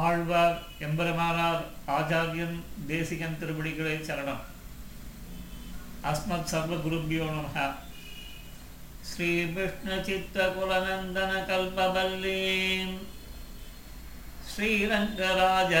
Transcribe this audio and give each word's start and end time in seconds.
ஆழ்வார் 0.00 0.58
எம்பெருமானார் 0.80 1.62
ஆச்சாரியன் 1.96 2.58
தேசிகன் 2.86 3.38
திருப்படிகளை 3.40 3.96
சரணம் 4.00 4.42
அஸ்மத் 6.04 6.50
சர்வ 6.52 6.76
குருபியோ 6.78 7.26
நம 7.32 7.66
ஸ்ரீ 9.08 9.30
விஷ்ணு 9.54 9.96
சித்த 10.02 10.46
குலநந்தன 10.54 11.32
கல்பவல்லீம் 11.48 12.94
ஸ்ரீரங்கராஜ 14.48 15.74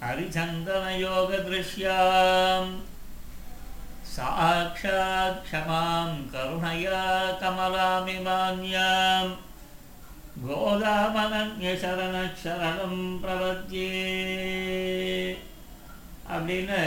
ஹரிச்சந்தன 0.00 0.84
யோக 0.98 1.30
திருஷ்யாம் 1.40 2.70
சாட்சாத் 4.12 5.40
க்ஷமாம் 5.44 6.16
கருணயா 6.32 7.00
கமலாமிமான்யாம் 7.40 9.32
கோதாமனன்யசரணம் 10.45 12.21
பிரபத்தியே 13.23 14.05
அப்படின்னு 16.35 16.79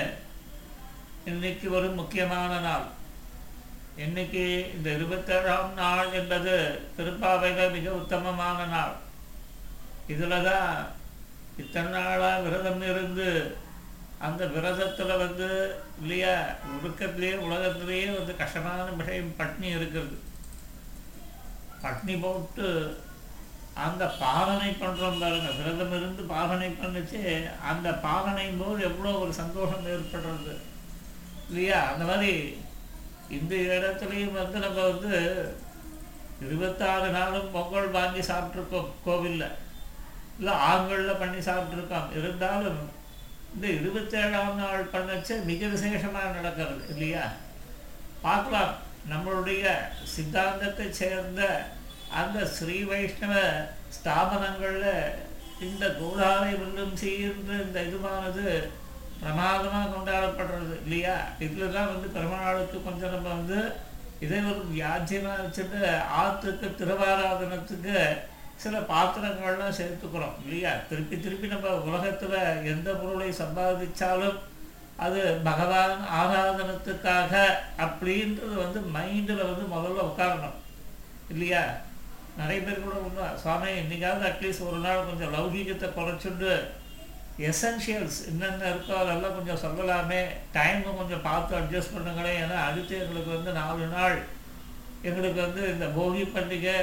இன்னைக்கு 1.30 1.66
ஒரு 1.77 1.88
முக்கியமான 1.98 2.52
நாள். 2.66 2.87
இன்னைக்கு 4.05 4.43
இந்த 4.77 4.88
இருபத்தேழாம் 4.96 5.70
நாள் 5.82 6.10
என்பது 6.20 6.55
திருப்பாவையில் 6.96 7.74
மிக 7.77 7.87
உத்தமமான 8.01 8.59
நாள். 8.74 8.96
இதில் 10.15 10.46
தான் 10.48 10.73
இத்தனை 11.62 11.88
நாளாக 11.96 12.43
விரதம் 12.46 12.84
இருந்து 12.91 13.29
அந்த 14.27 14.43
விரதத்தில் 14.57 15.21
வந்து 15.24 15.48
இல்லையா 16.02 16.34
உருக்கத்திலேயே 16.74 17.34
உலகத்திலேயே 17.46 18.07
வந்து 18.18 18.34
கஷ்டமான 18.43 18.91
விஷயம் 19.02 19.34
பட்னி 19.41 19.68
இருக்கிறது. 19.79 20.16
பட்னி 21.87 22.15
போட்டு 22.21 22.68
அந்த 23.74 24.06
பாலனை 24.06 24.70
பண்ணுறோம் 24.70 25.20
பாருங்க. 25.20 25.51
விரதம் 25.51 25.96
இருந்து 25.96 26.23
பாலனை 26.23 26.77
அந்த 27.70 27.91
பாலனையும் 27.91 28.66
போது 28.66 28.82
எவ்வளோ 28.82 29.19
ஒரு 29.19 29.32
சந்தோஷம் 29.32 29.87
ஏற்படுறது. 29.87 30.57
இல்லையா? 31.49 31.93
அந்த 31.93 32.04
மாதிரி 32.04 32.59
இந்த 33.29 33.54
இடத்துலையும் 33.54 34.32
வந்து 34.32 34.59
நம்ம 34.59 34.82
வந்து 34.82 35.12
இருபத்தாறு 36.40 37.09
நாளும் 37.09 37.51
பொங்கல் 37.51 37.90
வாங்கி 37.90 38.21
சாப்பிட்ருக்கோம் 38.21 38.90
கோவிலில். 39.04 39.57
இல்லை 40.38 40.54
ஆண்களில் 40.54 41.18
பண்ணி 41.18 41.38
சாப்பிட்ருக்கோம். 41.38 42.18
இருந்தாலும் 42.18 42.90
இந்த 43.54 43.66
இருபத்தேழாம் 43.66 44.54
நாள் 44.54 44.90
பண்ணச்சு 44.93 45.45
மிக 45.45 45.66
விசேஷமாக 45.66 46.29
நடக்கிறது 46.29 46.88
இல்லையா? 46.88 47.32
பார்க்கலாம். 48.23 48.74
நம்மளுடைய 49.10 49.74
சித்தாந்தத்தை 50.02 50.93
சேர்ந்த 50.93 51.73
அந்த 52.15 52.38
ஸ்ரீ 52.54 52.76
வைஷ்ணவ 52.84 53.34
ஸ்தாபனங்களில் 53.96 54.93
இந்த 55.66 55.84
கோதாரை 55.98 56.52
வில்லும் 56.54 56.95
செய்கின்ற 56.96 57.52
இந்த 57.65 57.79
இதுவானது 57.88 58.46
பிரமாதமாக 59.18 59.90
கொண்டாடப்படுறது 59.90 60.74
இல்லையா? 60.80 61.15
இதில் 61.38 61.74
தான் 61.76 61.90
வந்து 61.93 62.09
பெருமாளுக்கு 62.09 62.79
கொஞ்சம் 62.82 63.15
நம்ம 63.15 63.29
வந்து 63.30 63.59
இதை 64.21 64.38
ஒரு 64.50 64.62
வியாஜியமாக 64.72 65.44
வச்சுட்டு 65.44 65.81
ஆற்றுக்கு 66.19 66.69
திருவாராதனத்துக்கு 66.81 67.97
சில 68.59 68.75
பாத்திரங்கள்லாம் 68.91 69.78
சேர்த்துக்கிறோம் 69.78 70.37
இல்லையா? 70.43 70.72
திருப்பி 70.88 71.16
திருப்பி 71.19 71.47
நம்ம 71.47 71.71
உலகத்தில் 71.87 72.37
எந்த 72.72 72.91
பொருளை 72.94 73.31
சம்பாதிச்சாலும் 73.41 74.38
அது 74.99 75.21
பகவான் 75.44 75.97
ஆராதனத்துக்காக 76.19 77.32
அப்படின்றது 77.78 78.54
வந்து 78.56 78.81
மைண்டில் 78.97 79.49
வந்து 79.49 79.65
முதல்ல 79.72 80.06
உட்காரணும் 80.10 80.59
இல்லையா? 81.31 81.65
நிறைய 82.38 82.60
பேர் 82.66 82.84
கூட 82.84 82.97
உண்மை. 83.06 83.27
சுவாமி 83.43 83.69
இன்னைக்காவது 83.82 84.25
அட்லீஸ்ட் 84.31 84.66
ஒரு 84.69 84.78
நாள் 84.87 85.09
கொஞ்சம் 85.09 85.34
லௌகீகத்தை 85.37 85.88
குறைச்சுண்டு 85.97 86.53
எசென்ஷியல்ஸ் 87.49 88.19
என்னென்ன 88.31 88.69
இருக்கோ 88.72 88.94
அதெல்லாம் 89.03 89.37
கொஞ்சம் 89.37 89.62
சொல்லலாமே. 89.65 90.21
டைமை 90.56 90.91
கொஞ்சம் 91.00 91.27
பார்த்து 91.28 91.59
அட்ஜஸ்ட் 91.60 91.94
பண்ணுங்களேன். 91.94 92.41
ஏன்னா 92.44 92.59
அடுத்து 92.69 92.94
எங்களுக்கு 93.05 93.31
வந்து 93.37 93.53
நாலு 93.60 93.87
நாள். 93.97 94.17
எங்களுக்கு 95.09 95.41
வந்து 95.47 95.62
இந்த 95.75 95.87
போகி 95.97 96.22
பண்டிகை 96.34 96.77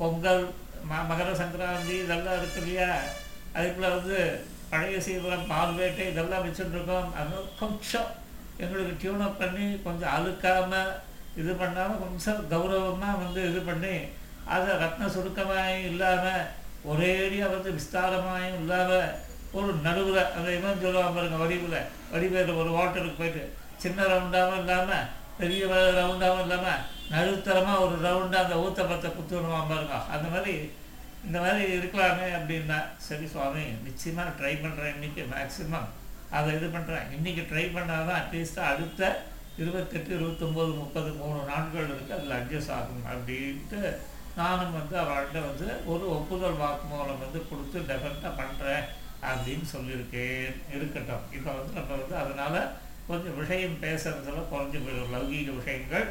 பொங்கல் 0.00 0.44
ம 0.90 1.02
மகர 1.10 1.28
சங்கராந்தி 1.40 1.94
இதெல்லாம் 2.04 2.38
இருக்கு 2.38 2.60
இல்லையா? 2.62 2.88
அதுக்குள்ள 3.56 3.88
வந்து 3.96 4.18
பழைய 4.70 4.98
சீரம் 5.06 5.50
பால்வேட்டை 5.52 6.04
இதெல்லாம் 6.12 6.44
வச்சுட்டுருக்கோம். 6.46 7.08
அது 7.20 7.44
கொஞ்சம் 7.62 8.10
எங்களுக்கு 8.62 8.94
டியூனப் 9.02 9.40
பண்ணி 9.42 9.66
கொஞ்சம் 9.86 10.12
அழுக்காமல் 10.16 10.92
இது 11.40 11.52
பண்ணாமல் 11.62 12.02
கொஞ்சம் 12.02 12.42
கௌரவமாக 12.52 13.20
வந்து 13.22 13.40
இது 13.50 13.60
பண்ணி 13.70 13.94
அதை 14.48 14.72
ரத்ன 14.82 15.08
சுருக்கமாயும் 15.08 15.88
இல்லாமல் 15.90 16.44
ஒரேடியாக 16.84 17.52
வந்து 17.52 17.70
விஸ்தாரமாயும் 17.76 18.58
இல்லாமல் 18.60 19.06
ஒரு 19.52 19.72
நடுவில் 19.84 20.22
அந்த 20.28 20.48
இவன் 20.52 20.82
சொல்லுவாங்க 20.82 21.12
பாருங்க 21.16 21.36
வடிவில் 21.36 21.78
வடிவேல 22.12 22.54
ஒரு 22.62 22.70
ஹோட்டலுக்கு 22.78 23.20
போயிட்டு 23.20 23.42
சின்ன 23.82 24.06
ரவுண்டாகவும் 24.06 24.62
இல்லாமல் 24.62 25.06
பெரிய 25.38 25.62
ரவுண்டாகவும் 25.98 26.44
இல்லாமல் 26.44 26.82
நடுத்தரமாக 27.12 27.84
ஒரு 27.84 27.96
ரவுண்டாக 28.04 28.44
அந்த 28.44 28.56
ஊத்தப்பத்தை 28.64 29.08
குத்துணுவான் 29.10 29.70
பாருங்க. 29.70 29.96
அந்த 30.14 30.26
மாதிரி 30.28 30.54
இந்த 31.24 31.38
மாதிரி 31.40 31.64
இருக்கலாமே 31.76 32.26
அப்படின்னா 32.38 32.78
சரி 33.04 33.26
சுவாமி 33.26 33.64
நிச்சயமாக 33.84 34.34
ட்ரை 34.38 34.54
பண்ணுறேன் 34.56 34.94
இன்றைக்கி 34.96 35.22
மேக்ஸிமம் 35.30 35.88
அதை 36.30 36.48
இது 36.54 36.68
பண்ணுறேன் 36.68 37.06
இன்றைக்கி 37.16 37.42
ட்ரை 37.50 37.64
பண்ணால் 37.74 38.08
தான் 38.08 38.20
அட்லீஸ்ட் 38.20 38.60
அடுத்த 38.70 39.02
இருபத்தெட்டு 39.56 40.10
இருபத்தொம்போது 40.16 40.72
முப்பது 40.74 41.10
மூணு 41.18 41.40
நாட்கள் 41.44 41.88
இருக்குது 41.88 42.16
அதில் 42.16 42.38
அட்ஜஸ்ட் 42.38 42.72
ஆகும் 42.72 43.04
அப்படின்ட்டு 43.12 43.80
நானும் 44.38 44.76
வந்து 44.78 44.94
அவள்கிட்ட 45.02 45.40
வந்து 45.48 45.66
ஒரு 45.92 46.04
ஒப்புதல் 46.16 46.60
வாக்குமூலம் 46.62 47.22
வந்து 47.24 47.40
கொடுத்து 47.50 47.78
டெஃபினட்டாக 47.90 48.38
பண்ணுறேன் 48.40 48.84
அப்படின்னு 49.30 49.66
சொல்லியிருக்கேன். 49.74 50.54
இருக்கட்டும். 50.76 51.26
இப்போ 51.36 51.50
வந்து 51.58 51.72
நம்ம 51.78 51.90
வந்து 52.00 52.16
அதனால் 52.22 52.58
கொஞ்சம் 53.08 53.38
விஷயம் 53.40 53.82
பேசுகிறதுல 53.84 54.42
குறைஞ்சி 54.52 54.78
போயிடும். 54.84 55.12
லௌகீக 55.16 55.52
விஷயங்கள். 55.60 56.06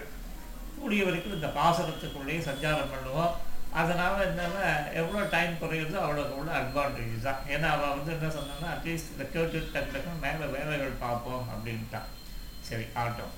கூடிய 0.78 1.04
வரைக்கும் 1.08 1.38
இந்த 1.40 1.50
பாசனத்துக்குள்ளேயே 1.60 2.40
சஞ்சாரம் 2.50 2.94
பண்ணுவோம். 2.94 3.34
அதனால் 3.82 4.26
என்னென்னா 4.30 4.66
எவ்வளோ 5.02 5.22
டைம் 5.36 5.54
குறையுதோ 5.62 6.00
அவ்வளோக்கு 6.06 6.36
அவ்வளோ 6.38 6.52
அட்வான்டேஜ் 6.58 7.28
தான். 7.28 7.40
ஏன்னா 7.54 7.68
அவள் 7.76 7.96
வந்து 7.96 8.12
என்ன 8.18 8.28
சொன்னான்னா 8.40 8.68
அட்லீஸ்ட் 8.74 9.14
இந்த 9.14 9.26
கேட்டு 9.36 9.62
டக்கு 9.76 10.20
மேலே 10.26 10.48
வேலைகள் 10.58 11.02
பார்ப்போம் 11.06 11.48
அப்படின்ட்டான். 11.54 12.10
சரி 12.68 12.86
ஆட்டம் 13.04 13.34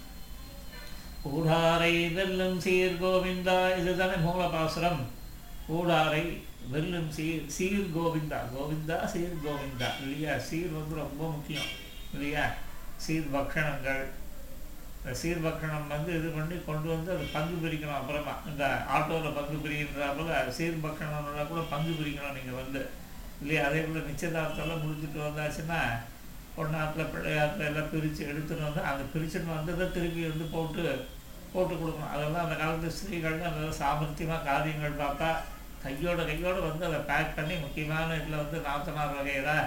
கூடாரை 1.26 2.14
வெல்லும் 2.16 2.60
சீர் 2.64 2.98
கோவிந்தா 3.04 3.56
இதுதானே 3.80 4.18
மூலபாசுரம். 4.26 5.02
கூடாரை 5.70 6.22
வெல்லும் 6.74 7.10
சீர் 7.16 7.48
சீர் 7.56 7.88
கோவிந்தா 7.96 8.40
கோவிந்தா 8.56 8.98
சீர் 9.14 9.42
கோவிந்தா. 9.46 9.88
இல்லையா? 10.04 10.34
சீர் 10.50 10.76
வந்து 10.78 10.96
ரொம்ப 10.96 11.22
முக்கியம் 11.32 11.72
இல்லையா? 12.14 12.44
சீர் 13.06 13.34
பக்ஷணங்கள். 13.36 14.04
இந்த 15.00 15.16
சீர் 15.22 15.44
பக்ஷணம் 15.46 15.88
வந்து 15.88 16.12
இது 16.20 16.30
பண்ணி 16.38 16.56
கொண்டு 16.68 16.88
வந்து 16.90 17.12
அது 17.16 17.26
பங்கு 17.34 17.56
பிரிக்கணும் 17.64 18.00
அப்புறமா. 18.02 18.36
இந்த 18.52 18.64
ஆட்டோவில் 18.98 19.38
பங்கு 19.40 19.58
பிரிக்கிறப்பல 19.66 20.38
சீர் 20.60 20.84
பக்ஷணம்னா 20.86 21.46
கூட 21.48 21.64
பங்கு 21.74 21.92
பிரிக்கணும் 22.02 22.38
நீங்கள் 22.38 22.60
வந்து. 22.62 22.84
இல்லையா? 23.42 23.64
அதே 23.68 23.82
போல் 23.82 24.10
நிச்சயதார்த்தம்லாம் 24.12 24.84
முடிச்சுட்டு 24.86 25.26
வந்தாச்சுன்னா 25.28 25.82
பொண்ணாத்தில் 26.58 27.12
பிள்ளையாத்தில் 27.14 27.68
எல்லாம் 27.70 27.92
பிரித்து 27.94 28.22
எடுத்துகிட்டு 28.32 28.68
வந்து 28.68 28.82
அந்த 28.90 29.04
பிரிச்சுன்னு 29.14 29.56
வந்ததை 29.56 29.86
திருப்பி 29.92 30.22
வந்து 30.30 30.46
போட்டு 30.56 30.84
போட்டு 31.56 31.76
கொடுக்கணும். 31.76 32.14
அதெல்லாம் 32.14 32.46
அந்த 32.46 32.56
காலத்து 32.62 32.96
ஸ்திரீகள் 32.98 33.44
நல்ல 33.44 33.74
சாமர்த்தியமாக 33.82 34.48
காரியங்கள் 34.52 35.02
பார்த்தா 35.04 35.30
கையோட 35.84 36.22
கையோடு 36.30 36.62
வந்து 36.70 36.84
அதை 36.90 37.00
பேக் 37.10 37.36
பண்ணி 37.40 37.56
முக்கியமான 37.66 38.16
இதில் 38.20 38.42
வந்து 38.44 38.60
நாத்தனார் 38.68 39.18
வகையரா 39.18 39.58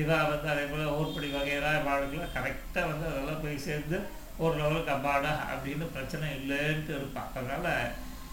இதாக 0.00 0.28
வந்து 0.32 0.48
அதே 0.52 0.64
போல் 0.70 0.94
ஊர்படி 0.98 1.28
வகையரா 1.36 1.72
வாழ்க்கையில் 1.88 2.34
கரெக்டாக 2.36 2.90
வந்து 2.90 3.06
அதெல்லாம் 3.10 3.42
போய் 3.44 3.64
சேர்ந்து 3.66 3.98
ஒரு 4.44 4.54
லெவலுக்கு 4.60 4.92
அப்பாடா 4.94 5.32
அப்படின்னு 5.52 5.86
பிரச்சனை 5.96 6.28
இல்லைன்ட்டு 6.38 6.92
இருப்பான். 6.98 7.32
அதனால் 7.38 7.68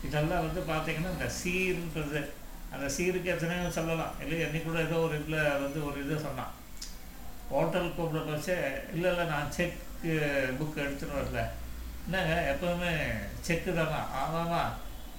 இதெல்லாம் 0.07 0.45
வந்து 0.45 0.61
பார்த்திங்கன்னா 0.69 1.15
இந்த 1.15 1.27
சீர்ன்றது 1.39 2.21
அந்த 2.73 2.87
சீருக்கு 2.95 3.33
எத்தனையோ 3.33 3.71
சொல்லலாம். 3.77 4.13
இல்லை 4.23 4.37
என்னை 4.45 4.59
கூட 4.61 4.77
ஏதோ 4.87 4.99
ஒரு 5.07 5.15
இதில் 5.21 5.41
வந்து 5.63 5.79
ஒரு 5.87 5.97
இது 6.03 6.17
சொன்னான். 6.27 6.53
ஹோட்டல் 7.53 7.95
கூப்பிட 7.97 8.21
பச்சே 8.29 8.55
இல்லை 8.95 9.09
இல்லை 9.13 9.25
நான் 9.33 9.51
செக் 9.57 9.79
புக் 10.59 10.81
எடுத்துகிட்டு 10.83 11.19
வரல. 11.19 11.41
என்னங்க 12.05 12.35
எப்போவுமே 12.51 12.91
செக்கு 13.47 13.71
தானா 13.73 13.99
ஆமாமா 14.21 14.61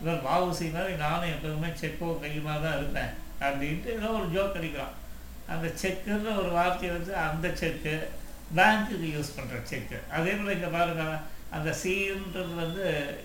இவர் 0.00 0.24
வாவுசி 0.26 0.66
மாதிரி 0.74 0.94
நானும் 0.96 1.32
எப்போதுமே 1.34 1.68
செக்கோ 1.80 2.08
கையுமா 2.22 2.54
தான் 2.62 2.78
இருப்பேன். 2.78 3.12
அப்படின்ட்டு 3.40 3.90
ஏதோ 3.98 4.08
ஒரு 4.18 4.26
ஜோக் 4.34 4.58
அடிக்கிறான் 4.58 4.96
அந்த 5.52 5.66
செக்குன்ற 5.82 6.28
ஒரு 6.40 6.50
வார்த்தையை 6.50 6.90
வந்து 6.96 7.12
அந்த 7.26 7.46
செக்கு 7.60 7.94
பேங்க்குக்கு 8.56 9.08
யூஸ் 9.14 9.36
பண்ணுற 9.36 9.60
செக்கு 9.70 9.98
அதே 10.16 10.32
போல் 10.32 10.54
இங்கே 10.54 10.70
பாருங்கள் 10.76 11.14
அந்த 11.56 11.70
சீர்ன்றது 11.82 12.52
வந்து 12.54 12.84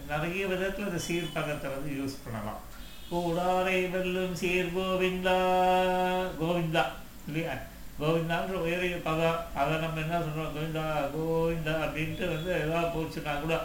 நிறைய 0.10 0.48
விதத்தில் 0.52 0.90
அந்த 0.90 1.02
சீர் 1.08 1.36
பதத்தை 1.36 1.68
வந்து 1.76 1.90
யூஸ் 2.00 2.22
பண்ணலாம். 2.24 2.62
கூடாரை 3.10 3.80
வெல்லும் 3.94 4.36
சீர் 4.42 4.74
கோவிந்தா 4.76 5.36
கோவிந்தா 6.40 6.84
இல்லையா? 7.28 7.54
கோவிந்தான்ற 8.00 8.56
உயரிய 8.66 8.98
பதம் 9.08 9.40
அதை 9.60 9.76
நம்ம 9.84 10.02
என்ன 10.04 10.20
சொல்கிறோம் 10.26 10.54
கோவிந்தா 10.56 10.86
கோவிந்தா 11.16 11.74
அப்படின்ட்டு 11.86 12.26
வந்து 12.34 12.52
ஏதாவது 12.64 12.94
போச்சுன்னா 12.96 13.34
கூட 13.44 13.56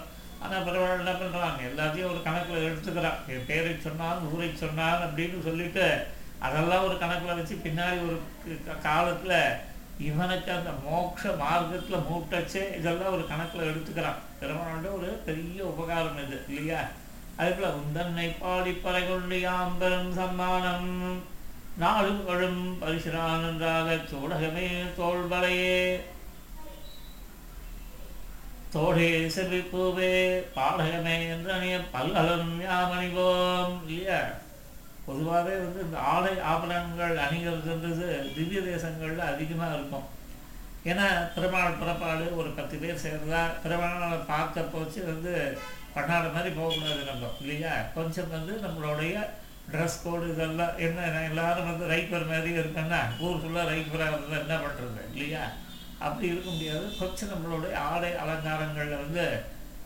ஆனால் 0.44 0.64
பரவாயில்ல 0.66 1.02
என்ன 1.02 1.12
பண்ணுறாங்க 1.18 1.60
எல்லாத்தையும் 1.70 2.10
ஒரு 2.12 2.20
கணக்கில் 2.22 2.64
எடுத்துக்கிறான். 2.68 3.18
என் 3.32 3.48
பேரை 3.50 3.74
சொன்னான் 3.82 4.24
ஊரை 4.32 4.48
சொன்னான் 4.62 5.02
அப்படின்னு 5.06 5.40
சொல்லிட்டு 5.48 5.84
அதெல்லாம் 6.46 6.86
ஒரு 6.86 6.96
கணக்கில் 7.02 7.38
வச்சு 7.40 7.56
பின்னாடி 7.66 7.98
ஒரு 8.06 8.16
காலத்தில் 8.86 9.36
இவனுக்கு 10.08 10.50
அந்த 10.52 10.70
மோட்ச 10.86 11.36
மார்க்கத்தில் 11.42 12.06
மூட்டச்சு 12.08 12.62
இதெல்லாம் 12.78 13.14
ஒரு 13.16 13.24
கணக்கில் 13.32 13.68
எடுத்துக்கிறான். 13.70 14.20
பெருமானோட 14.40 14.88
ஒரு 14.98 15.10
பெரிய 15.28 15.60
உபகாரம் 15.72 16.20
இது 16.24 16.38
இல்லையா? 16.48 16.80
அதுபோல் 17.36 17.78
உந்தன்னை 17.82 18.26
பாடி 18.40 18.72
பறை 18.86 19.04
யாம்பெரும் 19.44 20.12
சம்மானம். 20.18 20.90
நாளும் 21.80 22.24
வழும் 22.24 22.78
பரிசுரானன்றாக 22.80 23.94
தோடகமே 24.10 24.66
தோல்வலையே 24.96 26.00
தோடே 28.74 29.08
செவிப்பூவே 29.34 30.10
பாடகமே 30.56 31.16
என்றனைய 31.34 31.76
பல்லலும் 31.94 32.52
யாமணிவோம் 32.66 33.74
இல்லையா? 33.86 34.20
பொதுவாகவே 35.06 35.54
வந்து 35.56 35.80
இந்த 35.84 35.98
ஆடை 35.98 36.34
ஆபரணங்கள் 36.52 37.14
அணிகிறதுன்றது 37.24 38.08
திவ்ய 38.34 38.60
தேசங்களில் 38.60 39.30
அதிகமாக 39.32 39.74
இருக்கும். 39.74 40.06
ஏன்னா 40.84 41.06
பெருமாள் 41.34 41.78
புறப்பாடு 41.80 42.36
ஒரு 42.36 42.48
பத்து 42.48 42.76
பேர் 42.76 43.04
சேர்ந்தா 43.04 43.42
பெருமாளை 43.64 44.18
பார்க்க 44.26 44.72
போச்சு 44.74 45.00
வந்து 45.06 45.58
பண்ணாத 45.96 46.32
மாதிரி 46.34 46.50
போகக்கூடாது 46.54 47.02
நம்ம 47.04 47.30
இல்லையா? 47.40 47.74
கொஞ்சம் 47.94 48.30
வந்து 48.30 48.52
நம்மளுடைய 48.66 49.16
ட்ரெஸ் 49.70 50.02
கோடு 50.04 50.32
இதெல்லாம் 50.32 50.78
என்ன 50.78 51.22
எல்லாரும் 51.30 51.68
வந்து 51.70 51.86
ரைப்பர் 51.94 52.30
மாதிரி 52.30 52.50
இருக்கேன்னா 52.58 53.00
ஊர் 53.20 53.40
ஃபுல்லாக 53.42 53.70
ரைப்பராக 53.72 54.14
இருந்தால் 54.14 54.42
என்ன 54.42 54.56
பண்ணுறது 54.56 55.02
இல்லையா? 55.12 55.44
அப்படி 55.98 56.26
இருக்க 56.26 56.50
முடியாது. 56.50 56.86
கொஞ்சம் 56.98 57.32
நம்மளுடைய 57.32 57.74
ஆடை 57.74 58.10
அலங்காரங்களில் 58.12 59.02
வந்து 59.04 59.24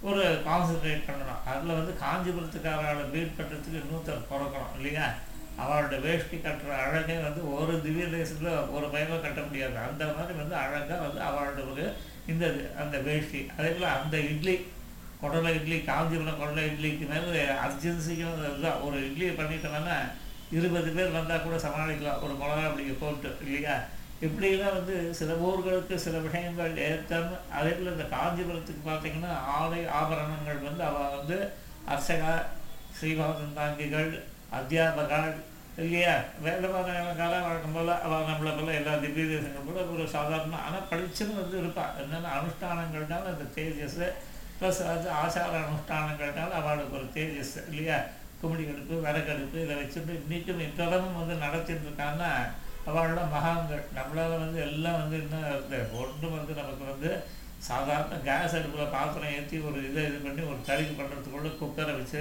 ஒரு 0.00 0.22
கான்சன்ட்ரேட் 0.46 1.06
பண்ணணும். 1.08 1.42
அதில் 1.46 1.78
வந்து 1.78 1.92
காஞ்சிபுரத்துக்காரோட 2.04 3.04
பீட் 3.12 3.38
கட்டுறதுக்கு 3.38 3.82
இன்னொருத்தர் 3.82 4.28
பிறக்கணும் 4.32 4.76
இல்லையா? 4.76 5.06
அவளோட 5.60 6.00
வேஷ்டி 6.00 6.36
கட்டுற 6.36 6.72
அழகே 6.84 7.18
வந்து 7.18 7.54
ஒரு 7.54 7.82
திவ்ய 7.82 8.06
தேசத்தில் 8.06 8.70
ஒரு 8.70 8.86
பயமாக 8.88 9.20
கட்ட 9.20 9.40
முடியாது. 9.40 9.76
அந்த 9.78 10.04
மாதிரி 10.16 10.38
வந்து 10.38 10.54
அழகாக 10.54 11.00
வந்து 11.06 11.20
அவளோட 11.28 11.70
ஒரு 11.72 11.96
இந்த 12.26 12.72
அந்த 12.82 12.98
வேஷ்டி 12.98 13.50
அதே 13.56 13.68
போல் 13.68 13.94
அந்த 13.96 14.16
இட்லி 14.16 14.66
குடலை 15.26 15.52
இட்லி 15.58 15.78
காஞ்சிபுரம் 15.90 16.40
குடலை 16.40 16.64
இட்லிக்கு 16.70 17.06
மேலே 17.12 17.42
அர்ஜென்சிக்கும் 17.66 18.40
இதுதான். 18.46 18.82
ஒரு 18.86 18.96
இட்லியை 19.08 19.34
பண்ணிட்டோம்னா 19.40 19.98
இருபது 20.56 20.90
பேர் 20.96 21.16
வந்தால் 21.18 21.44
கூட 21.44 21.56
சமாளிக்கலாம். 21.66 22.20
ஒரு 22.24 22.34
மிளகா 22.40 22.66
அப்படி 22.68 22.84
போட்டு 23.04 23.30
இல்லையா? 23.44 23.76
இப்படிலாம் 24.26 24.76
வந்து 24.76 24.94
சில 25.18 25.30
ஊர்களுக்கு 25.46 25.94
சில 26.04 26.18
விஷயங்கள் 26.26 26.78
ஏற்றம் 26.84 27.32
அதே 27.58 27.72
போல் 27.78 27.92
இந்த 27.94 28.06
காஞ்சிபுரத்துக்கு 28.12 28.82
பார்த்தீங்கன்னா 28.86 29.32
ஆடை 29.56 29.80
ஆபரணங்கள் 29.98 30.60
வந்து 30.68 30.82
அவள் 30.90 31.16
வந்து 31.16 31.36
அர்ச்சகா 31.94 32.32
ஸ்ரீபாதன் 32.98 33.58
தாங்கிகள் 33.58 34.08
அத்தியாபகால் 34.58 35.28
இல்லையா? 35.82 36.14
வேலை 36.44 36.68
காலம் 37.18 37.46
வழக்கம் 37.46 37.74
போல் 37.76 37.92
அவள் 38.04 38.28
நம்மளை 38.30 38.52
போல் 38.58 38.78
எல்லா 38.78 38.94
திவ்ய 39.02 39.26
தேசங்கள் 39.32 39.68
கூட 39.68 39.80
ஒரு 39.94 40.06
சாதாரண 40.14 40.60
ஆனால் 40.66 40.88
படிச்சுன்னு 40.92 41.40
வந்து 41.40 41.56
இருப்பாள் 41.62 41.98
என்னென்ன 42.02 42.32
அனுஷ்டானங்கள்னால 42.38 43.32
அந்த 43.34 43.46
தேஜஸ் 43.56 44.00
ப்ளஸ் 44.58 44.80
அது 44.92 45.08
ஆசார 45.22 45.56
அனுஷ்டானங்கள்னால 45.62 46.52
அவளுக்கு 46.60 46.96
ஒரு 46.98 47.08
தேஜஸ் 47.16 47.56
இல்லையா? 47.70 47.96
குமிடி 48.40 48.64
அடுப்பு 48.70 48.94
விறகடுப்பு 49.04 49.58
இதை 49.64 49.74
வச்சுட்டு 49.78 50.12
இன்றைக்கும் 50.20 50.62
இன்றளவும் 50.66 51.18
வந்து 51.20 51.34
நடத்திட்டு 51.44 51.86
இருக்காங்கன்னா 51.88 52.30
அவளோட 52.88 53.20
மகான்கள் 53.34 53.84
நம்மளால் 53.96 54.42
வந்து 54.42 54.58
எல்லாம் 54.66 54.98
வந்து 55.02 55.16
என்ன 55.22 55.36
இந்த 55.60 55.76
ஒன்றும் 56.00 56.36
வந்து 56.38 56.52
நமக்கு 56.60 56.84
வந்து 56.90 57.10
சாதாரண 57.68 58.16
கேஸ் 58.26 58.56
அடுப்பில் 58.58 58.92
பாத்திரம் 58.96 59.32
ஏற்றி 59.36 59.56
ஒரு 59.68 59.78
இதை 59.88 60.02
இது 60.08 60.18
பண்ணி 60.26 60.42
ஒரு 60.50 60.60
தறிக்கு 60.68 60.94
பண்ணுறதுக்குள்ள 60.98 61.50
குக்கரை 61.60 61.94
வச்சு 61.98 62.20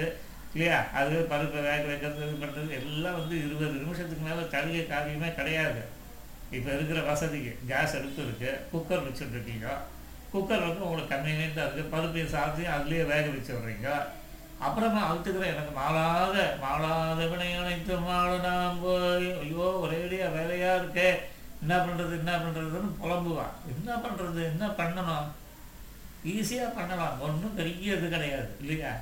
இல்லையா? 0.54 0.78
அது 0.98 1.14
பருப்பை 1.32 1.60
வேக 1.66 1.82
வைக்கிறது 1.88 2.26
இது 2.26 2.36
பண்ணுறது 2.42 2.78
எல்லாம் 2.80 3.18
வந்து 3.20 3.34
இருபது 3.44 3.82
நிமிஷத்துக்கு 3.82 4.24
மேலே 4.28 4.44
தழுகை 4.54 4.82
காரியமே 4.86 5.30
கிடையாது. 5.40 5.82
இப்போ 6.56 6.70
இருக்கிற 6.76 6.98
வசதிக்கு 7.10 7.52
கேஸ் 7.70 7.96
அடுப்பு 7.98 8.20
இருக்குது 8.24 8.60
குக்கர் 8.72 9.06
வச்சுட்ருக்கீங்க 9.06 9.68
குக்கர் 10.36 10.66
வந்து 10.68 10.86
உங்களுக்கு 10.86 11.14
கன்வீனியண்ட்டாக 11.14 11.66
இருக்குது 11.66 11.92
பருப்பையும் 11.94 12.34
சாப்பிட்டு 12.36 12.72
அதுலேயே 12.76 13.04
வேக 13.12 13.26
வச்சு 13.34 13.52
விட்றீங்க 13.54 13.88
அப்புறமா 14.66 15.00
அழுத்துக்கிற 15.06 15.46
எனக்கு 15.54 15.72
மாலாத 15.78 16.36
மாலாத 16.62 17.22
வினை 17.30 17.48
அனைத்து 17.62 17.96
மாலை 18.04 18.36
நாம் 18.44 18.78
போய் 18.84 19.26
ஐயோ 19.40 19.66
ஒரேடியாக 19.84 20.34
வேலையாக 20.36 20.78
இருக்கே. 20.80 21.08
என்ன 21.62 21.74
பண்ணுறது 21.84 22.14
என்ன 22.20 22.32
பண்ணுறதுன்னு 22.44 22.88
புலம்புவான். 23.02 23.52
என்ன 23.72 23.90
பண்ணுறது 24.04 24.40
என்ன 24.52 24.64
பண்ணணும்? 24.78 25.28
ஈஸியாக 26.32 26.76
பண்ணலாம். 26.78 27.20
ஒன்றும் 27.26 27.58
பெரிய 27.58 27.98
இது 27.98 28.08
கிடையாது. 28.14 28.48
இல்லையா? 28.62 28.92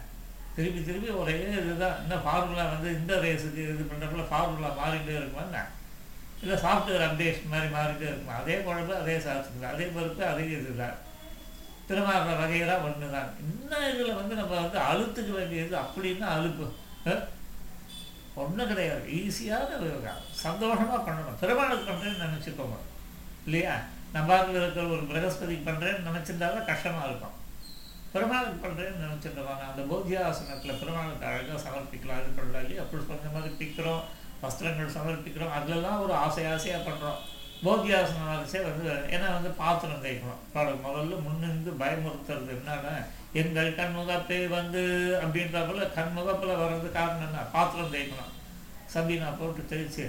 திருப்பி 0.57 0.81
திருப்பி 0.89 1.09
ஒரே 1.21 1.37
இதுதான். 1.61 1.97
இந்த 2.03 2.17
ஃபார்முலா 2.25 2.67
வந்து 2.75 2.91
இந்த 2.99 3.15
ரேஸுக்கு 3.25 3.63
இது 3.73 3.89
பண்ணுறப்பல 3.93 4.27
ஃபார்முலா 4.33 4.71
மாறிட்டே 4.83 5.17
இருக்குமா 5.21 5.65
இல்லை 6.43 6.57
சாஃப்ட்வேர் 6.65 7.07
அப்டேஷன் 7.09 7.53
மாதிரி 7.53 7.69
மாறிட்டே 7.75 8.07
இருக்குமா? 8.11 8.35
அதே 8.43 8.57
குழம்பு 8.67 8.95
அதே 9.03 9.17
சாப்பிட்டுக்கலாம் 9.27 9.75
அதே 9.75 9.87
பருப்பு 9.97 10.23
அதே 10.33 10.45
இதுதான். 10.57 10.97
திருமாறுற 11.89 12.35
வகையெல்லாம் 12.43 12.85
ஒன்று 12.87 13.07
தான் 13.15 13.31
இன்னும் 13.45 13.87
இதில் 13.91 14.19
வந்து 14.21 14.35
நம்ம 14.41 14.53
வந்து 14.61 14.79
அழுத்துக்க 14.91 15.31
வேண்டியது 15.39 15.75
அப்படின்னா 15.85 16.29
அழுப்பு. 16.37 16.67
ஒன்றும் 18.43 18.71
கிடையாது. 18.71 19.05
ஈஸியான 19.19 19.69
சந்தோஷமாக 20.45 21.01
பண்ணணும். 21.07 21.39
திருமணத்துக்கு 21.43 21.91
பண்ணுறேன்னு 21.91 22.25
நினச்சிக்கோங்க. 22.27 22.79
இல்லையா? 23.47 23.75
நம்பாக்கில் 24.15 24.61
இருக்கிற 24.61 24.85
ஒரு 24.95 25.05
பிரகஸ்பதிக்கு 25.11 25.69
பண்ணுறேன்னு 25.69 26.09
நினச்சிருந்தாலும் 26.09 26.69
கஷ்டமாக 26.71 27.09
இருக்கும். 27.11 27.37
பெருமாளுக்கு 28.13 28.59
பண்ணுறேன்னு 28.65 29.05
நினச்சிருந்தவாங்க 29.05 29.65
அந்த 29.71 29.83
போத்தியாசனத்தில் 29.93 30.81
பெருமாளுக்கு 30.81 31.29
அழகாக 31.31 31.61
சமர்ப்பிக்கலாம். 31.67 32.21
இது 32.23 32.37
பண்ணலாம் 32.39 32.65
இல்லையா? 32.65 32.83
அப்படி 32.85 33.05
சொன்ன 33.09 33.33
மாதிரி 33.37 33.55
பிக்கிறோம் 33.63 34.03
வஸ்திரங்கள் 34.43 34.97
சமர்ப்பிக்கிறோம். 34.99 35.55
அதிலெல்லாம் 35.59 36.03
ஒரு 36.05 36.15
ஆசை 36.25 36.45
ஆசையாக 36.55 36.87
பண்ணுறோம் 36.89 37.21
போத்தியாசனம் 37.64 38.31
வந்து 38.69 38.87
ஏன்னா 39.14 39.28
வந்து 39.37 39.50
பாத்திரம் 39.61 40.02
தேய்க்கணும். 40.06 40.43
பாடு 40.55 40.72
முதல்ல 40.87 41.20
முன்னிருந்து 41.26 41.70
பயமுறுத்துறது 41.82 42.50
என்னன்னா 42.56 42.94
எங்கள் 43.43 43.70
கண்முகத்தை 43.78 44.40
வந்து 44.58 44.82
அப்படின்ற 45.22 45.61
போல 45.69 45.87
கண்முகப்பில் 45.96 46.61
வர்றது 46.62 46.88
காரணம் 46.99 47.26
என்ன? 47.28 47.46
பாத்திரம் 47.55 47.94
தேய்க்கணும். 47.94 48.34
சபீனா 48.94 49.31
போட்டு 49.38 49.62
தேய்ச்சி 49.72 50.05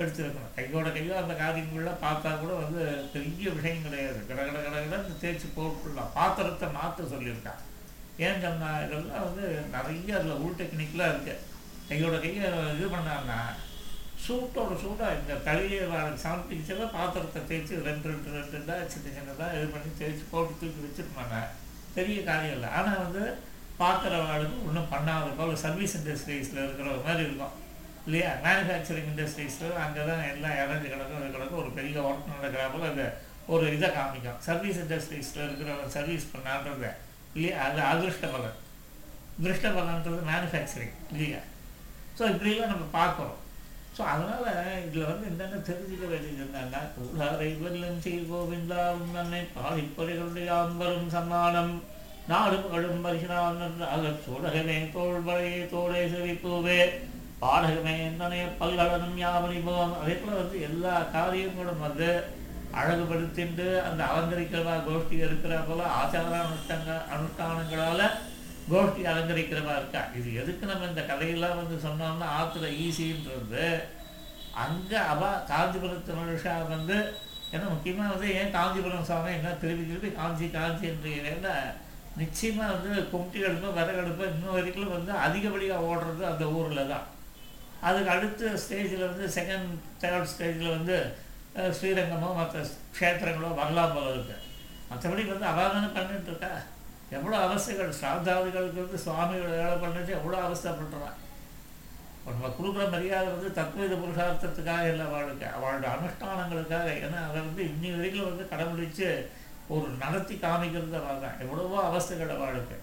எடுத்துருக்கணும். 0.00 0.54
கையோட 0.58 0.88
கையோ 0.92 1.14
அந்த 1.22 1.34
காரியங்கள்லாம் 1.40 2.02
பார்த்தா 2.04 2.30
கூட 2.42 2.52
வந்து 2.62 2.82
பெரிய 3.14 3.50
விஷயம் 3.56 3.84
கிடையாது. 3.86 4.20
கட 4.28 4.40
கட 4.46 4.60
கட 4.62 5.00
தேய்ச்சி 5.24 5.48
போட்டுடலாம். 5.56 6.14
பாத்திரத்தை 6.18 6.68
மாற்ற 6.78 7.04
சொல்லியிருக்கான் 7.14 7.60
ஏன் 8.24 8.42
சொன்னா 8.44 8.70
இதெல்லாம் 8.84 9.26
வந்து 9.26 9.44
நிறைய 9.74 10.16
அதில் 10.16 10.40
உள் 10.44 10.58
டெக்னிக்கெலாம் 10.60 11.12
இருக்குது 11.12 11.44
கையோட 11.90 12.16
கையை 12.24 12.48
இது 12.74 12.88
பண்ணான்னா 12.94 13.38
சூட்டோட 14.24 14.72
சூடாக 14.82 15.16
இந்த 15.20 15.34
களியை 15.46 15.80
சமர்ப்பிச்சதை 16.24 16.84
பாத்திரத்தை 16.96 17.40
தேய்ச்சி 17.48 17.80
ரெண்டு 17.88 18.06
ரெண்டு 18.10 18.34
ரெண்டு 18.36 18.54
ரெண்டாக 18.56 18.84
சின்ன 18.92 19.14
சின்னதாக 19.16 19.56
இது 19.58 19.66
பண்ணி 19.74 19.90
தேய்ச்சி 20.00 20.24
போட்டு 20.32 20.52
தூக்கி 20.60 20.84
வச்சுருப்பாங்க. 20.84 21.36
பெரிய 21.96 22.18
காரியம் 22.28 22.56
இல்லை. 22.56 22.68
ஆனால் 22.78 23.02
வந்து 23.06 23.22
பார்க்குறவாளுக்கு 23.82 24.56
ஒன்றும் 24.68 24.92
பண்ணாத 24.94 25.32
போல் 25.40 25.60
சர்வீஸ் 25.64 25.96
இண்டஸ்ட்ரீஸில் 25.98 26.62
இருக்கிற 26.64 26.88
மாதிரி 27.08 27.24
இருக்கும். 27.28 27.56
இல்லையா? 28.06 28.30
மேனுஃபேக்சரிங் 28.46 29.10
இண்டஸ்ட்ரீஸில் 29.12 29.76
அங்கே 29.84 30.02
தான் 30.10 30.24
எல்லாம் 30.30 30.56
இறஞ்சி 30.62 30.88
கிடக்கும். 30.94 31.20
இது 31.20 31.34
கிடக்கும். 31.36 31.60
ஒரு 31.64 31.70
பெரிய 31.78 32.00
ஒர்க் 32.08 32.32
நடக்கிற 32.36 32.64
போல் 32.74 32.88
அது 32.92 33.06
ஒரு 33.54 33.64
இதை 33.76 33.88
காமிக்கும். 33.98 34.40
சர்வீஸ் 34.48 34.80
இண்டஸ்ட்ரீஸில் 34.84 35.46
இருக்கிற 35.48 35.76
சர்வீஸ் 35.96 36.32
பண்ணான்றது 36.34 36.90
இல்லையா? 37.36 37.54
அது 37.66 37.80
அதிருஷ்ட 37.92 38.26
பலன் 38.34 38.58
திருஷ்ட 39.44 39.68
பலன்றது 39.78 40.22
மேனுஃபேக்சரிங் 40.32 40.96
இல்லையா? 41.12 41.42
ஸோ 42.18 42.22
இப்படிலாம் 42.32 42.72
நம்ம 42.74 42.86
பார்க்குறோம். 42.98 43.38
ஸோ 43.96 44.02
அதனால் 44.12 44.46
இதில் 44.84 45.08
வந்து 45.08 45.26
என்னென்ன 45.30 45.56
தெரிஞ்சுக்க 45.68 46.04
வேண்டியது 46.12 46.44
என்னன்னா 46.44 46.80
கூடாரை 46.94 47.48
வெல்லும் 47.62 48.02
சீர் 48.04 48.28
கோவிந்தா 48.30 48.82
உன்னனை 48.98 49.42
பாதிப்பொறிகளுடைய 49.56 50.50
அம்பரும் 50.58 51.10
சம்மானம். 51.16 51.74
நாடு 52.28 52.56
கடும் 52.64 53.04
பரிசுராக 53.04 53.68
சூடகமே 54.24 54.78
தோல் 54.92 55.20
வளையே 55.20 55.60
தோளே 55.72 56.02
செவிப்பூவே. 56.12 56.80
பாடகமே 57.42 57.94
என்னனே 58.08 58.40
பல்கலனும் 58.58 59.18
யாவனிபவம் 59.22 59.94
அதே 60.00 60.14
போல் 60.14 60.40
வந்து 60.42 60.58
எல்லா 60.68 60.94
காரியங்களும் 61.16 61.84
வந்து 61.86 62.10
அழகுபடுத்திட்டு 62.80 63.66
அந்த 63.88 64.02
அலங்கரிக்கிறதா 64.10 64.74
கோஷ்டி 64.86 65.16
இருக்கிற 65.26 65.54
போல 65.68 65.80
ஆச்சார 66.00 66.34
அனுஷ்டங்க 66.44 66.92
அனுஷ்டானங்களால் 67.14 68.04
கோஷ்டி 68.70 69.02
அலங்கரிக்கிறவா 69.10 69.74
இருக்கா? 69.80 70.02
இது 70.18 70.28
எதுக்கு 70.42 70.64
நம்ம 70.70 70.88
இந்த 70.90 71.02
கதையெல்லாம் 71.10 71.58
வந்து 71.60 71.76
சொன்னோம்னா 71.86 72.28
ஆற்றுல 72.38 72.68
ஈஸின்றது 72.84 73.66
அங்கே 74.64 74.98
அவா 75.12 75.30
காஞ்சிபுரத்து 75.50 76.12
மனுஷா 76.18 76.54
வந்து 76.74 76.96
ஏன்னா 77.54 77.66
முக்கியமாக 77.72 78.12
வந்து 78.14 78.28
ஏன் 78.40 78.54
காஞ்சிபுரம் 78.56 79.08
சாமி 79.10 79.30
என்ன 79.38 79.54
திருப்பி 79.62 79.84
திருப்பி 79.88 80.10
காஞ்சி 80.20 80.46
காஞ்சி 80.50 80.86
என்று 80.90 81.54
நிச்சயமாக 82.20 82.72
வந்து 82.74 82.90
கும்டி 83.12 83.40
அடுப்பு 83.48 83.68
விறகடுப்பு 83.78 84.24
இன்னும் 84.30 84.56
வரைக்கும் 84.56 84.96
வந்து 84.96 85.12
அதிகப்படியாக 85.26 85.86
ஓடுறது 85.90 86.22
அந்த 86.30 86.44
ஊரில் 86.56 86.90
தான். 86.92 87.06
அதுக்கு 87.88 88.10
அடுத்த 88.14 88.50
ஸ்டேஜில் 88.64 89.08
வந்து 89.10 89.26
செகண்ட் 89.36 89.70
தேர்ட் 90.02 90.30
ஸ்டேஜில் 90.32 90.74
வந்து 90.76 90.96
ஸ்ரீரங்கமோ 91.76 92.28
மற்ற 92.36 92.58
க்ஷேத்திரங்களோ 92.96 93.50
வரலாம் 93.60 93.94
போல 93.94 94.12
இருக்குது 94.14 94.40
மற்றபடி 94.90 95.22
வந்து 95.32 95.48
அவாதானம் 95.52 95.96
தானே 95.96 96.06
பண்ணிட்டு 96.08 96.30
இருக்கா? 96.32 96.52
எவ்வளோ 97.16 97.36
அவஸ்தைகள் 97.46 97.96
ஸ்ராத்தாதிகளுக்கு 97.98 98.84
வந்து 98.84 99.04
சுவாமிகள் 99.04 99.58
வேலை 99.58 99.76
பண்ணிட்டு 99.82 100.12
எவ்வளோ 100.18 100.38
அவஸ்தைப்படுறான் 100.46 101.18
இப்ப 102.16 102.32
நம்ம 102.34 102.50
கொடுக்குற 102.56 102.84
மரியாதை 102.90 103.28
வந்து 103.34 103.48
தத்வீத 103.58 103.94
புருஷார்த்தத்துக்காக 104.02 104.90
இல்லை 104.92 105.04
அவளுக்கு 105.06 105.46
அவளோட 105.56 105.86
அனுஷ்டானங்களுக்காக. 105.94 106.88
ஏன்னா 107.06 107.20
அதை 107.28 107.38
வந்து 107.48 107.62
இன்னி 107.72 107.88
வரைக்கும் 107.96 108.30
வந்து 108.30 108.44
கடவுளிச்சு 108.52 109.08
ஒரு 109.74 109.86
நடத்தி 110.04 110.34
காமிக்கிறது 110.44 110.96
அவள் 111.00 111.24
தான் 111.24 111.40
எவ்வளவோ 111.44 111.76
அவஸ்தைகள் 111.88 112.34
அவளுக்கு 112.36 112.76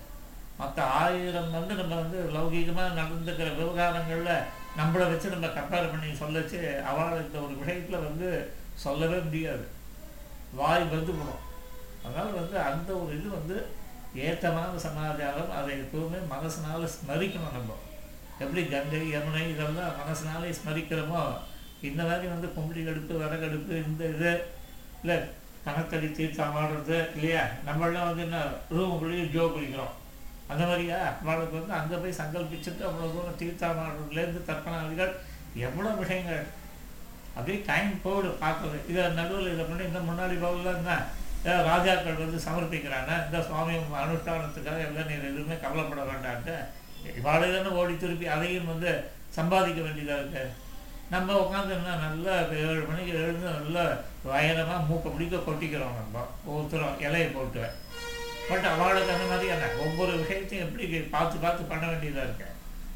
மற்ற 0.60 0.80
ஆயிரம் 1.02 1.52
வந்து 1.58 1.74
நம்ம 1.82 1.94
வந்து 1.96 2.20
லௌகீகமாக 2.36 2.98
நடந்துக்கிற 3.00 3.50
விவகாரங்களில் 3.60 4.34
நம்மளை 4.80 5.06
வச்சு 5.12 5.34
நம்ம 5.36 5.48
கம்பேர் 5.58 5.92
பண்ணி 5.92 6.10
சொல்லச்சு 6.24 6.60
அவள் 6.92 7.22
இந்த 7.26 7.38
ஒரு 7.46 7.54
விஷயத்தில் 7.62 8.06
வந்து 8.08 8.30
சொல்லவே 8.86 9.20
முடியாது. 9.28 9.66
வாய் 10.60 10.86
வந்து 10.96 11.14
விடும் 11.18 11.44
அதனால் 12.04 12.38
வந்து 12.42 12.58
அந்த 12.70 12.90
ஒரு 13.02 13.12
இது 13.20 13.30
வந்து 13.38 13.56
ஏத்தமான 14.28 14.80
சமாதானம் 14.88 15.52
அதை 15.58 15.72
எப்பவுமே 15.84 16.20
மனசுனால 16.34 16.88
ஸ்மரிக்கணும் 16.96 17.56
நம்ம. 17.58 17.72
எப்படி 18.44 18.62
கங்கை 18.74 19.02
யமுனை 19.16 19.44
இதெல்லாம் 19.54 19.98
மனசினாலே 20.02 20.54
ஸ்மரிக்கிறோமோ 20.60 21.22
இந்த 21.90 22.02
மாதிரி 22.10 22.28
வந்து 22.34 22.48
கும்பிடி 22.56 22.82
கடுப்பு 22.84 23.14
வரகடுப்பு 23.24 23.74
இந்த 23.88 24.04
இது 24.14 24.32
இல்லை 25.02 25.18
கணத்தடி 25.66 26.08
தீர்த்தம் 26.18 26.56
ஆடுறது 26.62 26.98
இல்லையா? 27.16 27.44
நம்மளாம் 27.68 28.10
வந்து 28.10 28.24
என்ன 28.28 28.38
ரூமுக்குள்ளேயே 28.76 29.26
ஜோ 29.36 29.44
குளிக்கிறோம். 29.56 29.94
அந்த 30.52 30.64
மாதிரியா? 30.70 31.00
அவளுக்கு 31.24 31.60
வந்து 31.60 31.74
அங்கே 31.80 31.98
போய் 32.04 32.20
சங்கல்பிச்சுட்டு 32.22 32.84
அவ்வளோ 32.90 33.10
தூரம் 33.16 33.40
தீர்த்தம் 33.42 33.82
ஆடுறதுலேருந்து 33.86 34.42
தர்ப்பணாதிகள் 34.50 35.14
எவ்வளோ 35.68 35.92
விஷயங்கள். 36.02 36.44
அப்படியே 37.36 37.58
டைம் 37.70 37.92
போடு 38.06 38.30
பார்க்குறது 38.44 38.78
இதை 38.92 39.04
நடுவில் 39.20 39.54
இதை 39.54 39.66
பண்ணி 39.66 39.84
இந்த 39.90 40.00
முன்னாடி 40.10 40.36
பகுதியில் 40.46 40.88
தான் 40.90 41.06
ராஜாக்கள் 41.70 42.24
வந்து 42.24 42.40
சமர்ப்பிக்கிறாங்க. 42.46 43.12
இந்த 43.26 43.40
சுவாமி 43.48 43.76
அனுஷ்டானத்துக்காக 44.04 44.80
எல்லாம் 44.88 45.10
நீ 45.10 45.16
எதுவுமே 45.30 45.58
கவலைப்பட 45.66 46.02
வேண்டான்ட்டு. 46.12 46.56
இவாளே 47.20 47.48
தானே 47.54 47.70
ஓடி 47.82 47.94
திருப்பி 47.98 48.26
அதையும் 48.36 48.72
வந்து 48.72 48.92
சம்பாதிக்க 49.38 49.80
வேண்டியதாக 49.86 50.20
இருக்கு. 50.22 50.44
நம்ம 51.14 51.36
உட்காந்துன்னா 51.44 51.94
நல்லா 52.06 52.34
ஏழு 52.64 52.82
மணிக்கு 52.90 53.14
எழுந்து 53.22 53.48
நல்லா 53.58 53.84
வயலமாக 54.32 54.88
மூக்கை 54.90 55.12
பிடிக்க 55.14 55.38
கொட்டிக்கிறோம் 55.38 55.98
நம்ம. 56.00 56.26
ஒவ்வொருத்தரும் 56.48 57.00
இலையை 57.06 57.30
போட்டு. 57.38 57.64
பட் 58.50 58.68
அவளுக்கு 58.74 59.14
அந்த 59.16 59.26
மாதிரி 59.32 59.54
என்ன 59.56 59.70
ஒவ்வொரு 59.86 60.12
விஷயத்தையும் 60.22 60.66
எப்படி 60.66 61.02
பார்த்து 61.16 61.44
பார்த்து 61.46 61.72
பண்ண 61.72 61.86
வேண்டியதாக 61.92 62.28
இருக்கு. 62.28 62.48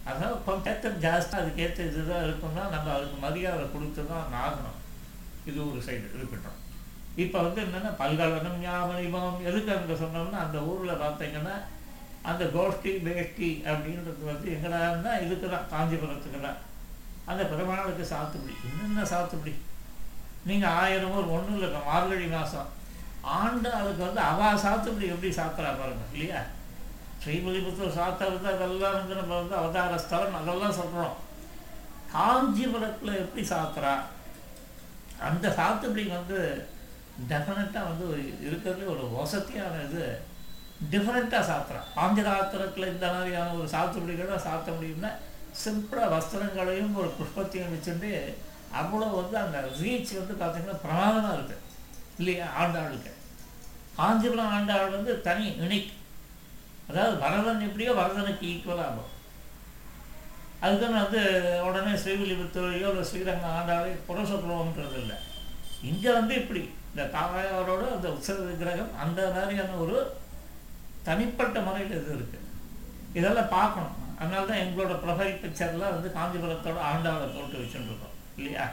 அதனால் 0.09 0.43
கொஞ்சம் 0.45 0.99
ஜாஸ்தியாக 1.05 1.41
அதுக்கேற்ற 1.41 1.81
இதுதான் 1.89 2.25
இருக்கும்னா 2.27 2.63
நம்ம 2.75 2.91
அதுக்கு 2.97 3.17
மரியாதை 3.25 3.65
கொடுத்து 3.75 4.03
தான் 4.11 4.37
ஆகணும். 4.45 4.79
இது 5.49 5.59
ஒரு 5.69 5.81
சைடு 5.87 6.07
இருக்கட்டும். 6.17 6.59
இப்போ 7.21 7.37
வந்து 7.41 7.61
என்னென்னா 7.61 7.91
பல்கலனம் 7.97 8.61
ஞாபகம் 8.61 9.07
எதுக்கு 9.49 9.71
அவங்க 9.73 9.95
சொன்னோம்னா 9.97 10.39
அந்த 10.45 10.59
ஊரில் 10.63 11.01
பார்த்தீங்கன்னா 11.01 11.55
அந்த 12.23 12.43
கோஷ்டி 12.53 12.91
வேஷ்டி 13.05 13.49
அப்படின்றது 13.69 14.29
வந்து 14.29 14.47
எங்கடான்னா 14.53 15.11
இதுக்கு 15.23 15.47
தான் 15.49 15.67
காஞ்சிபுரத்துக்கு 15.71 16.39
தான். 16.39 16.59
அந்த 17.27 17.41
பெருமாளுக்கு 17.43 18.05
சாத்துப்படி 18.11 18.53
என்னென்ன 18.67 19.05
சாத்துப்படி 19.11 19.53
நீங்கள் 20.45 20.75
ஆயிரம் 20.79 21.17
ஒரு 21.17 21.29
ஒன்றும் 21.35 21.57
இல்லை 21.59 21.81
மார்கழி 21.85 22.25
மாதம் 22.29 22.71
ஆண்டு 23.35 23.69
அதுக்கு 23.79 24.01
வந்து 24.03 24.21
அவா 24.29 24.47
சாத்துப்படி 24.63 25.05
எப்படி 25.11 25.29
சாத்துறா 25.37 25.69
பாருங்க 25.75 26.05
இல்லையா? 26.13 26.39
ஸ்ரீபலிபுத்தூர் 27.21 27.97
சாத்துறது 27.97 28.47
அதெல்லாம் 28.53 28.97
வந்து 28.97 29.15
நம்ம 29.15 29.33
வந்து 29.41 29.55
அவதார 29.55 29.99
ஸ்தலம் 30.05 30.39
அதெல்லாம் 30.39 30.79
சொல்கிறோம் 30.79 31.13
காஞ்சிபுரத்தில் 32.13 33.21
எப்படி 33.21 33.43
சாத்துறா? 33.51 33.93
அந்த 35.21 35.47
சாத்துப்படி 35.59 36.03
வந்து 36.11 36.39
டெஃபினட்டாக 37.29 37.85
வந்து 37.85 38.07
ஒரு 38.07 38.21
இருக்கிறதுலே 38.21 38.85
ஒரு 38.85 39.09
வசதியான 39.11 39.81
இது 39.83 40.21
டிஃப்ரெண்ட்டாக 40.91 41.47
சாத்துறான் 41.49 41.87
பாஞ்சராத்திரத்தில் 41.95 42.87
இந்த 42.87 43.07
மாதிரியான 43.07 43.53
ஒரு 43.53 43.67
சாத்துப்படிகளை 43.69 44.35
சாத்த 44.37 44.71
முடியும்னா 44.71 45.11
சிம்பிளாக 45.63 46.09
வஸ்திரங்களையும் 46.13 46.95
ஒரு 46.95 47.13
புஷ்பத்தையும் 47.19 47.73
வச்சுட்டு 47.73 48.11
அவ்வளோ 48.73 49.07
வந்து 49.15 49.37
அந்த 49.37 49.69
ரீச் 49.79 50.13
வந்து 50.13 50.33
பார்த்திங்கன்னா 50.33 50.79
பிரமாதமாக 50.81 51.35
இருக்குது 51.35 51.61
இல்லையா? 52.17 52.47
ஆண்டாளுக்கு. 52.57 53.11
காஞ்சிபுரம் 53.97 54.51
ஆண்டாள் 54.51 54.89
வந்து 54.89 55.21
தனி 55.21 55.45
யுனிக் 55.47 55.91
அதாவது 56.87 57.17
வரதன் 57.17 57.59
எப்படியோ 57.59 57.91
வரதனுக்கு 57.91 58.45
ஈக்குவலாக 58.45 58.87
ஆகும் 58.87 59.09
அதுதான் 60.61 61.03
வந்து 61.03 61.21
உடனே 61.63 61.93
ஸ்ரீவில்லிபுத்தூரையோ 61.95 62.89
இல்லை 62.89 63.03
ஸ்ரீரங்கம் 63.03 63.55
ஆண்டாளை 63.55 63.91
புற 64.07 64.25
இல்லை 64.97 65.17
இங்கே 65.81 66.11
வந்து 66.11 66.35
இப்படி. 66.35 66.61
இந்த 66.93 67.03
தாயாரோட 67.15 67.83
அந்த 67.95 68.07
உற்சவ 68.15 68.41
விக்கிரகம் 68.47 68.91
அந்த 69.03 69.19
மாதிரியான 69.35 69.77
ஒரு 69.83 69.97
தனிப்பட்ட 71.07 71.59
முறையில் 71.67 71.95
இது 71.99 72.11
இருக்குது 72.17 72.49
இதெல்லாம் 73.19 73.53
பார்க்கணும். 73.55 73.97
அதனால 74.19 74.45
தான் 74.49 74.61
எங்களோட 74.63 74.93
ப்ரொஃபைல் 75.03 75.39
பிக்சர்லாம் 75.43 75.95
வந்து 75.95 76.09
காஞ்சிபுரத்தோட 76.17 76.79
ஆண்டாளை 76.89 77.27
போட்டு 77.35 77.61
வச்சுட்டுருக்கோம் 77.61 78.17
இல்லையா? 78.39 78.65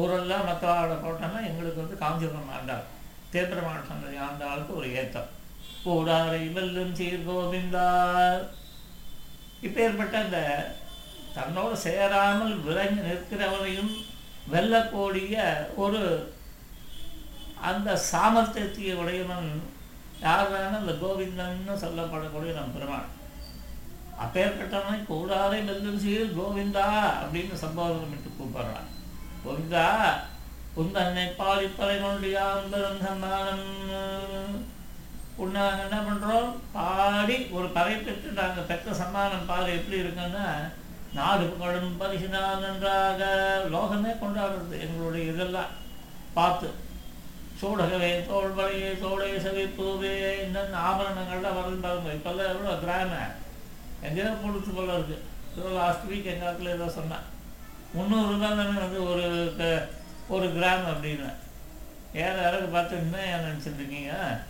ஊரெல்லாம் 0.00 0.46
மற்ற 0.48 0.74
போட்டோம்னா 1.04 1.40
எங்களுக்கு 1.50 1.82
வந்து 1.84 1.96
காஞ்சிபுரம் 2.02 2.52
ஆண்டாள் 2.56 2.84
தேப்பரமான 3.32 3.80
மாவட்டம் 3.88 4.26
ஆண்டாளுக்கு 4.28 4.72
ஒரு 4.80 4.88
ஏத்தம். 5.00 5.30
கூடாரை 5.84 6.42
வெல்லும் 6.56 6.94
சீர் 6.98 7.26
இப்போ 9.66 9.78
ஏற்பட்ட 9.86 10.22
இந்த 10.26 10.38
தன்னோடு 11.34 11.76
சேராமல் 11.86 12.54
விலங்கி 12.66 13.02
நிற்கிறவரையும் 13.08 13.92
வெல்லக்கூடிய 14.54 15.36
ஒரு 15.84 16.00
அந்த 17.68 17.88
சாமர்த்தியத்தை 18.10 18.92
உடையவன் 19.02 19.48
யார் 20.24 20.50
வேணும் 20.52 20.82
இந்த 20.82 20.94
கோவிந்தன்னு 21.02 21.74
சொல்லப்படக்கூடிய 21.84 22.52
நம் 22.56 22.74
பெருமாள். 22.74 23.08
அப்பேற்பட்டவனை 24.24 24.98
கூடாரை 25.10 25.60
வெல்லும் 25.68 26.02
கோவிந்தா 26.38 26.88
அப்படின்னு 27.22 27.56
சம்போதனம் 27.64 28.12
விட்டு 28.12 28.30
கூப்பிடுறான். 28.30 28.90
கோவிந்தா 29.44 29.86
உந்தன்னை 30.80 31.24
பாலிப்பறை 31.40 31.96
கொண்டியா 32.02 32.44
சம்மானம் 33.06 33.66
உன்னை 35.42 35.60
நாங்கள் 35.60 35.86
என்ன 35.86 35.98
பண்ணுறோம் 36.06 36.50
பாடி 36.76 37.36
ஒரு 37.56 37.68
பறை 37.76 37.94
பெற்று 37.96 38.30
நாங்கள் 38.38 38.68
பெற்ற 38.70 38.94
சம்மானம் 39.00 39.48
பாரு 39.50 39.70
எப்படி 39.78 39.96
இருக்குன்னா 40.02 40.46
நாடு 41.16 41.44
புகழும் 41.50 41.98
பரிசினால் 42.00 42.62
நன்றாக 42.64 43.22
லோகமே 43.74 44.12
கொண்டாடுறது 44.20 44.74
எங்களுடைய 44.84 45.32
இதெல்லாம். 45.32 45.72
பார்த்து 46.36 46.68
சூடகவே 47.62 48.26
தோல்வளையே 48.26 49.00
தோளே 49.00 49.30
செவிப்பூவே 49.30 50.40
இன்னும் 50.42 50.72
ஆபரணங்கள்லாம் 50.72 51.58
வருது 51.58 51.80
பாருங்க 51.80 52.12
இப்போல்லாம் 52.12 52.48
எவ்வளோ 52.48 52.76
கிராம? 52.80 53.10
எங்கேயோ 54.02 54.28
கொடுத்து 54.28 54.72
போல 54.72 54.94
இருக்கு. 54.94 55.22
ஏதோ 55.58 55.68
லாஸ்ட் 55.68 56.10
வீக் 56.10 56.24
எங்கள் 56.24 56.48
ஆக்கில் 56.48 56.66
ஏதோ 56.66 56.88
சொன்னேன். 56.88 57.30
முந்நூறுரூபா 57.96 58.40
தானே 58.40 58.78
வந்து 58.78 59.10
ஒரு 59.10 59.54
க- 59.58 59.88
ஒரு 60.28 60.46
கிராம் 60.46 60.88
அப்படின்னு. 60.90 61.34
ஏற 62.14 62.48
இறகு 62.48 62.66
பார்த்து 62.66 62.96
என்ன 62.96 63.26
ஏன் 63.26 63.60
இருக்கீங்க? 63.60 64.40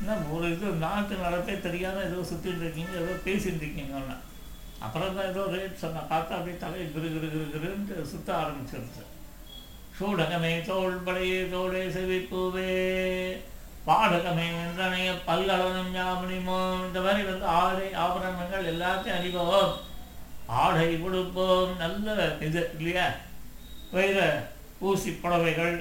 என்ன 0.00 0.16
ஒரு 0.32 0.52
இது 0.52 0.66
நாட்டு 0.66 1.14
நடப்பே 1.14 1.60
தெரியாமல் 1.60 2.04
ஏதோ 2.04 2.28
சுற்றிட்டு 2.28 2.60
இருக்கீங்க 2.60 2.90
ஏதோ 2.90 3.12
பேசிகிட்டு 3.24 3.56
இருக்கீங்க 3.56 3.94
ஒன்று 3.94 4.14
அப்புறம் 4.78 5.16
தான் 5.16 5.26
ஏதோ 5.26 5.40
ரேட் 5.40 5.74
சொன்னேன். 5.74 6.02
பார்த்தா 6.02 6.28
அப்படியே 6.28 6.56
தலையை 6.56 6.88
கிரு 6.88 7.00
கிரு 7.00 7.30
கிரு 7.30 7.50
கிருன்ட்டு 7.54 8.02
சுற்ற 8.02 8.40
ஆரம்பிச்சிருச்சு. 8.40 9.02
சூடகமே 9.98 10.52
தோள்படையே 10.68 11.50
தோடே 11.52 11.82
செவிப்பூவே 11.94 12.70
பாடகமே 13.86 14.46
என்றனைய 14.62 15.10
பல்கலனம் 15.26 15.92
ஞாபனிமோ 15.96 16.58
இந்த 16.86 16.98
மாதிரி 17.00 17.22
வந்து 17.28 17.46
ஆடை 17.60 17.88
ஆபரணங்கள் 18.04 18.70
எல்லாத்தையும் 18.72 19.18
அணிவோம். 19.18 19.74
ஆடை 20.46 21.00
கொடுப்போம் 21.02 21.76
நல்ல 21.76 22.16
இது 22.46 22.62
இல்லையா? 22.78 23.06
வைர 23.92 24.18
ஊசி 24.80 25.10
புடவைகள். 25.10 25.76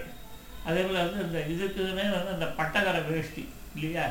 அதே 0.67 0.81
போல் 0.81 1.01
வந்து 1.03 1.23
இந்த 1.25 1.39
இதுக்குமே 1.53 2.05
வந்து 2.15 2.31
அந்த 2.35 2.47
பட்டகர 2.59 2.99
வேஷ்டி 3.07 3.43
இல்லையா? 3.75 4.05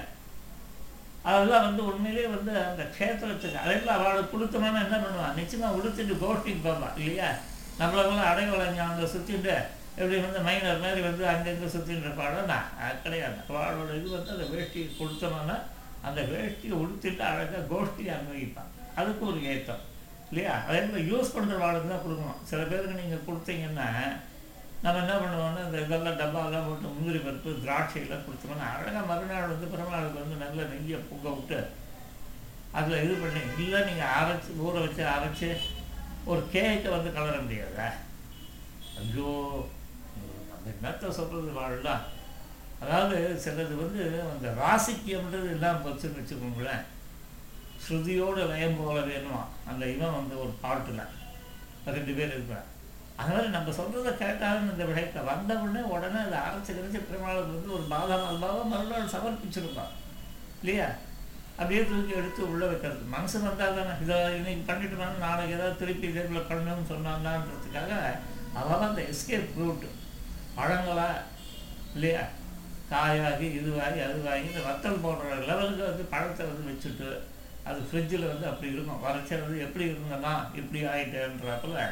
அதெல்லாம் 1.23 1.67
வந்து 1.69 1.83
உண்மையிலேயே 1.91 2.27
வந்து 2.27 2.53
அந்த 2.71 2.83
க்ஷேத்திரத்துக்கு. 2.97 3.63
அதெல்லாம் 3.65 3.99
அவளுக்கு 3.99 4.33
கொடுத்தோம்னா 4.35 4.83
என்ன 4.85 4.99
பண்ணுவான் 5.05 5.39
நிச்சயமாக 5.41 5.79
உடுத்துட்டு 5.79 6.17
கோஷ்டிக்கு 6.25 6.63
போவான் 6.67 6.99
இல்லையா? 7.03 7.31
நம்மளெல்லாம் 7.79 8.31
அடைவளைஞ்ச 8.33 8.83
அந்த 8.89 9.07
சுற்றிட்டு 9.15 9.55
எப்படி 9.99 10.17
வந்து 10.21 10.41
மைனர் 10.47 10.83
மாதிரி 10.85 11.01
வந்து 11.09 11.25
அங்கங்கே 11.33 11.69
சுற்றிட்டு 11.75 12.07
இருப்பாளா? 12.07 12.59
அது 12.85 12.97
கிடையாது. 13.03 13.39
அவளோட 13.49 13.91
இது 13.99 14.09
வந்து 14.17 14.35
அந்த 14.35 14.47
வேஷ்டியை 14.53 14.87
கொடுத்தோம்னா 15.01 15.57
அந்த 16.09 16.21
வேஷ்டியை 16.33 16.75
உடுத்திட்டு 16.83 17.23
அழகாக 17.31 17.67
கோஷ்டியை 17.73 18.13
அனுபவிப்பான். 18.17 18.71
அதுக்கு 19.01 19.23
ஒரு 19.27 19.39
ஏற்றம். 19.53 19.83
இல்லையா? 20.31 20.55
அதே 20.69 20.81
மாதிரி 20.87 21.11
யூஸ் 21.13 21.35
பண்ணுற 21.35 21.59
வாழ்க்கை 21.63 21.89
தான் 21.89 22.05
கொடுக்கணும். 22.05 22.41
சில 22.51 22.61
பேருக்கு 22.71 23.01
நீங்கள் 23.03 23.27
கொடுத்தீங்கன்னா 23.29 23.89
நம்ம 24.85 25.01
என்ன 25.03 25.15
பண்ணுவோம்னா 25.21 25.61
இந்த 25.67 25.79
இதெல்லாம் 25.85 26.19
டப்பாலாம் 26.21 26.67
போட்டு 26.69 26.89
முந்திரி 26.95 27.19
பருப்பு 27.19 27.51
திராட்சையெல்லாம் 27.63 28.27
கொடுத்தோம்னா 28.27 28.67
அழகாக 28.73 29.05
மறுநாள் 29.11 29.53
வந்து 29.53 29.71
பெருமாளுக்கு 29.73 30.23
வந்து 30.23 30.43
நல்ல 30.43 30.67
நெய்யை 30.73 30.99
பொங்க 31.11 31.29
விட்டு 31.29 31.59
அதில் 32.73 33.03
இது 33.05 33.15
பண்ணி 33.15 33.41
இல்லை 33.65 33.81
நீங்கள் 33.89 34.13
அரைச்சி 34.19 34.51
ஊற 34.65 34.75
வச்சு 34.85 35.03
அரைச்சி 35.15 35.49
ஒரு 36.27 36.43
கேக்கை 36.55 36.91
வந்து 36.91 37.11
கலர 37.17 37.37
முடியாதா? 37.41 37.89
ஐயோ! 39.01 39.31
அந்த 40.65 40.89
என்னத்தை 40.89 41.11
சொல்கிறது 41.11 41.53
வாழலாம் 41.53 42.01
அதாவது 42.81 43.41
சிலது 43.45 43.75
வந்து 43.77 44.23
அந்த 44.33 44.49
ராசிக்கியம்ன்றது 44.63 45.49
எல்லாம் 45.51 45.81
போச்சுன்னு 45.85 46.21
வச்சுக்கோங்களேன். 46.21 46.85
ஸ்ருதியோடு 47.85 48.49
லயம் 48.49 48.77
போல 48.79 49.01
வேணுமா? 49.01 49.43
அந்த 49.69 49.87
இவன் 49.87 50.13
வந்து 50.13 50.41
ஒரு 50.41 50.55
பாட்டில். 50.61 51.01
ரெண்டு 51.87 52.13
பேர் 52.13 52.33
இருக்கிறான் 52.33 52.71
அதனால் 53.17 53.49
நம்ம 53.49 53.71
சொல்கிறத 53.71 54.17
கேட்டாலும் 54.17 54.71
இந்த 54.71 54.85
விடயத்தை 54.85 55.23
வந்த 55.23 55.55
உடனே 55.55 55.81
உடனே 55.81 56.21
அதை 56.21 56.39
அரைச்சி 56.39 56.73
கரைச்சி 56.77 57.01
பெருமாளுக்கு 57.01 57.57
வந்து 57.57 57.73
ஒரு 57.73 57.83
பாதம் 57.83 58.29
அல்வாவை 58.31 58.65
மறுநாள் 58.65 59.13
சமர்ப்பிச்சிருப்பான். 59.17 59.93
இல்லையா? 60.63 60.89
அப்படியே 61.57 61.85
தூக்கி 61.85 62.15
எடுத்து 62.15 62.51
உள்ளே 62.51 62.67
வைக்கிறது. 62.67 63.01
மனசு 63.01 63.41
வந்தால் 63.41 63.75
தானே. 63.75 63.93
இதை 64.03 64.37
இன்னைக்கு 64.37 64.73
பண்ணிட்டு 64.73 65.19
நாளைக்கு 65.19 65.55
ஏதாவது 65.55 65.77
திருப்பி 65.77 66.09
இதில் 66.09 66.49
பண்ணணும்னு 66.51 66.91
சொன்னாங்கன்றதுக்காக 66.93 67.93
அவன் 68.55 68.89
அந்த 68.89 69.03
எஸ்கேப் 69.03 69.55
ரூட்டு 69.57 69.89
பழங்களா 70.57 71.09
இல்லையா 71.95 72.25
காயாகி 72.91 73.47
இதுவாகி 73.59 74.01
அதுவாகி 74.07 74.47
இந்த 74.51 74.63
வத்தல் 74.67 75.03
போடுற 75.05 75.37
லெவலுக்கு 75.49 75.85
வந்து 75.89 76.05
பழத்தை 76.13 76.45
வந்து 76.49 76.71
வச்சுட்டு 76.71 77.09
அது 77.69 77.79
ஃப்ரிட்ஜில் 77.89 78.31
வந்து 78.31 78.47
அப்படி 78.49 78.73
இருக்கும். 78.73 79.03
வரைச்சது 79.05 79.55
எப்படி 79.67 79.85
இருந்தனா 79.91 80.33
இப்படி 80.61 80.81
ஆகிட்டேன்றப்பல 80.91 81.85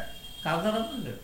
கதறம் 0.45 0.91
இது 0.99 1.15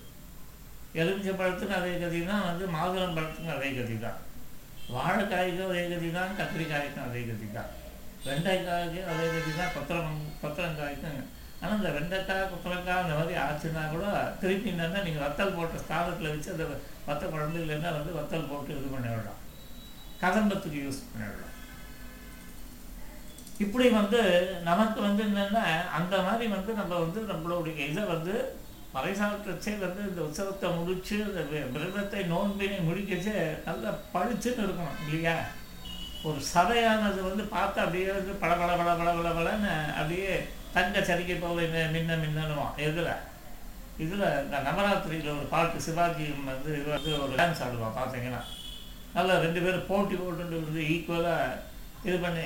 எலுமிச்சை 1.00 1.32
பழத்துக்கு 1.34 1.74
அதே 1.78 1.92
கதி 2.02 2.20
தான் 2.30 2.46
வந்து 2.46 2.64
மாதுளம் 2.74 3.16
பழத்துக்கும் 3.16 3.56
அதே 3.56 3.70
கதி 3.78 3.96
தான் 4.04 4.18
வாழைக்காய்க்கும் 4.94 5.70
அதே 5.70 5.82
கதி 5.92 6.08
தான் 6.16 6.36
கத்திரிக்காய்க்கும் 6.38 7.06
அதே 7.08 7.22
கதி 7.28 7.48
தான் 7.56 7.70
வெண்டைக்காய்க்கும் 8.26 9.10
அதே 9.12 9.26
கதி 9.34 9.52
தான் 9.60 9.74
பத்திரம் 9.76 10.14
பத்திரங்காய்க்கும் 10.42 11.26
ஆனால் 11.58 11.76
இந்த 11.76 11.90
வெண்டைக்காய் 11.94 12.50
கொத்தரங்காய் 12.50 13.02
அந்த 13.02 13.14
மாதிரி 13.16 13.36
ஆச்சுன்னா 13.42 13.82
கூட 13.90 14.04
திருப்பி 14.40 14.68
என்னன்னா 14.72 15.00
நீங்கள் 15.04 15.24
வத்தல் 15.24 15.56
போட்ட 15.56 15.82
ஸ்தானத்தில் 15.82 16.32
வச்சு 16.32 16.52
அந்த 16.52 16.64
வத்த 17.06 17.22
குழம்பு 17.28 17.60
இல்லைன்னா 17.62 17.90
வந்து 17.96 18.12
வத்தல் 18.16 18.50
போட்டு 18.50 18.74
இது 18.74 18.88
பண்ணி 18.88 19.10
விடலாம் 19.10 19.40
கதம்பத்துக்கு 20.22 20.80
யூஸ் 20.82 21.00
பண்ணி 21.06 21.26
விடலாம் 21.26 21.54
இப்படி 23.60 23.86
வந்து 23.94 24.20
நமக்கு 24.66 24.98
வந்து 25.02 25.22
என்னென்னா 25.26 25.64
அந்த 25.96 26.16
மாதிரி 26.24 26.46
வந்து 26.52 26.72
நம்ம 26.76 26.98
வந்து 27.00 27.20
நம்மளுடைய 27.30 27.86
இதை 27.88 28.04
வந்து 28.10 28.34
மறைசாற்றச்சே 28.94 29.72
வந்து 29.80 30.02
இந்த 30.08 30.20
உற்சவத்தை 30.24 30.68
முடித்து 30.76 31.16
இந்த 31.24 31.40
வி- 31.48 31.66
விரதத்தை 31.72 32.20
நோன்பினை 32.30 32.78
முடிக்கச்சே 32.84 33.34
நல்லா 33.66 33.90
பளிச்சுன்னு 34.14 34.64
இருக்கணும் 34.64 35.00
இல்லையா? 35.04 35.34
ஒரு 36.24 36.38
சதையானது 36.48 37.20
வந்து 37.26 37.44
பார்த்தா 37.52 37.82
அப்படியே 37.82 38.06
வந்து 38.14 38.32
பள 38.40 38.52
பள 38.54 38.70
பள 38.76 38.92
பள 38.96 39.10
பள 39.18 39.28
பளன்னு 39.34 39.74
அப்படியே 39.98 40.32
தங்க 40.74 41.00
சரிக்கை 41.02 41.36
போல 41.36 41.60
மின்ன 41.64 41.86
மின்ன 41.88 42.16
மின்னணுவான் 42.16 42.76
எதில்? 42.78 43.12
இதில் 43.98 44.24
இந்த 44.42 44.56
நவராத்திரியில் 44.62 45.30
ஒரு 45.32 45.46
பாட்டு 45.46 45.80
சிவாஜி 45.80 46.26
வந்து 46.44 46.70
இது 46.78 46.88
வந்து 46.90 47.22
ஒரு 47.22 47.32
டான்ஸ் 47.36 47.62
ஆடுவான் 47.62 47.96
பார்த்தீங்கன்னா 47.96 48.42
நல்லா 49.14 49.38
ரெண்டு 49.38 49.60
பேரும் 49.60 49.86
போட்டி 49.86 50.14
போட்டு 50.16 50.60
வந்து 50.60 50.82
ஈக்குவலாக 50.88 51.56
இது 52.04 52.18
பண்ணி 52.18 52.44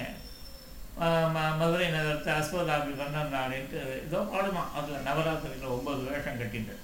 ம- 1.34 1.56
மதுரை 1.56 1.88
நகரத்தை 1.90 2.32
அஸ்வதாபி 2.34 2.92
பண்ணான் 2.96 3.34
அப்படின்ட்டு 3.36 3.78
ஏதோ 4.00 4.18
பாடுமா 4.32 4.62
அதில் 4.74 5.06
நவராத்திரியில் 5.06 5.72
ஒம்பது 5.72 6.02
வேஷம் 6.08 6.40
கட்டிட்டு. 6.40 6.74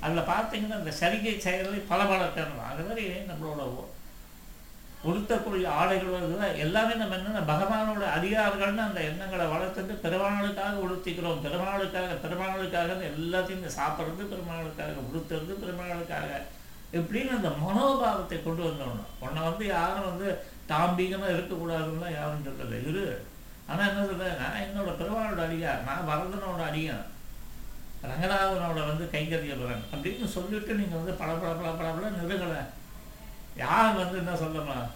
அதில் 0.00 0.28
பார்த்தீங்கன்னா 0.28 0.78
இந்த 0.78 0.92
சரிகை 1.00 1.38
செயலை 1.38 1.78
பல 1.88 2.04
பல 2.04 2.22
தேர்ந்தோம் 2.30 2.70
அது 2.70 2.82
மாதிரி 2.82 3.04
நம்மளோட 3.28 3.62
உடுத்தக்கூடிய 5.04 5.66
ஆடைகள் 5.80 6.58
எல்லாமே 6.64 6.94
நம்ம 7.00 7.16
என்னென்ன 7.16 7.42
பகவானோட 7.50 8.04
அதிகாரங்கள்னு 8.16 8.82
அந்த 8.86 9.00
எண்ணங்களை 9.08 9.44
வளர்த்துட்டு 9.52 9.94
பெருமாளுக்காக 10.04 10.82
உடுத்திக்கிறோம். 10.84 11.42
பெருமாளுக்காக 11.46 12.16
பெருமாளுக்காக 12.24 12.96
எல்லாத்தையும் 13.10 13.76
சாப்பிட்றது 13.78 14.24
பெருமாளுக்காக 14.32 15.04
உடுத்துறது 15.08 15.54
பெருமாளுக்காக. 15.64 16.30
எப்படின்னு 16.98 17.36
அந்த 17.36 17.50
மனோபாவத்தை 17.62 18.42
கொண்டு 18.42 18.62
வந்தோம்னா 18.66 19.06
உன்னை 19.24 19.42
வந்து 19.48 19.66
யாரும் 19.66 20.08
வந்து 20.10 20.28
தாம்பிகமாக 20.72 21.34
இருக்கக்கூடாதுன்னா 21.34 22.10
யாரும் 22.18 22.46
சொல்லலை 22.46 22.78
இரு. 22.90 23.06
ஆனால் 23.70 23.88
என்ன 23.90 24.06
சொல்ல 24.06 24.26
நான் 24.40 24.62
என்னோட 24.64 24.90
பெருமாளோட 25.02 25.40
அடியார் 25.46 25.86
நான் 25.86 26.08
வரதனோட 26.10 26.62
அடியான் 26.70 27.04
ரங்கநாதனோட 28.10 28.80
வந்து 28.90 29.04
கைங்கரியபுரன் 29.14 29.86
அப்படின்னு 29.92 30.26
சொல்லிட்டு 30.34 30.72
நீங்கள் 30.80 31.00
வந்து 31.00 31.14
பல 31.20 31.30
பல 31.42 31.52
பல 31.60 31.70
பல 31.80 31.88
பல 31.96 32.10
நிறுகலை 32.18 32.60
யார் 33.56 33.94
வந்து 33.96 34.16
என்ன 34.18 34.32
சொல்லணும் 34.34 34.88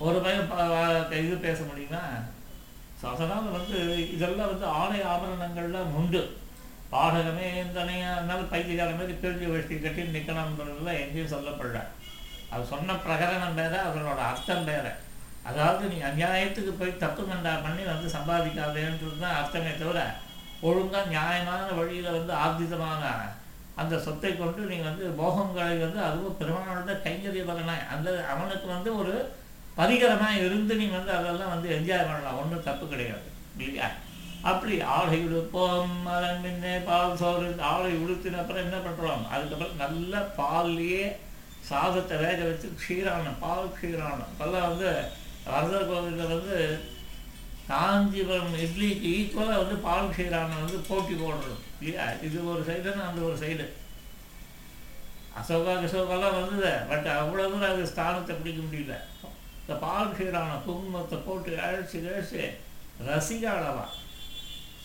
ஒரு 0.00 0.18
பையன் 0.20 0.48
ப- 0.48 0.64
இது 1.18 1.36
பேச 1.40 1.58
முடியுமா? 1.62 2.02
ஸோ 3.00 3.04
அதனால் 3.12 3.54
வந்து 3.54 3.78
இதெல்லாம் 4.14 4.50
வந்து 4.50 4.66
ஆடை 4.76 5.00
ஆபரணங்கள்லாம் 5.06 5.94
உண்டு. 5.94 6.22
பாடகமே 6.90 7.46
தனியாக 7.74 8.16
இருந்தாலும் 8.16 8.50
பைத்தியக்கார 8.50 8.90
மாதிரி 8.92 9.14
பிரிஞ்சு 9.14 9.46
வேஷ்டி 9.46 9.76
கட்டி 9.78 10.02
நிற்கணும்ன்றதுலாம் 10.08 11.00
எங்கேயும் 11.00 11.32
சொல்லப்படல. 11.32 11.80
அது 12.50 12.64
சொன்ன 12.66 12.96
பிரகரணம் 13.04 13.54
வேற 13.54 13.74
அதனோட 13.88 14.20
அர்த்தம் 14.26 14.64
வேற. 14.64 14.86
அதாவது 15.44 15.84
நீ 15.88 15.98
அநியாயத்துக்கு 16.02 16.72
போய் 16.74 16.92
தப்பு 16.96 17.22
கண்டா 17.24 17.52
பண்ணி 17.58 17.82
வந்து 17.84 18.08
சம்பாதிக்காதேன்றது 18.14 19.18
தான் 19.18 19.36
அர்த்தமே 19.36 19.72
தவிர 19.74 20.00
ஒழுங்காக 20.62 21.08
நியாயமான 21.08 21.66
வழியில் 21.72 22.16
வந்து 22.16 22.32
ஆர்ஜிதமான 22.36 23.02
அந்த 23.80 23.94
சொத்தை 24.04 24.30
கொண்டு 24.34 24.70
நீங்கள் 24.70 24.88
வந்து 24.90 25.06
போகங்களை 25.20 25.74
வந்து 25.84 26.00
அதுவும் 26.08 26.38
பெருமானோட 26.40 26.92
கைங்கரிய 27.06 27.42
பலனாய் 27.48 27.88
அந்த 27.94 28.08
அவனுக்கு 28.34 28.66
வந்து 28.74 28.90
ஒரு 29.00 29.14
பரிகரமாக 29.78 30.42
இருந்து 30.44 30.74
நீ 30.80 30.86
வந்து 30.98 31.12
அதெல்லாம் 31.16 31.54
வந்து 31.54 31.68
என்ஜாய் 31.76 32.08
பண்ணலாம் 32.08 32.40
ஒன்றும் 32.42 32.66
தப்பு 32.68 32.84
கிடையாது. 32.92 33.26
இல்லையா? 33.58 33.88
அப்படி 34.50 34.74
ஆளை 34.94 35.18
உடுப்போம் 35.26 35.94
அதன் 36.14 36.42
முன்னே 36.42 36.74
பால் 36.88 37.18
சோறு 37.20 37.46
ஆளை 37.70 37.92
உடுத்தின 38.02 38.40
அப்புறம் 38.42 38.64
என்ன 38.64 38.78
பண்ணுறோம் 38.86 39.24
அதுக்கப்புறம் 39.32 39.80
நல்ல 39.84 40.20
பால்லையே 40.38 41.04
சாதத்தை 41.68 42.16
வேக 42.24 42.40
வச்சு 42.48 42.68
க்ஷீரானம் 42.80 43.40
பால் 43.44 43.72
க்ஷீரானம் 43.76 44.28
இப்போல்லாம் 44.32 44.68
வந்து 44.70 44.90
வரதர் 45.48 45.88
கோவிலில் 45.90 46.32
வந்து 46.34 46.58
காஞ்சிபுரம் 47.70 48.58
இட்லிக்கு 48.64 49.08
ஈக்குவலாக 49.14 49.62
வந்து 49.62 49.78
பால் 49.86 50.12
க்ஷீரானம் 50.12 50.62
வந்து 50.64 50.80
போட்டி 50.90 51.14
போடுறது. 51.14 51.56
இல்லையா 51.80 52.04
இது 52.26 52.38
ஒரு 52.52 52.62
சைடுன்னா 52.68 53.04
அந்த 53.08 53.20
ஒரு 53.28 53.36
சைடு 53.42 53.66
அசோகா 55.40 55.72
கிசோகாலாம் 55.82 56.36
வந்தது 56.38 56.70
பட் 56.90 57.08
அவ்வளோ 57.16 57.46
தூரம் 57.52 57.72
அது 57.72 57.90
ஸ்தானத்தை 57.92 58.34
பிடிக்க 58.36 58.60
முடியல. 58.62 58.94
இந்த 59.62 59.74
பால் 59.84 60.12
க்ஷீரானம் 60.14 60.64
குங்குமத்தை 60.66 61.16
போட்டு 61.26 61.58
அழைச்சி 61.66 61.98
அழைச்சி 62.10 62.40
ரசிக 63.08 63.44
அளவா 63.56 63.84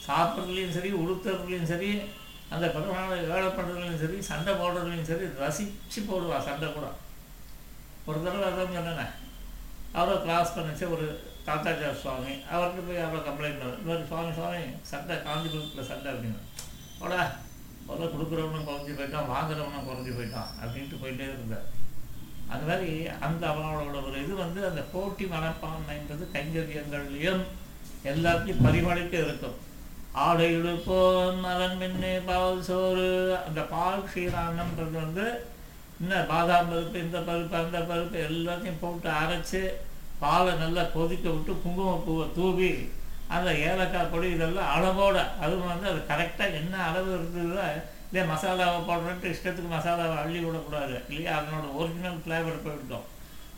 சாப்பிட்றதுலையும் 0.07 0.75
சரி 0.77 0.89
உடுத்துறதுலையும் 1.01 1.69
சரி 1.71 1.91
அந்த 2.53 2.65
பெருமாளை 2.75 3.17
வேலை 3.31 3.49
பண்ணுறதுலையும் 3.57 4.01
சரி 4.03 4.17
சண்டை 4.29 4.53
போடுறதுலையும் 4.61 5.09
சரி 5.11 5.25
ரசித்து 5.43 5.99
போடுவா 6.09 6.37
சண்டை 6.47 6.69
கூட. 6.77 6.87
ஒரு 8.09 8.19
தடவை 8.25 8.45
அதான் 8.49 8.77
சொன்னேன் 8.77 9.13
அவரை 9.99 10.15
கிளாஸ் 10.25 10.55
பண்ணிச்சு 10.55 10.85
ஒரு 10.95 11.05
தாத்தாச்சார் 11.47 12.01
சுவாமி. 12.03 12.33
அவர்கிட்ட 12.53 12.81
போய் 12.87 13.05
அவரை 13.05 13.21
கம்ப்ளைண்ட் 13.27 13.59
பண்ணார் 13.59 13.79
இந்த 13.79 13.89
மாதிரி 13.91 14.09
சுவாமி 14.11 14.31
சுவாமி 14.39 14.61
சண்டை 14.91 15.15
காஞ்சிபுரத்தில் 15.27 15.89
சண்டை 15.91 16.09
அப்படின்னு. 16.13 16.39
போடா 17.01 17.21
முதல்ல 17.85 18.09
கொடுக்குறவனும் 18.13 18.67
குறைஞ்சி 18.69 18.93
போயிட்டான் 18.97 19.31
வாங்குறவனும் 19.33 19.87
குறைஞ்சி 19.87 20.11
போயிட்டான் 20.17 20.51
அப்படின்ட்டு 20.61 21.01
போயிட்டே 21.03 21.25
இருந்தார். 21.33 21.67
அது 22.53 22.63
மாதிரி 22.69 22.91
அந்த 23.25 23.43
அவனோட 23.51 23.97
ஒரு 24.07 24.17
இது 24.23 24.33
வந்து 24.43 24.61
அந்த 24.69 24.81
போட்டி 24.93 25.25
மனப்பான்மைன்றது 25.33 26.23
கைங்கரியங்கள்லையும் 26.35 27.43
எல்லாத்தையும் 28.11 28.63
பரிமளித்து 28.65 29.17
இருக்கும். 29.25 29.57
ஆடை 30.25 30.47
இழுப்போம் 30.55 31.37
மலன் 31.43 31.77
மின்னு 31.81 32.11
பால் 32.29 32.65
சோறு 32.69 33.09
அந்த 33.47 33.61
பால் 33.73 34.05
க்ஷீரானம்ன்றது 34.07 34.97
வந்து 35.03 35.25
இன்னும் 36.01 36.29
பாதாம் 36.31 36.69
பருப்பு 36.71 36.97
இந்த 37.05 37.19
பருப்பு 37.29 37.55
அந்த 37.59 37.79
பருப்பு 37.91 38.17
எல்லாத்தையும் 38.29 38.81
போட்டு 38.83 39.09
அரைச்சி 39.21 39.61
பாலை 40.23 40.53
நல்லா 40.63 40.83
கொதிக்க 40.95 41.25
விட்டு 41.29 41.53
குங்குமப்பூவை 41.63 42.25
தூவி 42.37 42.71
அந்த 43.35 43.49
ஏலக்காய் 43.69 44.11
பொடி 44.13 44.27
இதெல்லாம் 44.35 44.71
அளவோட. 44.75 45.17
அதுவும் 45.43 45.71
வந்து 45.73 45.87
அது 45.91 45.99
கரெக்டாக 46.11 46.59
என்ன 46.61 46.75
அளவு 46.89 47.09
இருக்குதுதோ 47.17 47.65
இல்லையா 48.07 48.25
மசாலாவை 48.31 48.79
போடுறேன்ட்டு 48.89 49.31
இஷ்டத்துக்கு 49.33 49.69
மசாலாவை 49.75 50.15
அள்ளி 50.23 50.39
விடக்கூடாது. 50.45 50.95
இல்லையா? 51.09 51.33
அதனோட 51.39 51.67
ஒரிஜினல் 51.79 52.21
ஃப்ளேவர் 52.23 52.63
போயிட்டோம் 52.65 53.07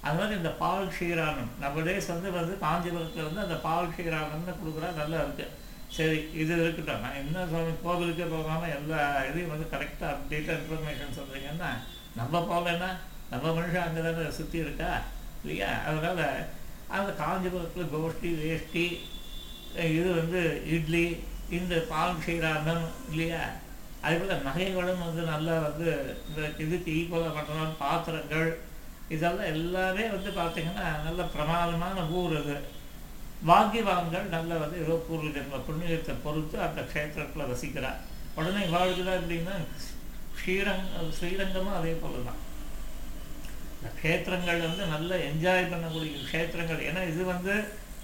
அது 0.05 0.17
மாதிரி 0.19 0.35
இந்த 0.39 0.51
பால் 0.61 0.87
ஷீரானம் 0.97 1.51
நம்ம 1.61 1.81
டேஸ் 1.87 2.09
வந்து 2.13 2.29
வந்து 2.37 2.55
காஞ்சிபுரத்தில் 2.63 3.27
வந்து 3.27 3.43
அந்த 3.45 3.57
பால் 3.67 3.93
ஷீரானம்னு 3.97 4.55
கொடுக்குறா 4.61 4.89
நல்லா 5.01 5.19
இருக்குது 5.25 5.51
சரி 5.95 6.17
இது 6.41 6.53
இருக்கட்டும். 6.63 7.01
நான் 7.05 7.19
என்ன 7.21 7.45
சுவாமி 7.49 7.73
கோவிலுக்கே 7.85 8.27
போகாமல் 8.33 8.73
எல்லா 8.77 8.99
இதையும் 9.29 9.53
வந்து 9.53 9.67
கரெக்டாக 9.73 10.13
அப்டேட்டாக 10.13 10.57
இன்ஃபர்மேஷன் 10.59 11.17
சொல்கிறீங்கன்னா 11.19 11.71
நம்ம 12.19 12.33
போகலன்னா 12.51 12.89
நம்ம 13.31 13.45
மனுஷன் 13.57 13.85
அங்கே 13.87 14.01
தானே 14.07 14.29
சுற்றி 14.39 14.57
இருக்கா? 14.65 14.91
இல்லையா? 15.41 15.69
அதனால் 15.87 16.23
அந்த 16.97 17.11
காஞ்சிபுரத்தில் 17.21 17.91
கோஷ்டி 17.93 18.31
வேஷ்டி 18.41 18.85
இது 19.91 20.09
வந்து 20.19 20.41
இட்லி 20.75 21.05
இந்த 21.57 21.75
பால் 21.91 22.19
க்ஷீரானம் 22.19 22.85
இல்லையா? 23.11 23.41
அதுபோல் 24.05 24.45
நகைகளும் 24.47 25.03
வந்து 25.05 25.21
நல்லா 25.31 25.55
வந்து 25.65 25.87
இந்த 26.27 26.41
இதுக்கு 26.65 26.89
ஈக்குவலாக 26.99 27.33
பண்ணுறோம் 27.37 27.81
பாத்திரங்கள் 27.81 28.49
இதெல்லாம் 29.15 29.51
எல்லாமே 29.55 30.05
வந்து 30.15 30.29
பார்த்திங்கன்னா 30.39 30.87
நல்ல 31.07 31.21
பிரமாதமான 31.35 32.05
ஊர் 32.19 32.35
அது. 32.41 32.55
பாக்கியவான்கள் 33.49 34.33
நல்ல 34.35 34.57
வந்து 34.57 34.77
ஏதோ 34.83 34.95
பூர்வ 35.07 35.29
ஜென்ம 35.35 35.59
புண்ணியத்தை 35.67 36.13
பொறுத்து 36.25 36.57
அந்த 36.67 36.81
க்ஷேத்திரத்தில் 36.91 37.49
வசிக்கிறார் 37.51 37.99
உடனே 38.37 38.63
வாழ்கிறா 38.75 39.13
அப்படின்னா 39.19 39.55
ஸ்ரீரங் 40.37 40.85
ஸ்ரீரங்கமும் 41.17 41.77
அதே 41.79 41.93
போல 42.03 42.21
தான் 42.29 42.41
இந்த 43.75 43.89
க்ஷேத்திரங்கள் 43.99 44.65
வந்து 44.67 44.83
நல்லா 44.93 45.15
என்ஜாய் 45.29 45.71
பண்ணக்கூடிய 45.71 46.21
க்ஷேத்திரங்கள். 46.29 46.81
ஏன்னா 46.89 47.01
இது 47.11 47.23
வந்து 47.33 47.53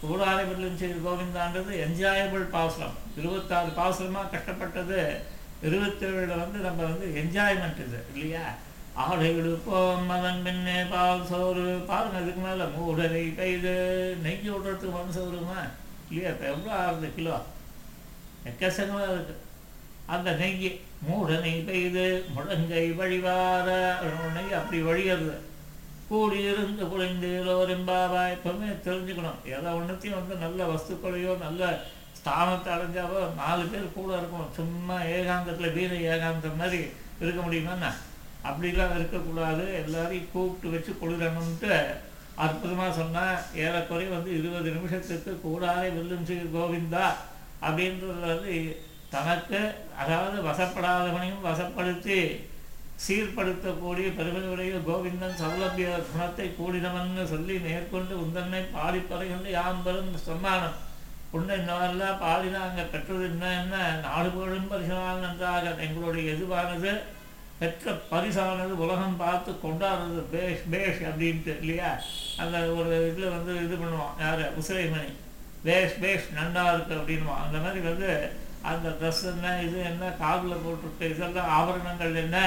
கூடாரவில்லும் 0.01 0.79
சரி 0.81 0.97
கோவிந்தான்றது 1.05 1.71
என்ஜாயபிள் 1.85 2.45
பாசுரம் 2.55 2.97
இருபத்தாறு 3.19 3.71
பாசுரமாக 3.79 4.31
கஷ்டப்பட்டது 4.33 4.99
இருபத்தேழில் 5.67 6.41
வந்து 6.41 6.59
நம்ம 6.67 6.79
வந்து 6.89 7.07
என்ஜாய்மெண்ட் 7.21 7.81
இது 7.85 7.99
இல்லையா? 8.13 8.43
ஆடை 9.05 9.27
இழுப்போம் 9.39 10.05
மதன் 10.11 10.43
பின்னே 10.45 10.77
பால் 10.91 11.27
சோறு. 11.31 11.65
பாருங்க 11.89 12.17
அதுக்கு 12.21 12.41
மேலே 12.45 12.65
மூடனை 12.77 13.23
கைது 13.39 13.73
நெய் 14.23 14.49
விடுறதுக்கு 14.53 14.95
மனசு 14.97 15.19
வருமா 15.25 15.59
இல்லையா? 16.09 16.31
இப்போ 16.33 16.45
எவ்வளோ 16.53 16.73
ஆறுது 16.83 17.09
கிலோ? 17.17 17.35
எக்கச்சக்கமாக 18.49 19.11
இருக்கு. 19.15 19.35
அந்த 20.15 20.29
நெய் 20.41 20.69
மூடனை 21.07 21.53
பெய்து 21.67 22.05
முழங்கை 22.35 22.85
வழிவார 22.99 23.67
நெய் 24.37 24.57
அப்படி 24.59 24.79
வழிகிறது 24.89 25.35
கூடியிருந்து 26.09 26.83
குறைந்தோரெம்பாவா 26.91 28.21
எப்பவுமே 28.35 28.69
தெரிஞ்சுக்கணும். 28.87 29.39
எதை 29.55 29.69
ஒன்றுத்தையும் 29.79 30.19
வந்து 30.19 30.35
நல்ல 30.43 30.59
வஸ்துக்களையோ 30.71 31.33
நல்ல 31.45 31.71
ஸ்தானத்தை 32.19 32.69
அடைஞ்சாவோ 32.75 33.19
நாலு 33.41 33.63
பேர் 33.71 33.95
கூட 33.97 34.11
இருக்கணும். 34.19 34.53
சும்மா 34.59 34.97
ஏகாந்தத்தில் 35.15 35.75
வீர 35.77 35.93
ஏகாந்தம் 36.13 36.59
மாதிரி 36.61 36.79
இருக்க 37.23 37.39
முடியுமாண்ணா 37.45 37.91
அப்படிலாம் 38.49 38.95
இருக்கக்கூடாது. 38.97 39.65
எல்லாரையும் 39.83 40.29
கூப்பிட்டு 40.33 40.73
வச்சு 40.75 40.91
கொடுக்கணும்ட்டு 41.01 41.73
அற்புதமாக 42.43 42.91
சொன்னால் 42.99 43.41
ஏறக்குறை 43.63 44.05
வந்து 44.15 44.29
இருபது 44.39 44.69
நிமிஷத்துக்கு 44.75 45.31
கூடாதே 45.45 45.87
வெல்லும் 45.95 46.27
ஸ்ரீ 46.27 46.37
கோவிந்தா 46.53 47.07
அப்படின்றது 47.65 48.19
வந்து 48.27 48.53
தனக்கு 49.13 49.59
அதாவது 50.01 50.37
வசப்படாதவனையும் 50.47 51.45
வசப்படுத்தி 51.47 52.19
சீர்படுத்தக்கூடிய 53.05 54.07
பெருமையுடைய 54.17 54.79
கோவிந்தன் 54.87 55.39
சௌலபிய 55.41 55.89
குணத்தை 56.07 56.47
கூடினவன்னு 56.57 57.23
சொல்லி 57.33 57.55
மேற்கொண்டு 57.65 58.13
உந்தன்னை 58.23 58.61
பாடி 58.75 58.99
பறைகொண்டு 59.11 59.49
யாம் 59.57 59.83
பெரும் 59.85 60.15
சொன்னானம். 60.29 60.77
உன்னை 61.37 61.55
இன்னவெல்லாம் 61.59 62.21
பாடினாங்க 62.25 62.83
பெற்றது 62.91 63.23
என்ன 63.29 63.45
என்ன? 63.61 63.75
நாடு 64.05 64.29
புகழும் 64.29 64.69
பரிசால் 64.71 65.23
நன்றாக. 65.25 65.73
எங்களுடைய 65.85 66.33
எதுவானது? 66.35 66.91
பெற்ற 67.59 67.93
பரிசானது 68.11 68.73
உலகம் 68.83 69.17
பார்த்து 69.21 69.51
கொண்டாடுறது 69.63 70.21
பேஷ் 70.33 70.65
பேஷ் 70.73 71.01
அப்படின்ட்டு 71.09 71.53
இல்லையா? 71.61 71.89
அந்த 72.41 72.57
ஒரு 72.77 72.91
இதில் 73.09 73.33
வந்து 73.35 73.53
இது 73.65 73.75
பண்ணுவான் 73.75 74.19
யார்? 74.25 74.43
உசிரைமணி 74.59 75.11
பேஷ் 75.63 75.97
பேஷ் 76.03 76.27
நன்றாக 76.37 76.73
இருக்கு 76.75 76.99
அப்படின்வான் 76.99 77.43
அந்த 77.45 77.57
மாதிரி 77.63 77.81
வந்து 77.87 78.11
அந்த 78.71 78.87
ட்ரெஸ் 78.99 79.23
என்ன 79.31 79.51
இது 79.65 79.77
என்ன 79.91 80.11
காதில் 80.21 80.63
போட்டிருக்க 80.63 81.11
இதெல்லாம் 81.13 81.51
ஆபரணங்கள் 81.57 82.21
என்ன? 82.25 82.37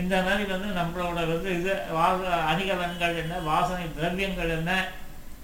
இந்த 0.00 0.14
மாதிரி 0.26 0.44
வந்து 0.52 0.68
நம்மளோட 0.78 1.18
வந்து 1.32 1.50
இது 1.58 1.72
வாச 1.98 2.22
அணிகலன்கள் 2.50 3.20
என்ன 3.22 3.40
வாசனை 3.50 3.86
திரவியங்கள் 3.98 4.56
என்ன 4.58 4.72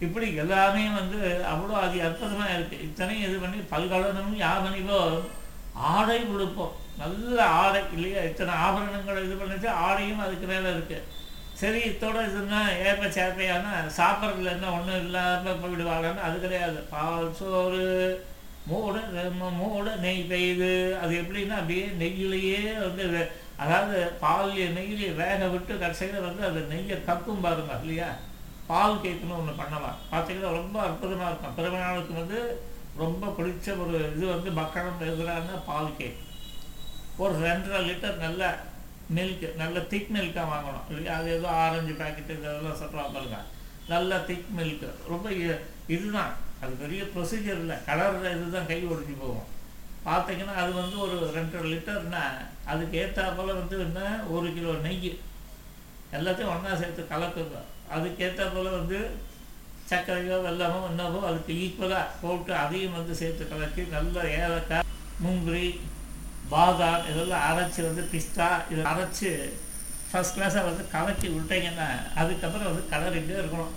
இப்படி 0.06 0.26
எல்லாமே 0.42 0.84
வந்து 0.98 1.18
அவ்வளோ 1.52 1.74
அது 1.84 1.96
அற்புதமாக 2.08 2.54
இருக்குது 2.56 2.84
இத்தனையும் 2.86 3.26
இது 3.28 3.36
பண்ணி 3.42 3.58
பல்கலனும் 3.72 4.34
யாவனிவோ 4.44 5.00
ஆடை 5.92 6.16
உடுப்போம். 6.32 6.74
நல்ல 7.02 7.36
ஆடை 7.60 7.80
இல்லையா? 7.96 8.22
இத்தனை 8.30 8.54
ஆபரணங்கள் 8.64 9.24
இது 9.26 9.36
பண்ணிட்டு 9.40 9.68
ஆடையும் 9.84 10.24
அதுக்கு 10.24 10.46
மேலே 10.50 10.68
இருக்குது 10.74 11.06
சரி 11.60 11.80
இத்தோட 11.90 12.18
இதுன்னா 12.28 12.60
ஏப்ப 12.88 13.08
சேர்ப்பையானா 13.16 13.72
சாப்பிட்றதுல 13.98 14.52
என்ன 14.56 14.72
ஒன்றும் 14.76 15.00
இல்லாமல் 15.04 15.60
போயிடுவாங்கன்னு 15.62 16.26
அது 16.28 16.36
கிடையாது. 16.44 16.78
பால் 16.92 17.30
சோறு 17.40 17.86
மூட 18.70 18.96
மூட 19.60 19.86
நெய் 20.04 20.28
பெய்யுது. 20.32 20.72
அது 21.02 21.12
எப்படின்னா 21.22 21.56
அப்படியே 21.60 21.86
நெய்யிலேயே 22.02 22.60
வந்து 22.86 23.04
அதாவது 23.62 23.98
பால் 24.24 24.52
நெய்யிலே 24.76 25.08
வேக 25.22 25.46
விட்டு 25.54 25.72
கடைசியில் 25.82 26.26
வந்து 26.26 26.42
அந்த 26.48 26.60
நெய்யை 26.72 26.96
கக்கும் 27.08 27.44
பாருங்க 27.46 27.74
இல்லையா? 27.84 28.10
பால் 28.70 29.00
கேக்குன்னு 29.04 29.38
ஒன்று 29.38 29.60
பண்ணலாம் 29.60 29.98
பார்த்தீங்கன்னா 30.12 30.50
ரொம்ப 30.60 30.76
அற்புதமாக 30.88 31.30
இருக்கும். 31.30 31.56
பிறநாளுக்கு 31.58 32.12
வந்து 32.20 32.38
ரொம்ப 33.02 33.26
பிடிச்ச 33.38 33.74
ஒரு 33.82 33.96
இது 34.14 34.24
வந்து 34.34 34.50
மக்களம் 34.60 35.02
எதிரான 35.08 35.58
பால் 35.70 35.96
கேக். 36.00 36.20
ஒரு 37.22 37.34
ரெண்டரை 37.46 37.80
லிட்டர் 37.88 38.22
நல்ல 38.24 38.42
மில்க் 39.16 39.46
நல்ல 39.62 39.76
திக் 39.92 40.12
மில்காக 40.14 40.46
வாங்கணும் 40.52 40.86
இல்லையா? 40.90 41.14
அது 41.18 41.28
ஏதோ 41.38 41.48
ஆரஞ்சு 41.64 41.94
பேக்கெட்டு 42.00 42.36
இதெல்லாம் 42.38 42.80
சொல்கிறாங்க 42.82 43.12
பாருங்க. 43.16 43.40
நல்ல 43.92 44.18
திக் 44.28 44.50
மில்க் 44.58 44.86
ரொம்ப 45.12 45.26
இதுதான். 45.94 46.32
அது 46.62 46.72
பெரிய 46.82 47.02
ப்ரொசீஜர் 47.14 47.60
இல்லை. 47.62 47.76
கலர் 47.88 48.18
இதுதான் 48.36 48.68
கை 48.70 48.80
ஒடிஞ்சு 48.92 49.14
போகும். 49.22 49.48
பார்த்தீங்கன்னா 50.06 50.54
அது 50.62 50.70
வந்து 50.80 50.96
ஒரு 51.04 51.16
ரெண்டரை 51.36 51.66
லிட்டர்னா 51.72 52.22
அதுக்கு 52.72 52.96
ஏற்றாப்பில் 53.02 53.58
வந்து 53.60 53.76
என்ன 53.86 54.00
ஒரு 54.36 54.48
கிலோ 54.56 54.72
நெய். 54.86 55.10
எல்லாத்தையும் 56.16 56.52
ஒன்றா 56.54 56.72
சேர்த்து 56.80 57.02
கலக்குங்க. 57.12 57.58
அதுக்கு 57.96 58.24
ஏற்றாப்பில் 58.26 58.76
வந்து 58.78 58.98
சர்க்கரையோ 59.90 60.36
வெள்ளமோ 60.46 60.80
என்னவோ 60.90 61.20
அதுக்கு 61.28 61.52
ஈக்குவலாக 61.64 62.12
போட்டு 62.22 62.52
அதையும் 62.62 62.96
வந்து 62.98 63.14
சேர்த்து 63.20 63.50
கலக்கி 63.52 63.82
நல்ல 63.96 64.24
ஏலக்காய் 64.42 64.88
முந்திரி 65.24 65.66
பாதாம் 66.52 67.06
இதெல்லாம் 67.10 67.44
அரைச்சி 67.48 67.80
வந்து 67.88 68.02
பிஸ்தா 68.12 68.48
இதை 68.72 68.82
அரைச்சி 68.92 69.30
ஃபஸ்ட் 70.10 70.36
கிளாஸாக 70.36 70.68
வந்து 70.68 70.84
கலக்கி 70.94 71.28
விட்டீங்கன்னா 71.34 71.88
அதுக்கப்புறம் 72.22 72.70
வந்து 72.70 72.84
கலரிட்டே 72.92 73.38
இருக்கணும். 73.42 73.74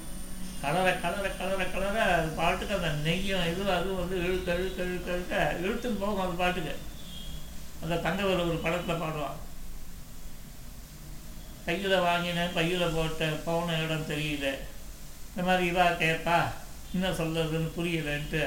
கலரை 0.65 0.91
கலரை 1.05 1.31
கலரை 1.39 1.65
கலரை 1.71 2.03
அது 2.17 2.29
பாட்டுக்கு 2.41 2.77
அந்த 2.77 2.91
நெய்யும் 3.07 3.47
இது 3.49 3.63
அதுவும் 3.77 3.99
வந்து 4.01 4.15
இழுக்க 4.27 4.59
இழுக்க 4.59 4.79
இழுக்க 4.89 5.09
இழுக்க 5.17 5.35
இழுத்துன்னு 5.63 6.01
போகும் 6.03 6.23
அது 6.25 6.35
பாட்டுக்கு. 6.43 6.73
அந்த 7.83 7.95
தங்கவர் 8.05 8.47
ஒரு 8.51 8.59
படத்தில் 8.63 9.01
பாடுவான். 9.01 9.37
கையில் 11.67 12.03
வாங்கினேன் 12.07 12.55
பையில் 12.55 12.93
போட்டேன் 12.95 13.37
போன 13.45 13.77
இடம் 13.83 14.09
தெரியல. 14.11 14.47
இந்த 15.29 15.43
மாதிரி 15.49 15.63
இவா 15.71 15.85
கேட்பா 16.01 16.39
என்ன 16.95 17.11
சொல்கிறதுன்னு 17.19 17.75
புரியலன்ட்டு 17.77 18.41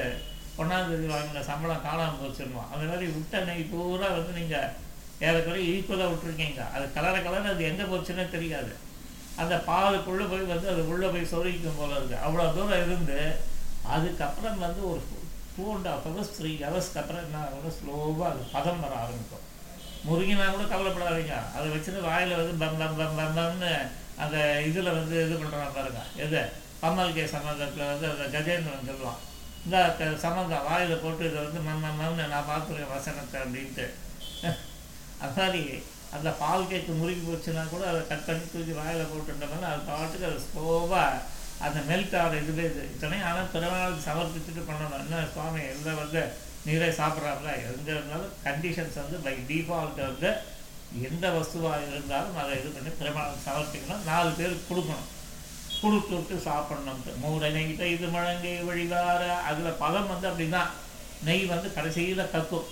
ஒன்றாந்தேதி 0.61 1.07
வாங்கின 1.13 1.43
சம்பளம் 1.49 1.85
காணாமல் 1.87 2.19
போச்சிருவோம் 2.21 2.69
அந்த 2.73 2.83
மாதிரி 2.91 3.07
விட்ட 3.15 3.43
நெய் 3.49 3.69
பூரா 3.71 4.07
வந்து 4.17 4.31
நீங்கள் 4.39 4.71
ஏறக்குறைய 5.27 5.73
ஈக்குவலாக 5.73 6.11
விட்டுருக்கீங்க. 6.11 6.61
அது 6.75 6.85
கலர 6.97 7.15
கலர் 7.27 7.51
அது 7.53 7.69
எங்கே 7.71 7.85
போச்சுன்னே 7.91 8.25
தெரியாது. 8.35 8.71
அந்த 9.41 9.55
பாலுக்குள்ளே 9.69 10.25
போய் 10.31 10.51
வந்து 10.53 10.69
அது 10.73 10.81
உள்ளே 10.91 11.07
போய் 11.07 11.31
சொருகிக்கும் 11.33 11.79
போல 11.79 11.97
இருக்குது 11.99 12.23
அவ்வளோ 12.25 12.45
தூரம் 12.53 12.83
இருந்து 12.85 13.19
அதுக்கப்புறம் 13.95 14.63
வந்து 14.65 14.81
ஒரு 14.91 15.01
two 15.55 15.63
and 15.75 15.87
half 15.91 16.07
hours 16.07 16.33
three 16.37 16.51
ஹவர்ஸ்க்கு 16.65 16.99
அப்புறம் 17.01 17.23
என்ன 17.25 17.37
ஆகும்னா 17.43 17.71
ஸ்லோவாக 17.77 18.27
அது 18.31 18.41
பதம் 18.55 18.83
வர 18.83 18.93
ஆரம்பிக்கும். 19.03 19.45
முருகினா 20.07 20.45
கூட 20.51 20.63
கவலைப்படாதீங்க. 20.63 21.37
அதை 21.55 21.65
வச்சுட்டு 21.71 22.01
வாயில் 22.01 22.39
வந்து 22.39 22.53
பம் 22.65 22.77
பம் 22.81 22.97
பம் 22.99 23.17
பம் 23.19 23.37
பம்னு 23.37 23.71
அந்த 24.23 24.37
இதில் 24.67 24.95
வந்து 24.97 25.15
இது 25.25 25.35
பண்ணுறான் 25.35 25.75
பாருங்க. 25.77 26.01
எது? 26.25 26.41
பம்மல்கே 26.81 27.13
கே 27.13 27.25
சம்மந்தத்தில் 27.35 27.89
வந்து 27.91 28.05
அந்த 28.11 28.25
கஜேந்திரன் 28.35 28.89
சொல்லுவான். 28.89 29.21
இந்த 29.65 29.77
சம்மந்தம் 30.25 30.67
வாயில் 30.67 31.01
போட்டு 31.03 31.23
இதை 31.29 31.39
வந்து 31.43 31.61
மண் 31.61 31.81
மம் 31.85 31.99
மம்னு 32.01 32.27
நான் 32.33 32.49
பார்த்துருக்கேன் 32.51 32.95
வசனத்தை 32.95 33.37
அப்படின்ட்டு. 33.41 33.87
அது 35.21 35.33
மாதிரி 35.37 35.63
அந்த 36.17 36.29
பால் 36.41 36.69
கேக்கு 36.69 36.91
முறுக்கி 36.99 37.23
போச்சுன்னா 37.25 37.63
கூட 37.73 37.83
அதை 37.91 37.99
கட் 38.11 38.27
பண்ணி 38.27 38.45
தூக்கி 38.53 38.73
வாயில் 38.77 39.11
போட்டுட்டோம்னா 39.11 39.69
அது 39.73 39.81
பாட்டுக்கு 39.89 40.29
அது 40.29 40.39
ஸ்லோவாக 40.45 41.09
அந்த 41.65 41.79
மெல்ட் 41.89 42.15
ஆகிற 42.19 42.39
இதுவே 42.43 42.63
இது. 42.69 42.83
இத்தனையும் 42.93 43.27
ஆனால் 43.29 43.51
பிறநாளுக்கு 43.53 44.07
சமர்ப்பிச்சுட்டு 44.07 44.61
பண்ணணும். 44.69 45.01
என்ன 45.03 45.25
சுவாமி 45.33 45.61
எல்லாம் 45.73 45.99
வந்து 46.03 46.21
நீரே 46.65 46.89
சாப்பிட்றாருல? 46.99 47.51
எங்கே 47.69 47.91
இருந்தாலும் 47.95 48.33
கண்டிஷன்ஸ் 48.47 48.97
வந்து 49.01 49.17
பை 49.25 49.35
டிஃபால்ட் 49.49 50.01
வந்து 50.07 50.31
எந்த 51.09 51.25
வஸ்துவாக 51.35 51.81
இருந்தாலும் 51.89 52.37
அதை 52.41 52.53
இது 52.59 52.69
பண்ணி 52.75 52.91
பெருமாளுக்கு 53.01 53.47
சமர்ப்பிக்கணும். 53.47 54.05
நாலு 54.11 54.29
பேருக்கு 54.39 54.69
கொடுக்கணும். 54.71 55.07
கொடுத்து 55.81 56.13
விட்டு 56.15 56.35
சாப்பிட்ணுன்ட்டு 56.49 57.19
மூட 57.23 57.49
நெய்கிட்ட 57.55 57.83
இது 57.95 58.07
முழங்கை 58.15 58.55
வழிவார 58.69 59.21
அதில் 59.49 59.79
பதம் 59.83 60.09
வந்து 60.13 60.29
அப்படிதான். 60.29 60.71
நெய் 61.27 61.45
வந்து 61.53 61.69
கடைசியில் 61.77 62.31
கக்கும். 62.33 62.67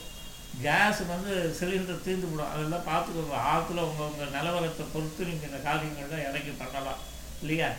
கேஸ் 0.65 1.01
வந்து 1.13 1.31
சிலிண்டர் 1.59 2.05
தீர்ந்து 2.05 2.29
விடும் 2.29 2.53
அதெல்லாம் 2.53 2.87
பார்த்துக்கோங்க. 2.91 3.37
ஆற்றுல 3.51 3.85
உங்கள் 3.89 4.09
உங்கள் 4.11 4.33
நிலவரத்தை 4.37 4.85
பொறுத்து 4.93 5.29
நீங்கள் 5.29 5.49
இந்த 5.49 5.59
காரியங்கள்லாம் 5.69 6.25
இறக்கி 6.29 6.53
பண்ணலாம். 6.61 7.01
இல்லையா? 7.41 7.69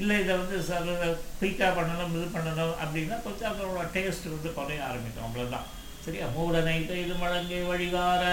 இல்லை 0.00 0.14
இதை 0.22 0.34
வந்து 0.36 0.56
சில 0.68 0.94
குயிக்காக 1.40 1.72
பண்ணணும் 1.78 2.14
இது 2.18 2.28
பண்ணணும் 2.36 2.74
அப்படின்னா 2.82 3.16
கொஞ்சம் 3.26 3.50
அதோட 3.50 3.84
டேஸ்ட் 3.96 4.32
வந்து 4.34 4.50
குறைய 4.56 4.88
ஆரம்பிக்கும். 4.88 5.26
அவ்வளோதான் 5.26 5.68
சரியா? 6.06 6.26
மூடனை 6.36 6.64
நைட்டு 6.68 6.96
இது 7.04 7.14
முழங்கை 7.20 7.60
வழிவார 7.68 8.24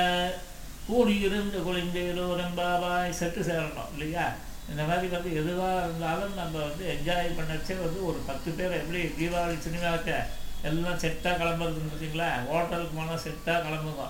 கூடியிருந்து 0.87 1.59
குளிந்தேரோ 1.67 2.25
பாபாய் 2.59 3.19
செட்டு 3.19 3.41
சேரணும் 3.49 3.91
இல்லையா? 3.93 4.25
இந்த 4.71 4.83
மாதிரி 4.89 5.07
வந்து 5.13 5.29
எதுவாக 5.41 5.83
இருந்தாலும் 5.85 6.33
நம்ம 6.39 6.55
வந்து 6.67 6.83
என்ஜாய் 6.95 7.37
பண்ணச்சே 7.37 7.75
வந்து 7.85 7.99
ஒரு 8.09 8.19
பத்து 8.29 8.49
பேர் 8.57 8.79
எப்படி 8.79 9.01
தீபாவளி 9.19 9.57
சினிமாவுக்கு 9.65 10.17
எல்லாம் 10.63 10.99
செட்டாக 10.99 11.37
கிளம்புறதுன்னு 11.37 11.91
பார்த்தீங்களா? 11.91 12.27
ஹோட்டலுக்கு 12.49 12.97
போனால் 12.97 13.23
செட்டாக 13.25 13.63
கிளம்புங்க 13.65 14.03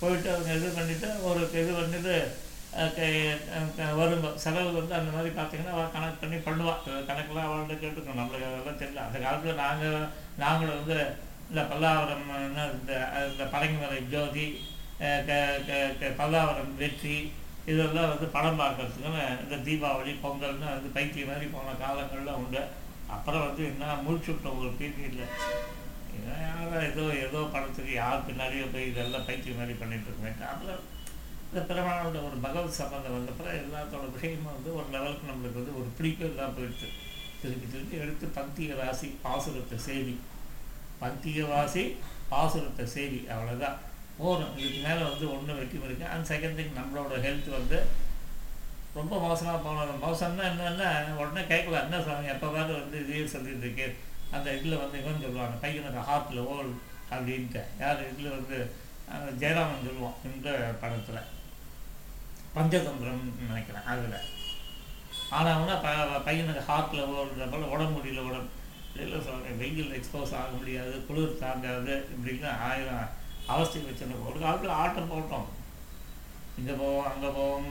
போயிட்டு 0.00 0.28
அவங்க 0.32 0.52
இது 0.54 0.68
பண்ணிவிட்டு 0.76 1.08
ஒரு 1.22 1.40
இது 1.60 1.72
பண்ணிட்டு 1.72 2.14
வரும் 3.98 4.22
க- 4.22 4.36
செலவு 4.36 4.72
வந்து 4.72 4.94
அந்த 4.94 5.10
மாதிரி 5.12 5.30
பார்த்தீங்கன்னா 5.34 5.74
அவள் 5.74 5.92
கணக்கு 5.92 6.18
பண்ணி 6.22 6.38
பண்ணுவாள் 6.38 6.80
கணக்கெல்லாம் 7.08 7.46
அவள்கிட்ட 7.46 7.76
கேட்டுக்கணும். 7.82 8.20
நம்மளுக்கு 8.20 8.48
அதெல்லாம் 8.48 8.80
தெரியல. 8.80 9.04
அந்த 9.06 9.18
காலத்தில் 9.18 9.54
நாங்கள் 9.54 9.96
நாங்களும் 10.36 10.78
வந்து 10.80 10.98
இந்த 11.50 11.62
பல்லாவரம் 11.70 12.24
என்ன 12.40 12.66
இந்த 12.76 12.92
இந்த 13.32 13.44
பழங்கிமலை 13.44 13.98
ஜோதி 14.08 14.46
க- 15.28 15.60
க- 16.00 16.14
பல்லாவரம் 16.20 16.74
வெற்றி 16.76 17.16
இதெல்லாம் 17.66 18.08
வந்து 18.08 18.26
படம் 18.26 18.60
பார்க்கறதுக்குன்னு 18.60 19.22
இந்த 19.44 19.56
தீபாவளி 19.66 20.12
பொங்கல்னு 20.24 20.68
வந்து 20.70 20.90
பைத்திய 20.94 21.26
மாதிரி 21.26 21.46
போன 21.46 21.74
காலங்கள்லாம் 21.82 22.40
உண்டு. 22.42 22.62
அப்புறம் 23.08 23.46
வந்து 23.46 23.64
என்ன 23.64 23.94
முடிச்சு 24.04 24.32
விட்டோம் 24.32 24.60
ஒரு 24.60 24.70
பீரியடில் 24.78 25.26
இவன் 26.16 26.44
யாரோ 26.48 26.76
ஏதோ 26.90 27.04
ஏதோ 27.26 27.40
படத்துக்கு 27.54 27.92
யார் 28.02 28.26
பின்னாடியோ 28.28 28.66
போய் 28.74 28.90
இதெல்லாம் 28.90 29.26
பைத்தியம் 29.28 29.58
மாதிரி 29.60 29.74
பண்ணிட்டு 29.80 30.08
இருக்கேன் 30.10 30.50
அதில் 30.52 30.84
இந்த 31.48 31.60
பெருமானோட 31.68 32.20
ஒரு 32.28 32.36
பகவத் 32.44 32.78
சம்பந்தம் 32.78 33.16
வந்தப்பறம் 33.16 33.58
எல்லாத்தோட 33.60 34.06
விஷயமும் 34.14 34.54
வந்து 34.54 34.70
ஒரு 34.78 34.86
லெவலுக்கு 34.94 35.30
நம்மளுக்கு 35.30 35.60
வந்து 35.60 35.76
ஒரு 35.80 35.88
பிடிப்பு 35.98 36.24
எல்லாம் 36.30 36.56
போயிடுச்சு. 36.56 36.88
திருப்பி 37.42 37.66
திருப்பி 37.72 37.96
எடுத்து 38.04 38.26
பக்திய 38.38 38.76
வாசி 38.80 39.08
பாசுரத்தை 39.24 39.78
சேவி 39.86 40.14
பக்திய 41.02 41.40
வாசி 41.52 41.84
பாசுரத்தை 42.32 42.84
சேவி 42.94 43.20
அவ்வளோதான் 43.32 43.78
போகணும் 44.18 44.56
இதுக்கு 44.58 44.80
மேலே 44.86 45.02
வந்து 45.10 45.26
ஒன்றும் 45.34 45.58
வெட்டி 45.60 45.78
இருக்குது 45.86 46.10
அண்ட் 46.12 46.28
செகண்ட் 46.32 46.58
திங் 46.58 46.76
நம்மளோட 46.78 47.14
ஹெல்த் 47.26 47.56
வந்து 47.58 47.78
ரொம்ப 48.98 49.14
மோசமாக 49.24 49.58
போனது. 49.64 49.94
மோசம்னா 50.04 50.44
என்னென்னா 50.50 50.90
உடனே 51.22 51.42
கேட்கல. 51.50 51.80
என்ன 51.84 51.98
சாமி? 52.06 52.28
எப்போ 52.34 52.48
பார்த்து 52.54 52.80
வந்து 52.80 52.98
இதே 53.02 53.26
சொல்லிட்டு 53.32 53.64
இருக்கு. 53.66 53.88
அந்த 54.34 54.46
இதில் 54.58 54.80
வந்து 54.82 54.96
இவன் 55.02 55.24
சொல்லுவாங்க 55.24 55.56
பையனுக்கு 55.64 56.02
ஹார்ட்டில் 56.10 56.46
ஓல் 56.54 56.72
அப்படின்ட்டு. 57.14 57.62
யார்? 57.82 58.00
இதில் 58.12 58.36
வந்து 58.36 58.56
ஜெயராமன் 59.42 59.86
சொல்லுவோம் 59.88 60.16
இந்த 60.28 60.48
படத்தில். 60.82 61.28
பஞ்சதந்திரம்னு 62.56 63.48
நினைக்கிறேன் 63.50 63.88
அதில். 63.92 64.18
ஆனால் 65.36 65.82
ப 65.84 65.88
பையனுக்கு 66.28 66.62
ஹார்ட்டில் 66.70 67.08
ஓடுற 67.16 67.50
போல் 67.52 67.72
உடம்பு 67.74 67.96
முடியல 67.96 68.26
உடம்பு 68.30 68.52
இல்லை 69.04 69.18
சொல்கிறேன் 69.26 69.58
வெயில் 69.62 69.94
எக்ஸ்போஸ் 69.96 70.34
ஆக 70.40 70.50
முடியாது 70.58 70.94
குளிர் 71.06 71.40
தாங்காது 71.42 71.94
இப்படின்னு 72.14 72.48
ஆயிரம் 72.68 73.10
அவஸ்தைக்கு 73.54 73.90
வச்சுருக்கோம் 73.90 74.28
ஒரு 74.30 74.38
காலத்தில் 74.44 74.78
ஆட்டம் 74.82 75.10
போட்டோம். 75.12 75.48
இங்கே 76.60 76.74
போவோம் 76.82 77.08
அங்கே 77.10 77.30
போவோம் 77.38 77.68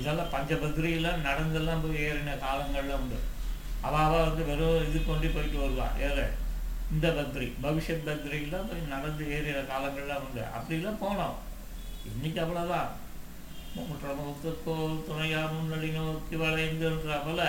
இதெல்லாம் 0.00 0.32
பஞ்சபத்ரியில் 0.34 1.08
நடந்தெல்லாம் 1.26 1.82
போய் 1.84 2.04
ஏறின 2.08 2.36
காலங்கள்லாம் 2.44 3.02
உண்டு. 3.04 3.18
அவள் 3.88 4.26
வந்து 4.28 4.42
வெறும் 4.50 4.84
இது 4.88 4.98
கொண்டு 5.06 5.28
போயிட்டு 5.34 5.58
வருவாள் 5.62 6.00
ஏற 6.06 6.18
இந்த 6.94 7.06
பத்ரி 7.16 7.46
பவிஷத் 7.64 8.06
பத்ரிலாம் 8.08 8.68
போய் 8.70 8.92
நடந்து 8.94 9.24
ஏறிய 9.36 9.60
காலங்கள்லாம் 9.70 10.24
உண்டு 10.26 10.42
அப்படிலாம் 10.56 11.02
போனோம். 11.04 11.36
இன்னைக்கு 12.10 12.40
அவ்வளோதான் 12.44 12.90
முற்றமுகத்துக்கோ 13.76 14.74
துணையா 15.08 15.42
முன்னணி 15.52 15.90
நோக்கி 15.98 16.36
வளைந்துன்ற 16.42 17.18
போல 17.26 17.42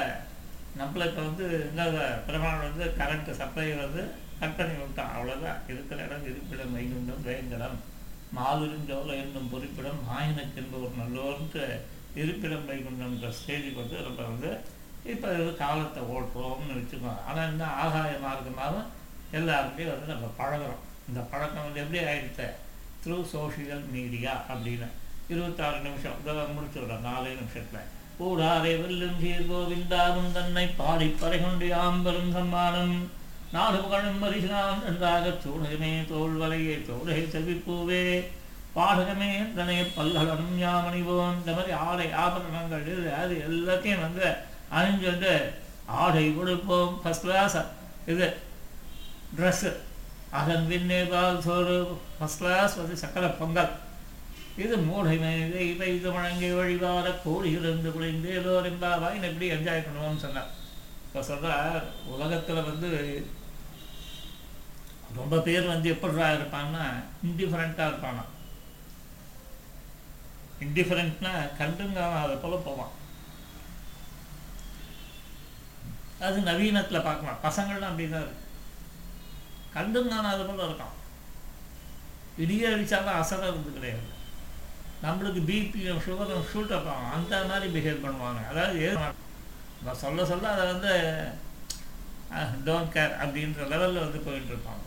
நம்மளுக்கு 0.80 1.20
வந்து 1.28 1.46
இந்த 1.70 2.04
பிரமாணம் 2.28 2.68
வந்து 2.68 2.86
கரண்ட் 3.00 3.32
சப்ளை 3.40 3.66
வந்து 3.82 4.04
கட் 4.40 4.56
பண்ணி 4.60 4.76
விட்டான். 4.80 5.12
அவ்வளோதான் 5.16 5.60
இருக்கிற 5.72 5.98
இடம் 6.06 6.28
இருப்பிடம் 6.30 6.76
வைகுண்டம் 6.76 7.26
வேங்கடம். 7.28 7.78
மாதுரிஞ்சோல 8.38 9.16
என்னும் 9.24 9.52
பொறிப்பிடம் 9.52 10.00
மாயனுக்கு 10.10 10.60
என்பவர் 10.62 11.00
நல்லோர்ன்ட்டு 11.02 11.66
இருப்பிடம் 12.22 12.66
வைகுண்டம்ன்ற 12.70 13.30
ஸ்டேஜுக்கு 13.40 13.82
வந்து 13.82 14.00
நம்ம 14.08 14.22
வந்து 14.32 14.52
இப்போ 15.12 15.30
இது 15.40 15.52
காலத்தை 15.62 16.02
ஓட்டுறோம்னு 16.16 16.76
வச்சுக்கோங்க. 16.80 17.22
ஆனால் 17.30 17.48
என்ன 17.52 17.64
ஆகாய 17.84 18.12
மார்க்கமாகவும் 18.26 18.90
எல்லாருக்கிட்டையும் 19.38 19.94
வந்து 19.94 20.14
நம்ம 20.14 20.28
பழகுறோம். 20.42 20.84
இந்த 21.10 21.22
பழக்கம் 21.32 21.66
வந்து 21.66 21.82
எப்படி 21.84 22.00
ஆயிடுச்சு? 22.10 22.48
த்ரூ 23.04 23.18
சோஷியல் 23.34 23.84
மீடியா 23.96 24.34
அப்படின்னு. 24.52 24.88
இருபத்தாறு 25.32 25.80
நிமிஷம். 25.88 26.16
இதை 26.22 26.46
முடிச்சுடுறோம் 26.58 27.08
நாலே 27.10 27.34
நிமிஷத்தில். 27.42 27.90
கூடாரை 28.20 28.72
வெல்லும் 28.82 29.20
சீர் 29.24 29.50
கோவிந்தாரும் 29.50 30.32
தன்னை 30.38 30.66
பாடி 30.80 31.08
பறைகொண்டு 31.22 31.68
ஆம்பெரும் 31.84 32.32
சம்மானம். 32.38 32.96
நாடு 33.56 33.78
புகழும் 33.84 34.22
மரிசினான் 34.24 34.86
என்றாக 34.90 35.34
சூடகமே 35.44 35.92
தோல்வலையே 36.12 36.76
சோடகை 36.88 37.26
செவிப்பூவே. 37.34 38.04
பாடகமே 38.78 39.30
தனைய 39.58 39.82
பல்லகனும் 39.98 40.56
யாமணிவோம். 40.64 41.36
இந்த 41.40 41.52
மாதிரி 41.58 41.74
ஆடை 41.88 42.08
ஆபரணங்கள் 42.24 42.88
அது 43.22 43.36
எல்லாத்தையும் 43.50 44.04
வந்து 44.06 44.26
அணிஞ்சு 44.78 45.08
வந்து 45.14 45.34
ஆடை 46.04 46.26
கொடுப்போம் 46.38 46.94
ஃபஸ்ட் 47.02 47.26
கிளாஸ் 47.28 47.58
இது 48.12 48.28
ட்ரெஸ்ஸு 49.38 49.72
அதன் 50.40 50.68
பின்னே 50.70 51.00
பால் 51.12 51.44
சோறு. 51.48 51.76
ஃபஸ்ட் 52.18 52.42
கிளாஸ் 52.42 52.80
வந்து 52.82 52.96
சக்கரை 53.02 53.30
பொங்கல். 53.40 53.74
இது 54.64 54.76
மூடை 54.88 55.14
இதை 55.74 55.88
இது 55.98 56.10
வழங்கி 56.16 56.50
வழிபாட 56.58 57.08
கோடியிலிருந்து 57.26 57.92
குளிந்து 57.96 58.30
எல்லோரும் 58.40 58.82
பாபாய் 58.84 59.24
எப்படி 59.30 59.48
என்ஜாய் 59.56 59.86
பண்ணுவோம்னு 59.86 60.24
சொன்னார். 60.26 60.52
இப்போ 61.06 61.22
சொல்கிறார் 61.30 61.84
உலகத்தில் 62.16 62.68
வந்து 62.70 62.90
ரொம்ப 65.20 65.40
பேர் 65.48 65.72
வந்து 65.74 65.88
எப்படிரா 65.96 66.28
இருப்பான்னா 66.38 66.84
இன்டிஃபரெண்ட்டாக 67.28 67.90
இருப்பானா 67.92 68.24
இன்டிஃபரெண்ட்னா 70.66 71.34
அதை 72.24 72.36
போல 72.44 72.58
போவான். 72.68 72.94
அது 76.28 76.38
நவீனத்தில் 76.50 77.06
பார்க்கலாம். 77.08 77.40
பசங்கள்லாம் 77.46 77.92
அப்படி 77.92 78.06
தான் 78.10 78.26
இருக்கு. 78.26 78.42
கண்டும் 79.76 80.12
காணாத 80.14 80.42
போல 80.50 80.68
இருக்கான். 80.68 80.98
இடிய 82.44 82.72
அடித்தாலும் 82.74 83.20
அசரம் 83.22 83.66
கிடையாது. 83.78 84.10
நம்மளுக்கு 85.06 85.42
பிபியும் 85.50 86.04
சுகரும் 86.06 86.48
ஷூட் 86.52 86.74
அப் 86.78 86.90
ஆகும். 86.92 87.12
அந்த 87.16 87.44
மாதிரி 87.50 87.68
பிஹேவ் 87.76 88.04
பண்ணுவாங்க. 88.06 88.42
அதாவது 88.52 88.78
ஏ 88.86 88.92
நான் 89.86 90.02
சொல்ல 90.04 90.26
சொல்ல 90.32 90.52
அதை 90.56 90.66
வந்து 90.74 90.92
டோன்ட் 92.68 92.94
கேர் 92.96 93.14
அப்படின்ற 93.24 93.66
லெவலில் 93.72 94.06
வந்து 94.06 94.20
போயிட்டு 94.28 94.52
இருப்பாங்க. 94.54 94.84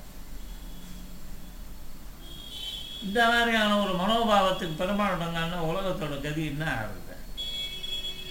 இந்த 3.07 3.19
மாதிரியான 3.33 3.77
ஒரு 3.83 3.93
மனோபாவத்துக்கு 4.03 4.81
பெருமாட்டங்கன்னா 4.83 5.59
உலகத்தோட 5.71 6.15
கதி 6.27 6.45
என்ன 6.53 6.65
ஆகுது? 6.77 7.17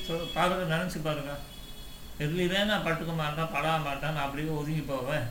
ஸோ 0.07 0.15
பாருங்க 0.37 0.65
நினச்சி 0.73 0.99
பாருங்கள் 1.05 1.43
எதுலையுமே 2.23 2.59
நான் 2.67 2.85
பட்டுக்க 2.85 3.13
மாட்டேன் 3.21 3.53
படாக 3.55 3.79
மாட்டேன் 3.87 4.13
நான் 4.15 4.25
அப்படியே 4.25 4.51
ஒதுங்கி 4.59 4.83
போவேன். 4.91 5.25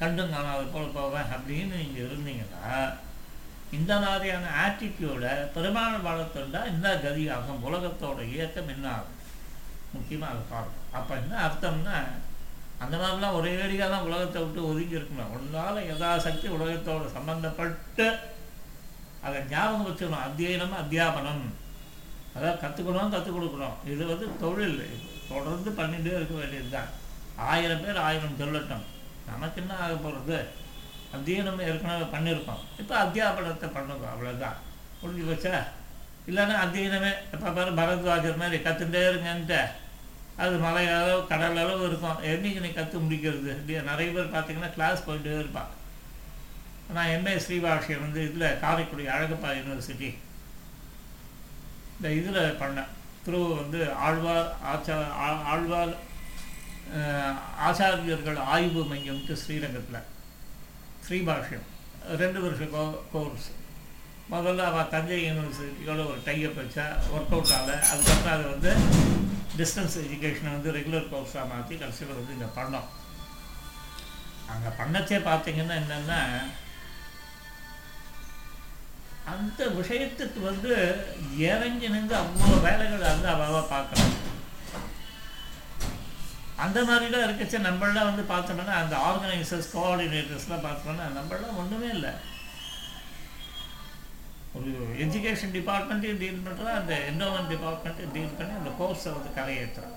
கண்டும் 0.00 0.32
காணாத 0.34 0.62
போல் 0.72 0.96
போவேன் 0.96 1.30
அப்படின்னு 1.34 1.74
நீங்கள் 1.82 2.06
இருந்தீங்கன்னா 2.06 2.72
இந்த 3.76 3.92
மாதிரியான 4.04 4.50
ஆட்டிடியூடை 4.64 5.32
பெருமான 5.54 5.94
வளர்த்துண்டா 6.06 6.60
இந்த 6.72 6.88
கதி 7.04 7.24
ஆகும் 7.34 7.64
உலகத்தோட 7.68 8.20
இயக்கம் 8.34 8.72
என்ன 8.74 8.86
ஆகும்? 8.96 9.18
முக்கியமாக 9.94 10.32
அதை 10.32 10.42
பார்க்கணும். 10.52 10.88
அப்போ 10.98 11.12
என்ன 11.22 11.34
அர்த்தம்னா 11.46 11.96
அந்த 12.84 12.94
மாதிரிலாம் 12.96 13.36
ஒரே 13.38 13.52
தான் 13.82 14.06
உலகத்தை 14.08 14.38
விட்டு 14.42 14.60
ஒதுங்கி 14.70 14.98
இருக்கணும். 14.98 15.32
ஒன்றால் 15.36 15.78
யதாசக்தி 15.90 16.48
உலகத்தோட 16.56 17.06
சம்மந்தப்பட்டு 17.16 18.06
அதை 19.26 19.38
ஞாபகம் 19.52 19.86
வச்சுக்கணும். 19.88 20.26
அத்தியனம் 20.26 20.78
அத்தியாபனம். 20.82 21.44
அதாவது 22.34 22.60
கற்றுக்கணும் 22.64 23.14
கற்றுக் 23.14 23.36
கொடுக்கணும் 23.36 23.76
இது 23.92 24.02
வந்து 24.12 24.26
தொழில். 24.42 24.78
தொடர்ந்து 25.30 25.70
பண்ணிகிட்டே 25.78 26.12
இருக்க 26.18 26.34
வேண்டியது 26.40 26.70
தான் 26.76 26.90
ஆயிரம் 27.50 27.82
பேர் 27.84 28.04
ஆயிரம் 28.06 28.38
சொல்லட்டும். 28.42 28.84
நமக்கு 29.30 29.60
என்ன 29.62 29.72
ஆக 29.84 29.94
போகிறது 30.04 30.38
அத்தியனம் 31.16 31.60
ஏற்கனவே 31.66 32.06
பண்ணியிருக்கோம். 32.14 32.62
இப்போ 32.80 32.94
அத்தியாபனத்தை 33.02 33.68
பண்ணுவோம் 33.76 34.12
அவ்வளோதான் 34.12 34.56
முடிஞ்சு 35.00 35.24
போச்சா? 35.28 35.56
இல்லைன்னா 36.30 36.56
அத்தியனமே 36.64 37.10
எப்போ 37.34 37.50
பாரு 37.58 37.70
பரத்வாஜர் 37.80 38.40
மாதிரி 38.42 38.56
கற்றுட்டே 38.66 39.02
இருங்கன்ட்டு. 39.10 39.60
அது 40.42 40.54
மலை 40.64 40.84
அளவு 40.96 41.20
கடல் 41.30 41.60
அளவு 41.62 41.82
இருக்கும். 41.88 42.20
என்றைக்கு 42.30 42.60
நீ 42.64 42.70
கற்று 42.72 42.98
முடிக்கிறது? 43.04 43.50
இல்லையா 43.60 43.80
நிறைய 43.90 44.08
பேர் 44.16 44.34
பார்த்தீங்கன்னா 44.34 44.70
கிளாஸ் 44.76 45.06
போயிட்டே 45.06 45.38
இருப்பான். 45.42 45.70
நான் 46.96 47.12
எம்ஏ 47.14 47.34
ஸ்ரீபாஷியம் 47.44 48.04
வந்து 48.04 48.20
இதில் 48.28 48.58
காரைக்குடி 48.64 49.06
அழகப்பா 49.14 49.48
யூனிவர்சிட்டி 49.58 50.10
இந்த 52.00 52.14
இதில் 52.14 52.60
பண்ணேன் 52.60 52.86
த்ரூ 53.26 53.56
வந்து 53.56 53.92
ஆழ்வார் 53.92 54.56
ஆச்சா 54.62 55.02
ஆ- 55.10 55.42
ஆழ்வார் 55.42 55.94
ஆச்சாரியர்கள் 57.66 58.38
ஆய்வு 58.38 58.82
மையம்ட்டு 58.82 59.32
ஸ்ரீரங்கத்தில். 59.32 60.00
ஸ்ரீபாஷ்யம். 61.08 61.66
ரெண்டு 62.16 62.40
வருஷம் 62.40 62.70
கோ 62.70 63.02
கோர்ஸ் 63.12 63.50
முதல்ல 64.30 64.58
அவள் 64.58 64.88
தஞ்சை 64.88 65.30
யூனிவர்சிட்டியோட 65.30 66.06
ஒரு 66.06 66.18
டைப் 66.24 66.58
வச்சா 66.58 66.84
ஒர்க் 67.12 67.30
அவுட் 67.30 67.44
ஆகலை. 67.44 67.80
அதுக்கப்புறம் 67.80 68.38
அதை 68.38 68.50
வந்து 68.50 68.72
டிஸ்டன்ஸ் 69.56 70.04
எஜுகேஷனை 70.04 70.50
வந்து 70.50 70.72
ரெகுலர் 70.72 71.08
கோர்ஸாக 71.08 71.48
மாற்றி 71.48 71.76
கடைசியில் 71.76 72.14
வந்து 72.14 72.32
இங்கே 72.32 72.60
பண்ணோம். 72.60 72.84
அங்கே 74.48 74.70
பண்ணச்சே 74.78 75.18
பார்த்தீங்கன்னா 75.18 75.74
என்னென்னா 75.74 76.18
அந்த 79.30 79.60
விஷயத்துக்கு 79.78 80.40
வந்து 80.50 80.72
இறங்கி 81.50 81.88
நின்று 81.94 82.14
அவ்வளோ 82.22 82.56
வேலைகள் 82.66 83.10
வந்து 83.12 83.28
அவ்வளோவா 83.32 83.62
பார்க்கலாம் 83.74 84.16
அந்த 86.64 86.78
மாதிரிலாம் 86.88 87.24
இருக்கச்சே. 87.26 87.58
நம்மளாம் 87.66 88.08
வந்து 88.10 88.24
பார்த்தோம்னா 88.32 88.76
அந்த 88.82 88.94
ஆர்கனைசர்ஸ் 89.08 89.70
கோஆர்டினேட்டர்ஸ்லாம் 89.74 90.66
பார்த்தோம்னா 90.68 91.04
நம்மளாம் 91.18 91.60
ஒன்றுமே 91.62 91.88
இல்லை. 91.96 92.12
ஒரு 94.58 94.70
எஜுகேஷன் 95.04 95.54
டிபார்ட்மெண்ட்டையும் 95.56 96.20
டீல் 96.22 96.44
பண்ணுறோம் 96.46 96.78
அந்த 96.80 96.94
என்டோமெண்ட் 97.10 97.52
டிபார்ட்மெண்ட்டையும் 97.54 98.14
டீல் 98.16 98.36
பண்ணி 98.38 98.54
அந்த 98.60 98.70
கோர்ஸை 98.80 99.12
வந்து 99.16 99.30
கரையேற்றுறோம் 99.38 99.94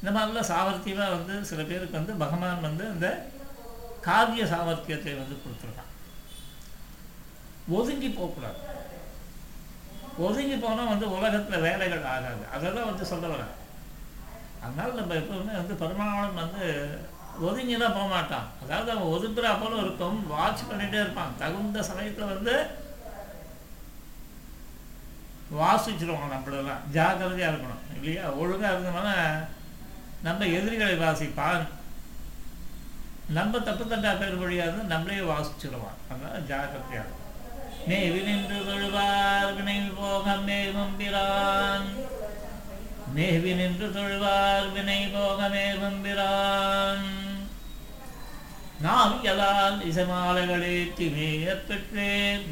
இந்த 0.00 0.10
மாதிரிலாம் 0.14 0.50
சாமர்த்தியமாக 0.52 1.16
வந்து 1.16 1.34
சில 1.50 1.62
பேருக்கு 1.70 2.00
வந்து 2.00 2.14
பகவான் 2.24 2.66
வந்து 2.68 2.84
அந்த 2.94 3.08
காவிய 4.06 4.44
சாமர்த்தியத்தை 4.52 5.12
வந்து 5.22 5.36
கொடுத்துருக்கான். 5.42 5.91
ஒதுங்கி 7.68 8.08
போகக்கூடாது. 8.08 8.58
ஒதுங்கி 10.18 10.56
போனால் 10.56 10.90
வந்து 10.92 11.06
உலகத்தில் 11.16 11.60
வேலைகள் 11.60 12.04
ஆகாது. 12.04 12.44
அதெல்லாம் 12.54 12.88
வந்து 12.90 13.04
சொல்ல 13.04 13.26
வரேன் 13.26 13.54
அதனால் 14.64 14.94
நம்ம 14.94 15.14
எப்பவுமே 15.14 15.54
வந்து 15.60 15.74
பெருமாளும் 15.74 16.40
வந்து 16.42 16.64
ஒதுங்கிலாம் 17.46 17.96
போக 17.98 18.08
மாட்டான். 18.14 18.48
அதாவது 18.62 18.90
அவன் 18.90 19.12
ஒதுங்குறா 19.14 19.52
போல 19.60 19.80
இருக்கும் 19.84 20.18
வாட்ச் 20.26 20.68
பண்ணிகிட்டே 20.70 21.00
இருப்பான். 21.00 21.36
தகுந்த 21.38 21.82
சமயத்தில் 21.82 22.32
வந்து 22.32 22.54
வாசிச்சிருவாங்க 25.60 26.34
நம்மளெல்லாம். 26.34 26.84
ஜாக்கிரதையாக 26.90 27.52
இருக்கணும் 27.52 27.82
இல்லையா? 27.96 28.30
ஒழுங்காக 28.30 28.74
இருந்தோம்னா 28.74 29.16
நம்ம 30.26 30.46
எதிரிகளை 30.58 30.94
வாசிப்பான். 30.94 31.64
நம்ம 33.38 33.58
தப்பு 33.58 33.84
தண்டா 33.84 34.18
பேர் 34.20 34.40
வழியாக 34.42 34.82
நம்மளே 34.92 35.24
வாசிச்சிருவான். 35.32 35.98
அதனால 36.10 36.38
ஜாக்கிரதையாக 36.38 37.04
இருக்கும் 37.04 37.21
மேவி 37.88 38.20
நின்று 38.22 38.58
தொழுவார் 38.64 39.52
வினை 39.56 39.78
போக 39.96 40.26
மேவம்பிரான் 40.46 41.86
மேவி 43.14 43.52
நின்று 43.54 43.86
தொழுவார் 43.92 44.68
வினை 44.72 45.00
போக 45.14 45.48
மேவம்பிரான் 45.48 47.06
நாவியலால் 48.84 49.78
இசைமாலைகளே 49.88 50.76
திமேயப் 50.94 51.66
பெற்றேன் 51.66 52.46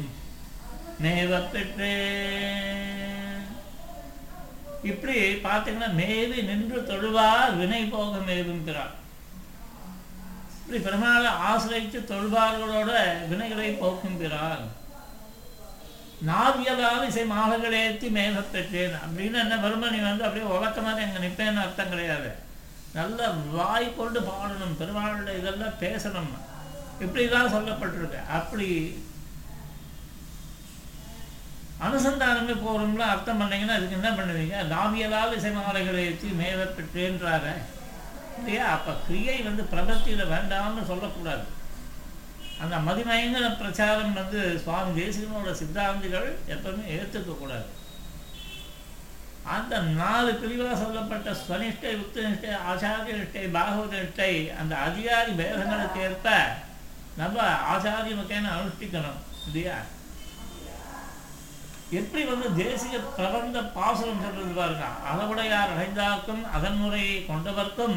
மேவப் 0.99 1.51
பெற்றேன். 1.51 3.47
இப்படி 4.83 5.15
பார்த்தீங்கன்னா 5.43 5.89
மேவி 5.95 6.41
நின்று 6.41 6.79
தொழுவார் 6.83 7.55
வினை 7.57 7.81
போக 7.87 8.13
மேவுங்கிறார் 8.27 8.95
இப்படி 10.61 10.79
பெருமாளை 10.85 11.31
ஆசிரியத்து 11.47 11.99
தொழுவார்களோட 12.11 12.91
வினைகளை 13.29 13.69
போக்குங்கிறார் 13.81 14.63
நாவியலால் 16.21 17.05
இசை 17.07 17.23
மாலைகளேத்தி 17.27 18.07
மேக 18.09 18.41
அப்படின்னு 19.03 19.37
என்ன 19.39 19.55
பெருமை 19.57 19.87
வந்து 20.01 20.25
அப்படியே 20.25 20.47
உலக்கமாக 20.49 21.01
எங்கே 21.01 21.19
நிற்பேன்னு 21.19 21.63
அர்த்தம் 21.63 21.89
கிடையாது 21.89 22.31
நல்ல 22.93 23.27
வாய் 23.51 23.87
கொண்டு 23.97 24.19
பாடணும் 24.21 24.79
பெருமாளுடைய 24.79 25.39
இதெல்லாம் 25.39 25.79
பேசணும் 25.79 26.33
இப்படிதான் 27.01 27.53
சொல்லப்பட்டிருக்கு 27.53 28.19
அப்படி 28.31 28.67
அனுசந்தானமே 31.79 32.55
போகிறோம்ல 32.57 33.05
அர்த்தம் 33.07 33.39
பண்ணீங்கன்னா 33.39 33.77
அதுக்கு 33.77 33.97
என்ன 33.99 34.09
பண்ணுவீங்க 34.11 34.57
இசை 35.35 35.51
மாலைகளை 35.51 36.03
ஏற்றி 36.03 36.29
மேவ 36.33 36.67
இல்லையா 38.37 38.67
அப்போ 38.67 38.91
கிரியை 39.07 39.37
வந்து 39.41 39.63
பிரபத்தியில் 39.63 40.23
வேண்டாம்னு 40.25 40.83
சொல்லக்கூடாது 40.85 41.43
அந்த 42.61 42.75
மதிமயங்கர 42.85 43.45
பிரச்சாரம் 43.59 44.17
வந்து 44.17 44.41
சுவாமி 44.63 44.91
தேசிகனோட 44.97 45.51
சித்தாந்திகள் 45.59 46.27
எப்பவுமே 46.53 46.83
ஏற்றுக்கக்கூடாது 46.95 47.67
அந்த 49.51 49.73
நாலு 49.95 50.31
பிரிவாக 50.35 50.75
சொல்லப்பட்ட 50.77 51.29
ஸ்வனிஷ்டை 51.39 51.93
உத்தனிஷ்டை 52.01 52.51
ஆச்சாரிய 52.71 53.15
நிஷ்டை 53.15 53.45
பாகவத 53.55 53.93
நிஷ்டை 53.97 54.29
அந்த 54.59 54.73
அதிகாரி 54.83 55.31
பேதங்களுக்கு 55.39 56.01
ஏற்ப 56.07 56.27
நம்ம 57.17 57.37
ஆச்சாரிய 57.71 58.13
முக்கியம் 58.17 58.51
அனுஷ்டிக்கணும் 58.53 59.17
இல்லையா? 59.47 59.77
எப்படி 61.99 62.21
வந்து 62.25 62.47
தேசிய 62.59 62.97
பிரபந்த 63.15 63.61
பாசுரம் 63.73 64.23
சொல்றது 64.23 64.53
பாருங்க 64.53 64.85
அளவுடையார் 65.09 65.73
அடைந்தார்க்கும் 65.73 66.43
அதன் 66.51 66.77
முறையை 66.77 67.17
கொண்டவர்க்கும் 67.25 67.95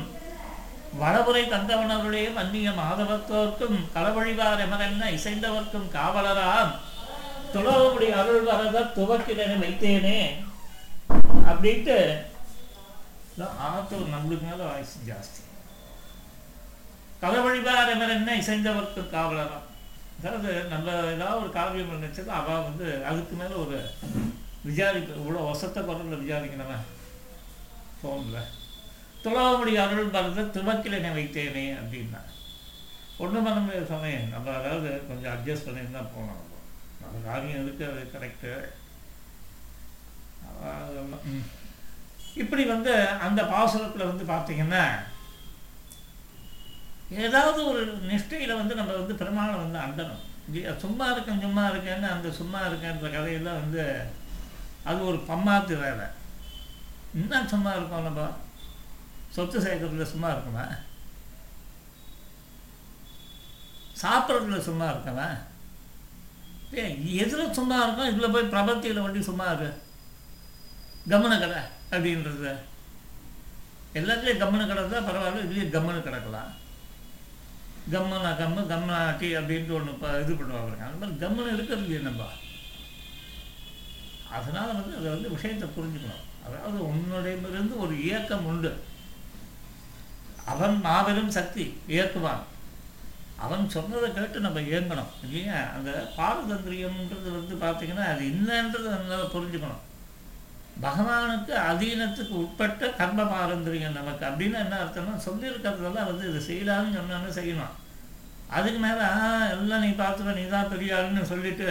வடபுரை 1.01 1.43
தந்தவனருடைய 1.53 2.27
மன்னிய 2.37 2.69
மாதவத்தோர்க்கும் 2.81 3.79
களவழிவார் 3.95 4.63
எமரென்ன 4.65 5.09
இசைந்தவர்க்கும் 5.17 5.89
காவலராம். 5.97 6.73
துளவுபடி 7.55 8.09
அருள் 8.21 8.47
வரத 8.49 8.85
துவக்கிடனை 8.97 9.57
வைத்தேனே 9.65 10.21
அப்படின்ட்டு 11.51 11.99
ஆத்தூர் 13.69 14.13
நம்மளுக்கு 14.15 14.47
மேல 14.49 14.61
வாய்ஸ் 14.71 14.97
ஜாஸ்தி. 15.11 15.43
களவழிவார் 17.23 17.93
எமரென்ன 17.95 18.37
இசைந்தவர்க்கும் 18.43 19.13
காவலராம். 19.17 19.69
அதாவது 20.19 20.51
நல்ல 20.73 20.89
ஏதாவது 21.15 21.41
ஒரு 21.45 21.51
காவியம் 21.59 21.95
நினைச்சது 21.97 22.31
அவள் 22.41 22.67
வந்து 22.69 22.87
அதுக்கு 23.09 23.35
மேலே 23.41 23.55
ஒரு 23.65 23.79
விசாரிப்பு 24.69 25.19
இவ்வளோ 25.21 25.41
வசத்த 25.49 25.79
குரலில் 25.89 26.23
விசாரிக்கணுமே 26.23 26.79
ஃபோனில் 27.99 28.45
துளாவடி 29.25 29.73
அருள் 29.83 30.15
பரத 30.15 30.43
துவக்கிலனை 30.57 31.11
வைத்தேனே 31.19 31.67
அப்படின்னா 31.81 32.23
பண்ண 33.19 33.59
முடியாத 33.65 33.87
சமயம். 33.93 34.31
நம்ம 34.33 34.49
அதாவது 34.59 34.89
கொஞ்சம் 35.09 35.33
அட்ஜஸ்ட் 35.35 35.67
பண்ணிட்டு 35.67 35.97
தான் 35.97 36.11
போகணும் 36.15 36.39
நம்ம. 36.41 36.61
நம்ம 37.03 37.21
காரியம் 37.29 37.63
இருக்கு 37.65 37.85
அது 37.91 38.03
கரெக்டு 38.15 38.53
இப்படி 42.43 42.63
வந்து 42.73 42.93
அந்த 43.27 43.41
பாசுரத்தில் 43.53 44.11
வந்து 44.11 44.25
பார்த்தீங்கன்னா 44.33 44.85
ஏதாவது 47.25 47.61
ஒரு 47.71 47.83
நிஷ்டையில் 48.11 48.59
வந்து 48.61 48.79
நம்ம 48.79 48.93
வந்து 49.01 49.15
பெருமாளை 49.21 49.57
வந்து 49.65 49.79
அண்டணும். 49.85 50.23
சும்மா 50.85 51.07
இருக்கேன் 51.13 51.45
சும்மா 51.45 51.65
இருக்கேன்னு 51.73 52.09
அந்த 52.15 52.29
சும்மா 52.41 52.61
இருக்கேன்ற 52.69 53.09
கதையெல்லாம் 53.17 53.61
வந்து 53.63 53.83
அது 54.91 55.01
ஒரு 55.11 55.21
பம்மாத்து 55.31 55.77
வேலை. 55.85 56.07
இன்னும் 57.21 57.53
சும்மா 57.53 57.73
இருக்கோம் 57.77 58.09
நம்ம? 58.09 58.25
சொத்து 59.35 59.59
சேர்க்கறதுல 59.65 60.07
சும்மா 60.13 60.29
இருக்கவன். 60.33 60.75
சாப்பிட்றதுல 64.03 64.59
சும்மா 64.69 64.87
இருக்கவன். 64.93 65.37
ஏ 66.77 66.85
எதில் 67.23 67.57
சும்மா 67.59 67.77
இருக்கும் 67.83 68.11
இதில் 68.13 68.35
போய் 68.35 68.53
பிரபத்தியில் 68.55 69.05
வண்டி 69.05 69.21
சும்மா 69.31 69.47
இரு. 69.55 69.69
கம்மனு 71.13 71.37
கடை 71.41 71.61
அப்படின்றது. 71.95 72.53
எல்லாத்துலேயும் 73.99 74.43
கம்மனு 74.43 74.71
கிடந்தா 74.71 75.01
பரவாயில்ல 75.09 75.45
இதுலேயும் 75.47 75.75
கம்மனு 75.75 76.07
கிடக்கலாம். 76.07 76.53
கம்மனா 77.93 78.31
கம்மு 78.41 78.61
கம்மனாட்டி 78.73 79.29
அப்படின்ட்டு 79.39 79.77
ஒன்று 79.79 79.95
இப்போ 79.95 80.09
இது 80.23 80.33
பண்ணுவாங்க 80.39 80.85
அந்த 80.87 80.99
மாதிரி 81.01 81.21
கம்மனு 81.25 81.55
இருக்கிறது 81.55 81.85
இல்லையே 81.85 82.03
நம்ம. 82.09 82.29
அதனால் 84.37 84.77
வந்து 84.79 84.97
அதை 84.99 85.09
வந்து 85.15 85.35
விஷயத்தை 85.35 85.67
புரிஞ்சுக்கணும். 85.77 86.25
அதாவது 86.47 86.79
உன்னுடைய 86.91 87.37
இருந்து 87.53 87.77
ஒரு 87.85 87.95
இயக்கம் 88.07 88.49
உண்டு. 88.53 88.73
அவன் 90.53 90.77
மாபெரும் 90.87 91.33
சக்தி 91.37 91.65
இயக்குவான் 91.95 92.43
அவன் 93.45 93.65
சொன்னதை 93.75 94.09
கேட்டு 94.13 94.39
நம்ம 94.45 94.61
இயங்கணும் 94.61 95.13
இல்லையா? 95.25 95.59
அந்த 95.77 95.91
பாரதந்திரியம்ன்றது 96.19 97.29
வந்து 97.39 97.55
பார்த்திங்கன்னா 97.65 98.05
அது 98.13 98.23
என்னன்றது 98.33 98.87
நம்மளால் 98.95 99.33
புரிஞ்சுக்கணும். 99.35 99.83
பகவானுக்கு 100.85 101.55
அதீனத்துக்கு 101.71 102.35
உட்பட்ட 102.43 102.91
கர்ம 103.01 103.25
பாரம்பரியம் 103.33 103.99
நமக்கு. 103.99 104.25
அப்படின்னு 104.29 104.59
என்ன 104.65 104.79
அர்த்தம்னா 104.83 105.17
சொல்லியிருக்கிறதெல்லாம் 105.27 106.11
வந்து 106.11 106.25
இது 106.31 106.41
செய்யலாம்னு 106.51 106.97
சொன்னாலும் 106.99 107.39
செய்யணும். 107.41 107.75
அதுக்கு 108.57 108.81
மேலே 108.87 109.05
எல்லாம் 109.57 109.85
நீ 109.85 109.91
பார்த்துக்க 110.01 110.39
நீ 110.41 110.47
தான் 110.55 110.73
பெரிய 110.73 110.97
ஆளுன்னு 110.97 111.31
சொல்லிட்டு 111.33 111.69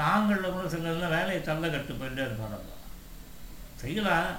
நாங்களில் 0.00 0.54
கூட 0.54 0.66
சிலர்லாம் 0.74 1.14
வேலையை 1.18 1.42
தள்ள 1.42 1.68
கட்டு 1.68 1.92
போயிட்டே 2.00 2.24
இருப்பாங்க. 2.28 2.58
செய்யலாம். 3.82 4.32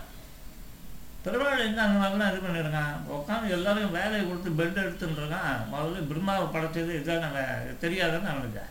பெருமாள் 1.25 1.65
என்ன 1.67 1.83
அந்த 1.83 1.97
மாதிரிலாம் 1.99 2.31
இது 2.31 2.39
பண்ணியிருக்கான் 2.45 2.95
உட்காந்து 3.17 3.53
எல்லாரும் 3.57 3.95
வேலையை 3.97 4.23
கொடுத்து 4.23 4.57
பெட் 4.59 4.81
எடுத்துட்டுருக்கான் 4.83 5.61
முதல்ல 5.73 6.01
பிரம்மாவை 6.09 6.45
படைச்சது 6.55 6.91
இதுதான் 6.97 7.25
நம்ம 7.25 7.39
தெரியாதுன்னு 7.83 8.31
அவனுக்கு 8.33 8.63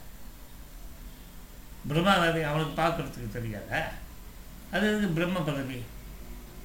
பிரம்மா 1.91 2.13
வேலை 2.23 2.43
அவனுக்கு 2.49 2.75
பார்க்குறதுக்கு 2.81 3.37
தெரியாத. 3.39 3.71
அது 4.75 4.85
எதுக்கு 4.91 5.17
பிரம்ம 5.17 5.41
பதவி. 5.49 5.79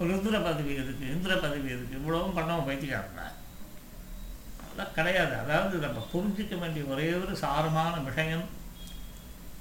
ருத்ர 0.09 0.35
பதவி 0.47 0.73
எதுக்கு? 0.81 1.05
இந்திர 1.13 1.33
பதவி 1.45 1.67
எதுக்கு? 1.75 1.97
இவ்வளவும் 1.99 2.37
பண்ணவன் 2.37 2.67
பைத்தியாருங்க 2.67 3.23
அதெல்லாம் 4.61 4.93
கிடையாது. 4.97 5.33
அதாவது 5.43 5.75
நம்ம 5.85 6.03
புரிஞ்சிக்க 6.13 6.55
வேண்டிய 6.59 6.85
ஒரே 6.93 7.07
ஒரு 7.21 7.33
சாரமான 7.43 7.93
விஷயம் 8.09 8.45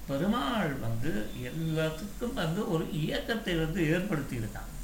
பெருமாள் 0.09 0.73
வந்து 0.85 1.11
எல்லாத்துக்கும் 1.49 2.39
வந்து 2.43 2.61
ஒரு 2.73 2.83
இயக்கத்தை 3.01 3.55
வந்து 3.63 3.79
ஏற்படுத்தியிருக்காங்க 3.93 4.75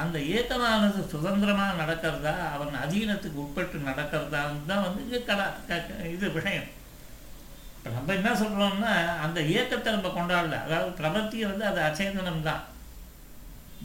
அந்த 0.00 0.16
இயக்கமானது 0.28 1.00
சுதந்திரமாக 1.12 1.72
நடக்கிறதா 1.80 2.34
அவன் 2.54 2.82
அதீனத்துக்கு 2.84 3.38
உட்பட்டு 3.44 3.78
நடக்கிறதான்னு 3.88 4.68
தான் 4.70 4.84
வந்து 4.84 5.02
இங்கே 5.06 5.20
இது 6.14 6.26
விஷயம். 6.36 6.68
இப்போ 7.76 7.90
நம்ம 7.96 8.12
என்ன 8.18 8.30
சொல்கிறோம்னா 8.42 8.92
அந்த 9.24 9.38
இயக்கத்தை 9.52 9.88
நம்ம 9.96 10.10
கொண்டாடல. 10.18 10.58
அதாவது 10.66 10.92
பிரபத்தியை 11.00 11.46
வந்து 11.50 11.64
அது 11.70 11.80
அச்சேதனம் 11.88 12.46
தான். 12.48 12.62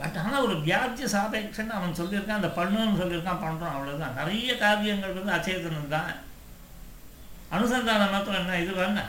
பட் 0.00 0.18
ஆனால் 0.22 0.44
ஒரு 0.46 0.56
வியாஜ்ய 0.66 1.06
சாபேட்சன்னு 1.14 1.76
அவன் 1.78 1.98
சொல்லியிருக்கான் 2.00 2.40
அந்த 2.40 2.50
பண்ணுன்னு 2.58 3.00
சொல்லியிருக்கான் 3.00 3.44
பண்ணுறோம் 3.44 3.74
அவ்வளோதான் 3.74 4.18
நிறைய 4.20 4.50
காவியங்கள் 4.62 5.16
வந்து 5.18 5.36
அச்சேதனம் 5.36 5.94
தான். 5.96 6.12
அனுசந்தானம் 7.56 8.14
மாத்திரம் 8.14 8.40
என்ன 8.42 8.60
இது 8.64 8.72
வேணா 8.80 9.04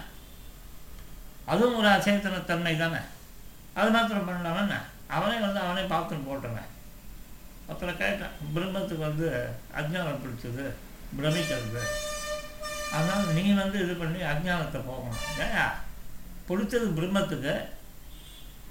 அதுவும் 1.52 1.78
ஒரு 1.80 1.90
அச்சேதனத்தன்மை 1.94 2.74
தானே? 2.84 3.02
அது 3.80 3.90
மாத்திரம் 3.96 4.28
பண்ணலாம 4.30 4.82
அவனே 5.18 5.38
வந்து 5.46 5.60
அவனே 5.66 5.84
பார்த்துன்னு 5.94 6.28
போட்டுருவேன் 6.28 6.69
அப்புறம் 7.72 8.00
கேட்டேன் 8.04 8.38
பிரம்மத்துக்கு 8.54 9.04
வந்து 9.08 9.28
அஜ்ஞானம் 9.80 10.22
பிடிச்சது 10.24 10.64
பிரமிக்கிறது. 11.18 11.84
அதனால் 12.96 13.34
நீ 13.38 13.44
வந்து 13.64 13.78
இது 13.84 13.94
பண்ணி 14.02 14.20
அஜ்ஞானத்தை 14.32 14.80
போகணும். 14.90 15.20
ஏயா? 15.46 15.66
பிடிச்சது 16.50 16.88
பிரம்மத்துக்கு. 16.98 17.54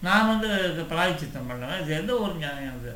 நான் 0.07 0.30
வந்து 0.32 0.49
பிராய்ச்சித்தம் 0.90 1.49
பண்ணுவேன் 1.51 1.80
இது 1.82 1.92
எந்த 2.01 2.12
ஒரு 2.24 2.34
நியாயம் 2.42 2.76
அது? 2.78 2.92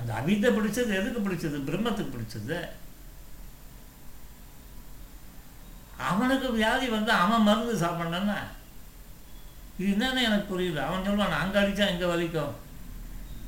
அந்த 0.00 0.10
அவித்தை 0.20 0.48
பிடிச்சது 0.56 0.90
எதுக்கு 1.00 1.20
பிடிச்சது? 1.26 1.58
பிரம்மத்துக்கு 1.68 2.14
பிடிச்சது. 2.16 2.58
அவனுக்கு 6.08 6.48
வியாதி 6.56 6.86
வந்து 6.94 7.12
அவன் 7.22 7.46
மருந்து 7.48 7.74
சாப்பிடணுன்னா 7.82 8.38
இது 9.78 9.88
என்னன்னு 9.94 10.26
எனக்கு 10.28 10.46
புரியுது 10.52 10.80
அவன் 10.84 11.06
சொல்லுவான் 11.06 11.42
அங்கே 11.42 11.58
அடித்தா 11.60 11.86
இங்கே 11.92 12.08
வலிக்கும். 12.12 12.54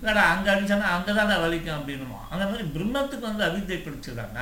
இல்லைடா 0.00 0.24
அங்கே 0.32 0.50
அடித்தானா 0.54 0.88
அங்கே 0.96 1.12
தானே 1.18 1.36
வலிக்கும் 1.44 1.76
அப்படின்னுவான். 1.76 2.26
அந்த 2.32 2.44
மாதிரி 2.50 2.64
பிரம்மத்துக்கு 2.74 3.28
வந்து 3.30 3.46
அவித்தை 3.48 3.78
பிடிச்சதாங்க 3.78 4.40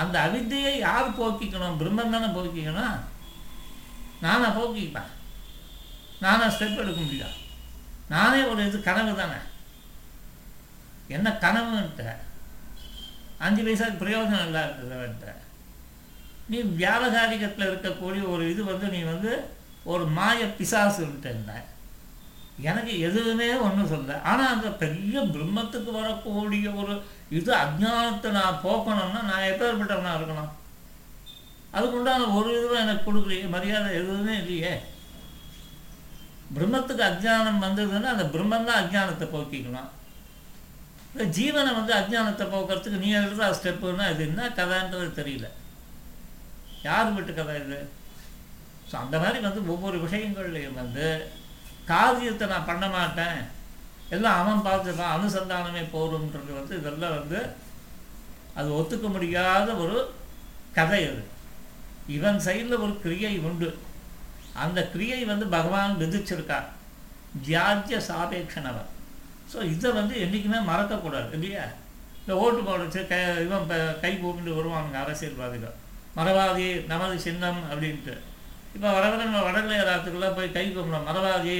அந்த 0.00 0.16
அவித்தையை 0.26 0.72
யார் 0.86 1.16
போக்கிக்கணும்? 1.20 1.78
பிரம்மன் 1.80 2.14
தானே 2.14 2.28
போக்கிக்கணும்? 2.36 2.98
நானாக 4.24 4.52
போக்கிப்பேன். 4.58 5.10
நானாக 6.24 6.52
ஸ்டெப் 6.54 6.82
எடுக்க 6.82 7.00
முடியும் 7.00 7.36
நானே 8.14 8.40
ஒரு 8.50 8.60
இது 8.68 8.78
கனவு 8.88 9.12
தானே. 9.22 9.38
என்ன 11.16 11.28
கனவுன்ட்ட? 11.44 12.04
அஞ்சு 13.44 13.62
வயசாக 13.66 14.00
பிரயோஜனம் 14.00 14.46
இல்லை 14.46 14.62
இருக்கிறவன்ட்ட 14.66 15.34
நீ 16.50 16.58
வியாபகாரிகத்தில் 16.80 17.68
இருக்கக்கூடிய 17.68 18.22
ஒரு 18.32 18.44
இது 18.52 18.62
வந்து 18.70 18.86
நீ 18.94 19.00
வந்து 19.12 19.32
ஒரு 19.92 20.04
மாய 20.16 20.46
பிசாசுன்ட்ட 20.58 21.34
எனக்கு 22.68 22.92
எதுவுமே 23.08 23.48
ஒன்றும் 23.66 23.90
சொல்ல 23.92 24.16
ஆனால் 24.30 24.52
அந்த 24.54 24.68
பெரிய 24.82 25.20
பிரம்மத்துக்கு 25.34 25.90
வரக்கூடிய 25.98 26.70
ஒரு 26.80 26.94
இது 27.38 27.50
அஜ்ஞானத்தை 27.64 28.30
நான் 28.38 28.62
போக்கணும்னா 28.64 29.20
நான் 29.30 29.48
எப்பேற்பட்டவனாக 29.50 30.18
இருக்கணும்? 30.18 30.50
அதுக்கு 31.76 31.98
உண்டான 31.98 32.28
ஒரு 32.38 32.50
இதுவும் 32.58 32.82
எனக்கு 32.84 33.06
கொடுக்கலையே 33.06 33.46
மரியாதை 33.54 33.90
எதுவுமே 34.00 34.34
இல்லையே. 34.42 34.74
பிரம்மத்துக்கு 36.56 37.04
அஜ்ஞானம் 37.08 37.64
வந்ததுன்னா 37.66 38.12
அந்த 38.14 38.26
பிரம்மன் 38.34 38.68
தான் 38.68 38.80
அஜ்ஞானத்தை 38.82 39.26
போக்கிக்கணும். 39.34 39.90
இந்த 41.12 41.24
ஜீவனை 41.36 41.70
வந்து 41.78 41.92
அஜ்ஞானத்தை 42.00 42.46
போக்குறதுக்கு 42.54 43.02
நீ 43.04 43.08
எழுதுற 43.20 43.50
ஸ்டெப்புன்னா 43.58 44.06
இது 44.12 44.22
என்ன 44.30 44.48
கதைன்றது 44.58 45.10
தெரியல. 45.20 45.46
யார் 46.88 47.14
வீட்டு 47.14 47.32
கதை 47.38 47.54
இது? 47.62 47.78
ஸோ 48.90 48.94
அந்த 49.04 49.16
மாதிரி 49.22 49.38
வந்து 49.46 49.60
ஒவ்வொரு 49.72 49.96
விஷயங்கள்லையும் 50.04 50.80
வந்து 50.82 51.06
காரியத்தை 51.92 52.46
நான் 52.52 52.68
பண்ண 52.70 52.84
மாட்டேன். 52.96 53.40
எல்லாம் 54.14 54.38
அவன் 54.42 54.64
பார்த்துப்பான் 54.68 55.14
அனுசந்தானமே 55.16 55.82
போதும்ன்றது 55.94 56.52
வந்து 56.58 56.74
இதெல்லாம் 56.80 57.16
வந்து 57.18 57.40
அது 58.58 58.68
ஒத்துக்க 58.78 59.06
முடியாத 59.14 59.68
ஒரு 59.82 59.98
கதை 60.78 61.02
அது. 61.10 61.22
இவன் 62.16 62.38
சைடில் 62.46 62.82
ஒரு 62.84 62.94
கிரியை 63.04 63.34
உண்டு. 63.48 63.68
அந்த 64.62 64.80
கிரியை 64.94 65.20
வந்து 65.32 65.46
பகவான் 65.56 65.92
விதிச்சிருக்கார். 66.00 66.68
ஜியாஜ்ய 67.46 67.98
சாபேக்ஷனவன் 68.08 68.88
ஸோ 69.50 69.58
இதை 69.74 69.90
வந்து 69.98 70.14
என்றைக்குமே 70.24 70.58
மறக்கக்கூடாது 70.70 71.30
இல்லையா? 71.36 71.64
இந்த 72.22 72.32
ஓட்டு 72.42 72.60
போட 72.66 72.78
வச்சு 72.82 73.00
கை 73.12 73.18
இவன் 73.44 73.62
இப்போ 73.64 73.78
கை 74.02 74.10
கூப்பிட்டு 74.16 74.56
வருவானுங்க 74.58 74.98
அரசியல்வாதிகள். 75.04 75.76
மரவாதி 76.18 76.66
நமது 76.92 77.16
சின்னம் 77.26 77.60
அப்படின்ட்டு. 77.70 78.14
இப்போ 78.74 78.88
வரவரங்க 78.96 79.38
வடநிலையராத்துக்குள்ளே 79.46 80.28
போய் 80.36 80.54
கை 80.56 80.66
கூப்பிடணும் 80.66 81.08
மரவாதி 81.08 81.54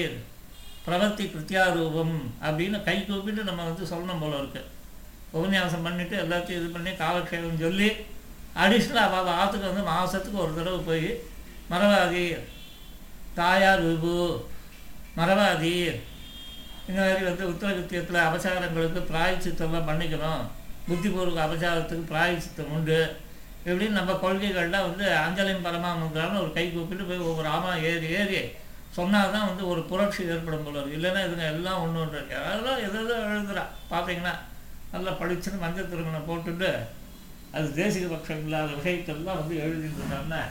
பிரவர்த்தி 0.84 1.24
கிருத்தியாரூபம் 1.32 2.14
அப்படின்னு 2.46 2.78
கை 2.88 2.98
கூப்பிட்டு 3.08 3.42
நம்ம 3.48 3.64
வந்து 3.68 3.90
சொல்லணும் 3.92 4.22
போல 4.22 4.38
இருக்கு. 4.42 4.62
உபன்யாசம் 5.38 5.84
பண்ணிவிட்டு 5.86 6.16
எல்லாத்தையும் 6.24 6.60
இது 6.60 6.68
பண்ணி 6.76 6.92
காலக்ஷேபம் 7.02 7.64
சொல்லி 7.64 7.90
அடிஷ்னலாக 8.62 9.18
அவள் 9.18 9.38
ஆற்றுக்கு 9.40 9.70
வந்து 9.70 9.84
மாதத்துக்கு 9.90 10.42
ஒரு 10.44 10.54
தடவை 10.58 10.80
போய் 10.88 11.10
மரவாதீர் 11.72 12.46
தாயார் 13.40 13.82
விபு 13.88 14.14
மரவாதீர் 15.18 15.98
இந்த 16.88 16.98
மாதிரி 17.02 17.24
வந்து 17.28 17.44
உத்தரகத்தியத்தில் 17.52 18.24
அபசாரங்களுக்கு 18.28 19.00
பிராயச்சித்தம்லாம் 19.10 19.88
பண்ணிக்கணும். 19.90 20.42
புத்திபூர்வ 20.86 21.40
அபசாரத்துக்கு 21.46 22.10
பிராயச்சித்தம் 22.12 22.72
உண்டு. 22.76 23.00
இப்படின்னு 23.62 23.98
நம்ம 23.98 24.12
கொள்கைகள்லாம் 24.20 24.86
வந்து 24.86 25.06
அஞ்சலின் 25.20 25.64
பரமாமந்திரான்னு 25.64 26.42
ஒரு 26.42 26.52
கை 26.54 26.64
கூப்பிட்டு 26.68 27.04
போய் 27.04 27.26
ஒவ்வொரு 27.26 27.48
ஆமா 27.54 27.72
ஏறி 27.88 28.08
ஏறி. 28.16 28.40
சொன்னால் 28.96 29.34
தான் 29.34 29.48
வந்து 29.48 29.64
ஒரு 29.72 29.80
புரட்சி 29.90 30.20
ஏற்படும் 30.28 30.64
போல 30.64 30.76
இருக்குது 30.76 30.96
இல்லைன்னா 30.98 31.20
இதுங்க 31.26 31.44
எல்லாம் 31.52 31.82
ஒன்று 31.82 32.00
ஒன்று 32.00 32.16
இருக்குது 32.16 32.40
அதெல்லாம் 32.44 32.80
எதோ 32.86 33.00
எதோ 33.04 33.16
எழுதுறா? 33.28 33.62
பார்த்தீங்கன்னா 33.90 34.32
நல்லா 34.94 35.12
படிச்சுன்னு 35.20 35.62
மஞ்சள் 35.62 35.90
திருமணம் 35.90 36.28
போட்டுட்டு 36.28 36.70
அது 37.54 37.68
தேசிய 37.76 38.08
பட்சம் 38.10 38.42
இல்லாத 38.42 38.72
விஷயத்தெல்லாம் 38.78 39.38
வந்து 39.40 39.54
எழுதிட்டு 39.62 40.00
இருந்தாங்கன்னா 40.00 40.42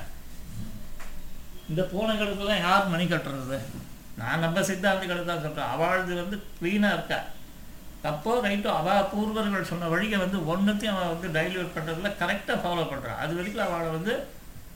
இந்த 1.70 1.82
பூனைகளுக்கெல்லாம் 1.92 2.64
யார் 2.64 2.92
மணி 2.94 3.06
கட்டுறது 3.08 3.58
நான் 4.18 4.44
நம்ம 4.44 4.64
சித்தாந்திகளை 4.70 5.22
தான் 5.26 5.44
சொல்கிறேன் 5.44 5.74
அவளது 5.74 6.14
வந்து 6.22 6.38
க்ளீனாக 6.58 6.96
இருக்கா? 6.98 7.20
தப்போ 8.04 8.34
ரைட்டோ 8.46 8.70
அவள் 8.80 9.08
பூர்வர்கள் 9.14 9.70
சொன்ன 9.70 9.88
வழியை 9.94 10.18
வந்து 10.20 10.38
ஒன்றுத்தையும் 10.52 10.98
அவள் 10.98 11.14
வந்து 11.14 11.30
டைல்யூட் 11.38 11.74
பண்ணுறதுல 11.76 12.12
கரெக்டாக 12.22 12.62
ஃபாலோ 12.62 12.84
பண்ணுறான் 12.92 13.22
அது 13.24 13.34
வரைக்கும் 13.36 13.66
அவளை 13.66 13.90
வந்து 13.98 14.14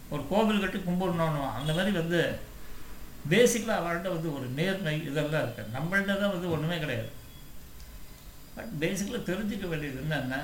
ஒரு 0.09 0.23
கோவில் 0.31 0.63
கட்டி 0.63 0.79
கும்பிடணும் 0.79 1.53
அந்த 1.59 1.71
மாதிரி 1.73 1.91
வந்து 1.99 2.19
பேசிக்கலாக 3.31 3.79
அவள்கிட்ட 3.81 4.09
வந்து 4.15 4.29
ஒரு 4.37 4.47
நேர்மை 4.57 4.95
இதெல்லாம் 5.09 5.43
இருக்குது 5.43 5.73
நம்மள்கிட்ட 5.75 6.13
தான் 6.21 6.33
வந்து 6.33 6.51
ஒன்றுமே 6.55 6.77
கிடையாது. 6.79 7.09
பட் 8.55 8.73
பேசிக்கலாக 8.81 9.27
தெரிஞ்சுக்க 9.29 9.67
வேண்டியது 9.67 10.01
என்னென்ன 10.03 10.41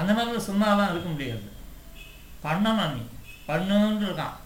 அந்த 0.00 0.10
மாதிரிலாம் 0.12 0.48
சும்மாலாம் 0.50 0.92
இருக்க 0.92 1.08
முடியாது. 1.08 1.48
பண்ணணும் 2.44 2.94
நீ. 2.96 3.02
பண்ணுன்னு 3.48 4.06
இருக்கான். 4.08 4.36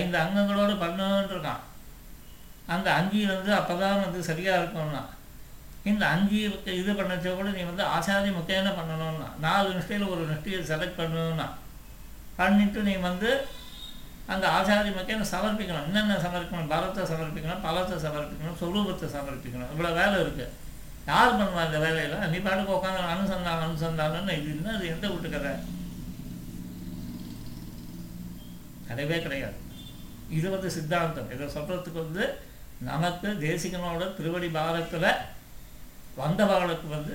ஐந்து 0.00 0.16
அங்கங்களோடு 0.18 0.74
பண்ணுன்னு 0.84 1.34
இருக்கான். 1.34 1.62
அந்த 2.74 2.88
அங்கி 2.98 3.20
வந்து 3.26 3.50
அப்போ 3.54 3.74
தான் 3.74 4.02
வந்து 4.04 4.20
சரியாக 4.30 4.60
இருக்கணும்னா 4.60 5.02
இந்த 5.90 6.04
அங்கீகத்தை 6.14 6.72
இது 6.80 6.92
பண்ணச்ச 6.98 7.34
கூட 7.38 7.48
நீ 7.56 7.62
வந்து 7.70 7.84
ஆசாரி 7.94 8.30
முத்தேன 8.36 8.72
பண்ணணும்னா 8.78 9.28
நாலு 9.44 9.68
நிஷ்டையில் 9.76 10.12
ஒரு 10.14 10.22
நிஷ்டையை 10.30 10.60
செலக்ட் 10.70 11.00
பண்ணணும்னா 11.00 11.46
பண்ணிட்டு 12.38 12.80
நீ 12.88 12.94
வந்து 13.08 13.30
அந்த 14.32 14.44
ஆச்சாரி 14.56 14.90
முக்கியம் 14.96 15.32
சமர்ப்பிக்கணும். 15.32 15.86
என்னென்ன 15.88 16.14
சமர்ப்பிக்கணும்? 16.26 16.70
பலத்தை 16.74 17.02
சமர்ப்பிக்கணும் 17.10 17.64
பலத்தை 17.66 17.96
சமர்ப்பிக்கணும் 18.04 18.56
சுரூபத்தை 18.60 19.08
சமர்ப்பிக்கணும். 19.16 19.72
இவ்வளோ 19.72 19.90
வேலை 19.98 20.16
இருக்குது 20.24 20.52
யார் 21.10 21.36
பண்ணுவா 21.38 21.64
இந்த 21.68 21.78
வேலையெல்லாம் 21.84 22.32
நீ 22.34 22.38
பாட்டுக்கு 22.46 22.76
உட்காந்து 22.76 23.10
அனுசந்தானம் 23.14 23.66
அனுசந்தானம்னு 23.66 24.36
இது 24.40 24.50
என்ன? 24.54 24.72
அது 24.76 24.86
எந்த 24.94 25.06
வீட்டு 25.12 25.34
கதை? 25.34 25.52
கிடையவே 28.88 29.18
கிடையாது. 29.26 29.58
இது 30.38 30.46
வந்து 30.54 30.70
சித்தாந்தம். 30.76 31.30
இதை 31.34 31.46
சொல்கிறதுக்கு 31.56 32.04
வந்து 32.04 32.24
நமக்கு 32.90 33.28
தேசிகனோட 33.46 34.02
திருவடி 34.16 34.48
பாரத்தில் 34.56 35.10
வந்தவர்களுக்கு 36.16 36.88
வந்து 36.88 37.14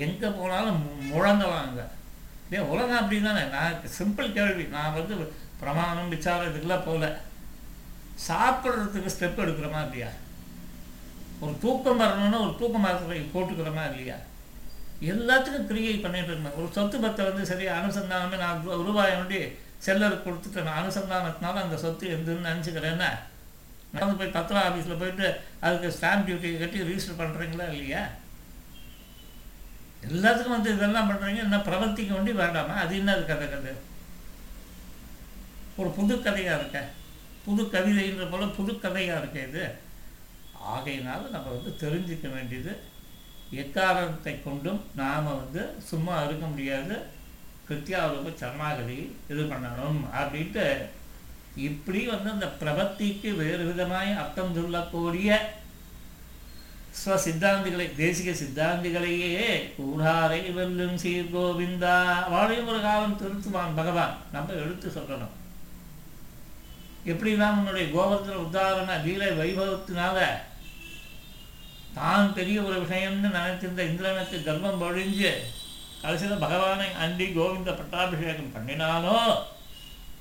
எங்கே 0.00 0.28
போனாலும் 0.30 0.80
மு- 0.80 1.06
முழங்குவாங்க 1.10 1.80
ஏன் 2.50 2.68
உலகம் 2.68 2.98
அப்படி 2.98 3.18
தானே 3.20 3.42
நான் 3.48 3.76
சிம்பிள் 3.98 4.32
கேள்வி. 4.32 4.64
நான் 4.68 4.94
வந்து 4.94 5.14
பிரமாணம் 5.60 6.10
விசாரம் 6.10 6.48
இதுக்கெல்லாம் 6.48 6.86
போகல. 6.86 7.06
சாப்பிட்றதுக்கு 8.26 9.12
ஸ்டெப் 9.12 9.40
எடுக்கிறோமா 9.40 9.80
இல்லையா 9.82 10.10
ஒரு 11.40 11.54
தூக்கம் 11.58 11.96
வரணும்னா 11.96 12.38
ஒரு 12.38 12.54
தூக்க 12.58 12.78
மாத்திரை 12.78 13.20
போட்டுக்கிறோமா 13.28 13.84
இல்லையா 13.90 14.16
எல்லாத்துக்கும் 15.04 15.66
கிரியை 15.66 15.94
பண்ணிட்டு 15.96 16.30
இருக்கேன் 16.30 16.58
ஒரு 16.58 16.68
சொத்து 16.72 16.96
பத்தை 17.00 17.24
வந்து 17.24 17.44
சரி 17.46 17.66
அனுசந்தானமே 17.76 18.36
நான் 18.36 18.58
ரூபாய் 18.86 19.14
வேண்டி 19.14 19.38
செல்லருக்கு 19.86 20.26
கொடுத்துட்டு 20.26 20.62
நான் 20.62 20.80
அனுசந்தானத்தினால 20.80 21.62
அந்த 21.62 21.76
சொத்து 21.76 22.06
எதுன்னு 22.08 22.48
நினச்சிக்கிறேன்னா 22.48 23.10
நடந்து 23.92 24.16
போய் 24.16 24.30
தத்துவ 24.30 24.58
ஆஃபீஸில் 24.60 24.98
போயிட்டு 24.98 25.26
அதுக்கு 25.60 25.96
ஸ்டாம்ப் 25.96 26.26
டியூட்டியை 26.26 26.58
கட்டி 26.58 26.82
ரிஜிஸ்டர் 26.82 27.20
பண்ணுறீங்களா 27.20 27.66
இல்லையா? 27.72 28.02
எல்லாத்துக்கும் 30.08 30.56
வந்து 30.56 30.74
இதெல்லாம் 30.74 31.08
பண்ணுறீங்க 31.10 31.36
என்ன 31.36 31.56
பிரவர்த்திக்க 31.56 32.12
வேண்டி 32.12 32.32
வேண்டாமா? 32.32 32.74
அது 32.74 32.96
என்னது 32.96 33.24
கதை 33.26 33.48
கதை? 33.50 33.72
ஒரு 35.76 35.90
புது 35.90 36.22
கதையாக 36.22 36.58
இருக்க? 36.60 36.78
புது 37.44 37.62
கவிதைன்ற 37.64 38.30
போல 38.30 38.46
புது 38.46 38.78
கதையாக 38.78 39.20
இருக்க 39.20 39.40
இது? 39.40 39.64
ஆகையினால 40.74 41.30
நம்ம 41.30 41.48
வந்து 41.56 41.70
தெரிஞ்சுக்க 41.82 42.32
வேண்டியது 42.34 42.72
எக்காரணத்தை 43.50 44.42
கொண்டும் 44.42 44.84
நாம் 44.94 45.36
வந்து 45.36 45.62
சும்மா 45.78 46.22
இருக்க 46.22 46.46
முடியாது. 46.46 46.96
கிருத்தியாவுக்கு 47.68 48.30
சரணாகதி 48.36 48.98
இது 49.28 49.42
பண்ணணும் 49.42 50.00
அப்படின்ட்டு 50.12 50.64
இப்படி 51.68 52.00
வந்து 52.06 52.30
அந்த 52.30 52.46
பிரபத்திக்கு 52.60 53.30
வேறு 53.40 53.62
விதமாய் 53.70 54.12
அர்த்தம் 54.22 54.54
சொல்லக்கூடிய 54.54 55.28
ஸ்வ 57.00 57.16
சித்தாந்திகளை 57.24 57.86
தேசிக 58.00 58.30
சித்தாந்திகளையே 58.42 59.50
கூடாரை 59.78 60.40
வெல்லும் 60.54 60.96
சீர் 60.98 61.32
கோவிந்தா 61.34 61.96
வாழையும் 62.32 62.70
ஒரு 62.72 62.80
காலம் 62.80 63.18
திருத்துவான் 63.20 63.76
பகவான். 63.76 64.14
நம்ம 64.32 64.56
எடுத்து 64.62 64.88
சொல்லணும். 64.96 65.34
எப்படிலாம் 67.10 67.58
உன்னுடைய 67.58 67.86
கோவர்த்தன 67.94 68.40
உத்தாரண 68.46 68.96
லீலை 69.04 69.30
வைபவத்தினால 69.40 70.18
தான் 71.94 72.34
பெரிய 72.34 72.56
ஒரு 72.62 72.76
விஷயம்னு 72.82 73.30
நினைத்திருந்த 73.36 73.84
இந்திரனுக்கு 73.84 74.36
கர்ப்பம் 74.38 74.82
பொழிஞ்சு 74.82 75.32
கடைசியில் 76.02 76.44
பகவானை 76.44 76.90
அண்டி 77.04 77.26
கோவிந்த 77.32 77.70
பட்டாபிஷேகம் 77.72 78.54
பண்ணினாலோ 78.54 79.16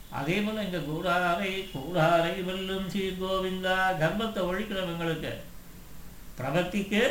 அதே 0.09 0.37
போல் 0.39 0.63
இந்த 0.63 0.79
கூடாரை 0.81 1.51
கூடாரை 1.71 2.35
வெல்லும் 2.45 2.87
சீர் 2.89 3.19
கோவிந்தா 3.19 3.75
கர்ப்பத்தை 3.99 4.41
ஒழிக்கிறவங்களுக்கு 4.45 5.33
பிரபத்திக்கு 6.37 7.01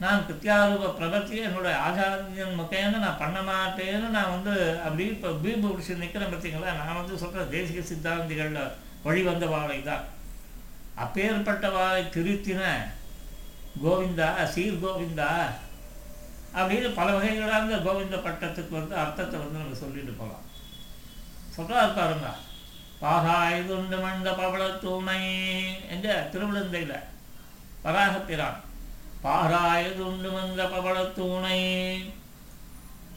நான் 0.00 0.24
கிருத்தியாரூப 0.24 0.88
பிரபத்தி 0.96 1.36
என்னுடைய 1.42 1.74
ஆச்சாரியன் 1.82 2.58
முக்கையான 2.58 2.98
நான் 2.98 3.20
பண்ண 3.20 3.38
மாட்டேன்னு 3.42 4.08
நான் 4.10 4.34
வந்து 4.34 4.54
அப்படி 4.82 5.04
இப்போ 5.06 5.28
பீம்பு 5.38 5.68
பிடிச்சி 5.68 5.96
நிற்கிறேன் 5.96 6.32
பார்த்தீங்களா 6.32 6.74
நான் 6.80 6.98
வந்து 6.98 7.20
சொல்கிறேன் 7.22 7.52
தேசிக 7.54 7.84
சித்தாந்திகளில் 7.86 8.60
வழி 9.04 9.22
வந்த 9.22 9.46
வாழை 9.46 9.78
தான் 9.82 10.04
அப்பேற்பட்ட 10.96 11.66
வாழை 11.70 12.02
திருத்தின 12.10 12.62
கோவிந்தா 13.82 14.28
சீர் 14.52 14.82
கோவிந்தா 14.82 15.30
அப்படின்னு 16.56 16.90
பல 16.92 17.08
வகைகளாக 17.14 17.80
கோவிந்த 17.82 18.18
பட்டத்துக்கு 18.18 18.72
வந்து 18.74 18.94
அர்த்தத்தை 18.96 19.36
வந்து 19.38 19.60
நம்ம 19.60 19.78
சொல்லிட்டு 19.80 20.12
போகலாம் 20.14 20.45
சொல்கிறாரு 21.56 21.94
பாருங்க 21.94 22.28
பாகாயுதுண்டு 23.02 23.96
மண்ட 24.04 24.36
பவள 24.36 24.62
தூணை 24.82 25.22
என்ற 25.88 26.28
திருவிழந்தையில். 26.32 26.96
வராகப்பிரான் 27.84 28.60
பாராயதுண்டு 29.24 30.30
மந்த 30.32 30.64
பவள 30.64 31.04
தூணை. 31.04 31.60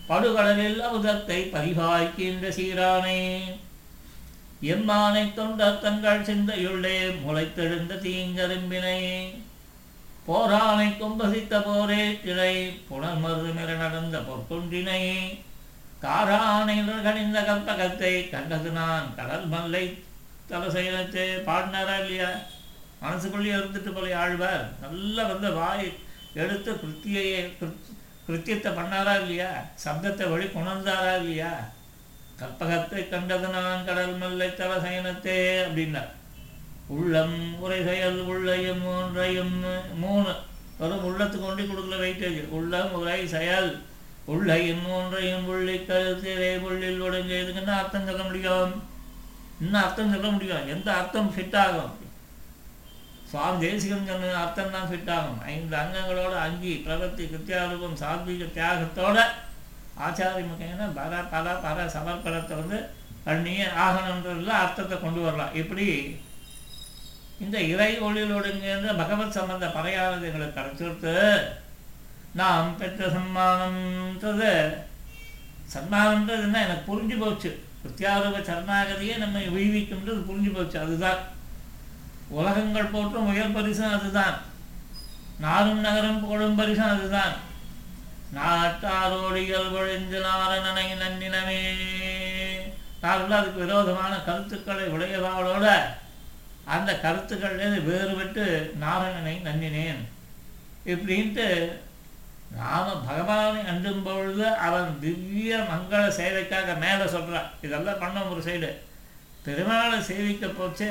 படுகடலில் 0.09 0.79
அமுதத்தை 0.87 1.39
பரிகாய்க்கின்ற 1.53 2.45
சீரானை. 2.57 3.19
எம்மானை 4.61 5.33
தொண்டர் 5.33 5.81
தங்கள் 5.81 6.25
சிந்தையுள்ளே 6.29 6.95
முளைத்தெழுந்த 7.25 7.99
தீங்கரும்பினை. 8.05 8.99
போரானை 10.27 10.87
கொம்பசித்த 10.97 11.61
போரே 11.61 12.19
திரை 12.23 12.55
புனர்மருதுமிர 12.89 13.69
நடந்த 13.83 14.17
பொற்கொன்றினை. 14.19 15.03
காரானை 16.03 16.75
கணிந்த 17.05 17.39
கற்பகத்தை 17.47 18.11
கண்டது 18.29 18.69
நான் 18.71 19.07
கடல் 19.15 19.47
மல்லை 19.53 19.85
தலசைலத்தை 20.49 21.25
பாடினாரா 21.47 21.95
இல்லையா? 22.03 22.29
மனசுக்குள்ளேயே 23.01 23.55
இருந்துட்டு 23.55 23.91
போல 23.95 24.15
ஆழ்வார். 24.21 24.63
நல்லா 24.83 25.23
வந்து 25.31 25.49
வாய் 25.53 25.89
எடுத்து 26.33 26.71
கிருத்தியையே 26.81 27.41
கிருத்தியத்தை 28.27 28.71
பண்ணாரா 28.79 29.13
இல்லையா? 29.21 29.49
சப்தத்தை 29.83 30.25
வழி 30.31 30.47
கொணர்ந்தாரா 30.55 31.11
இல்லையா? 31.21 31.51
கற்பகத்தை 32.39 33.01
கண்டது 33.09 33.47
நான் 33.57 33.85
கடல் 33.85 34.15
மல்லை 34.23 34.49
தலசயனத்தே 34.59 35.37
அப்படின்னார். 35.65 36.11
உள்ளம் 36.95 37.37
உரை 37.63 37.79
செயல் 37.89 38.19
உள்ளையும் 38.31 38.81
மூன்றையும் 38.81 39.55
மூணு. 40.03 40.31
வரும் 40.79 41.05
உள்ளத்துக்கு 41.07 41.45
கொண்டு 41.45 41.63
கொடுக்கல 41.63 42.01
வெயிட்டேஜ் 42.03 42.41
உள்ளம் 42.57 42.93
உரை 42.99 43.21
செயல். 43.35 43.71
உள்ளையும் 44.33 44.83
மூன்றையும் 44.87 45.47
உள்ளி 45.53 45.75
கருத்திரை 45.89 46.51
உள்ளில் 46.67 47.03
உடஞ்ச 47.07 47.31
இதுக்குன்னு 47.41 47.79
அர்த்தம் 47.81 48.07
சொல்ல 48.09 48.23
முடியும்? 48.27 48.73
இன்னும் 49.61 49.81
அர்த்தம் 49.85 50.13
சொல்ல 50.13 50.27
முடியும்? 50.35 50.67
எந்த 50.73 50.89
அர்த்தம் 50.99 51.33
ஃபிட் 51.35 51.57
ஆகும்? 51.63 51.93
சுவாமி 53.31 53.57
தேசிகம் 53.65 54.07
சொன்ன 54.09 54.35
அர்த்தம் 54.43 54.73
தான் 54.75 54.89
ஃபிட் 54.91 55.11
ஆகும். 55.17 55.41
ஐந்து 55.53 55.75
அங்கங்களோட 55.81 56.33
அங்கி 56.45 56.73
பிரவர்த்தி 56.85 57.23
கிருத்தியாரூபம் 57.31 57.99
சாத்வீக 58.01 58.47
தியாகத்தோட 58.57 59.17
ஆச்சாரிய 60.05 60.45
முக்கியம்னா 60.49 60.87
பர 60.99 61.13
பல 61.33 61.53
பர 61.65 61.85
சமர்ப்பணத்தை 61.95 62.55
வந்து 62.61 62.77
பண்ணியே 63.25 63.65
ஆகணுன்றதுல 63.85 64.53
அர்த்தத்தை 64.63 64.97
கொண்டு 64.99 65.21
வரலாம். 65.25 65.55
இப்படி 65.61 65.87
இந்த 67.45 67.57
இறை 67.71 67.91
ஒளியிலோடுங்கிற 68.07 68.93
பகவத் 69.01 69.35
சம்பந்த 69.37 69.65
பறையானது 69.75 70.27
எங்களுக்கு 70.29 70.57
கிடைச்சிருத்து. 70.59 71.15
நாம் 72.33 72.77
பெற்ற 72.77 73.05
சன்மானம்ன்றது 73.05 74.77
என்ன 76.27 76.63
எனக்கு 76.63 76.95
புரிஞ்சு 76.95 77.19
போச்சு. 77.19 77.63
பிரத்யாரூப 77.83 78.41
சரணாகதியே 78.41 79.17
நம்ம 79.17 79.39
வீவிக்கும்ன்றது 79.39 80.25
புரிஞ்சு 80.29 80.53
போச்சு. 80.53 80.79
அதுதான். 80.79 81.17
உலகங்கள் 82.27 82.85
போற்றும் 82.85 83.27
உயர் 83.27 83.51
பரிசும் 83.51 83.99
அதுதான். 83.99 84.37
நாரும் 85.39 85.79
நகரம் 85.79 86.27
போடும் 86.27 86.55
பரிசும் 86.55 86.99
அதுதான். 86.99 87.47
நாட்டாரோடிகள் 88.35 89.71
ஒழிந்து 89.71 90.21
நாரணனை 90.21 90.97
நன்னினமே 90.97 91.75
நாங்கள் 93.01 93.37
அதுக்கு 93.37 93.59
விரோதமான 93.59 94.15
கருத்துக்களை 94.15 94.83
உடையவாளோட 94.83 95.77
அந்த 96.65 96.99
கருத்துக்கள்லேருந்து 97.03 97.83
வேறுபட்டு 97.83 98.69
நாரணனை 98.81 99.41
நன்னினேன். 99.41 100.07
இப்படின்ட்டு 100.85 101.71
ராம 102.57 102.93
பகவானை 103.07 103.59
அஞ்சும் 103.71 104.03
பொழுது 104.03 104.45
அவன் 104.67 104.99
திவ்ய 104.99 105.57
மங்கள 105.71 106.03
சேவைக்காக 106.19 106.77
மேலே 106.77 107.07
சொல்கிறான் 107.07 107.49
இதெல்லாம் 107.61 108.01
பண்ணோம் 108.03 108.31
ஒரு 108.33 108.41
சைடு 108.47 108.69
பெருமாளை 109.45 109.97
சேவிக்க 110.09 110.47
போச்சு 110.47 110.89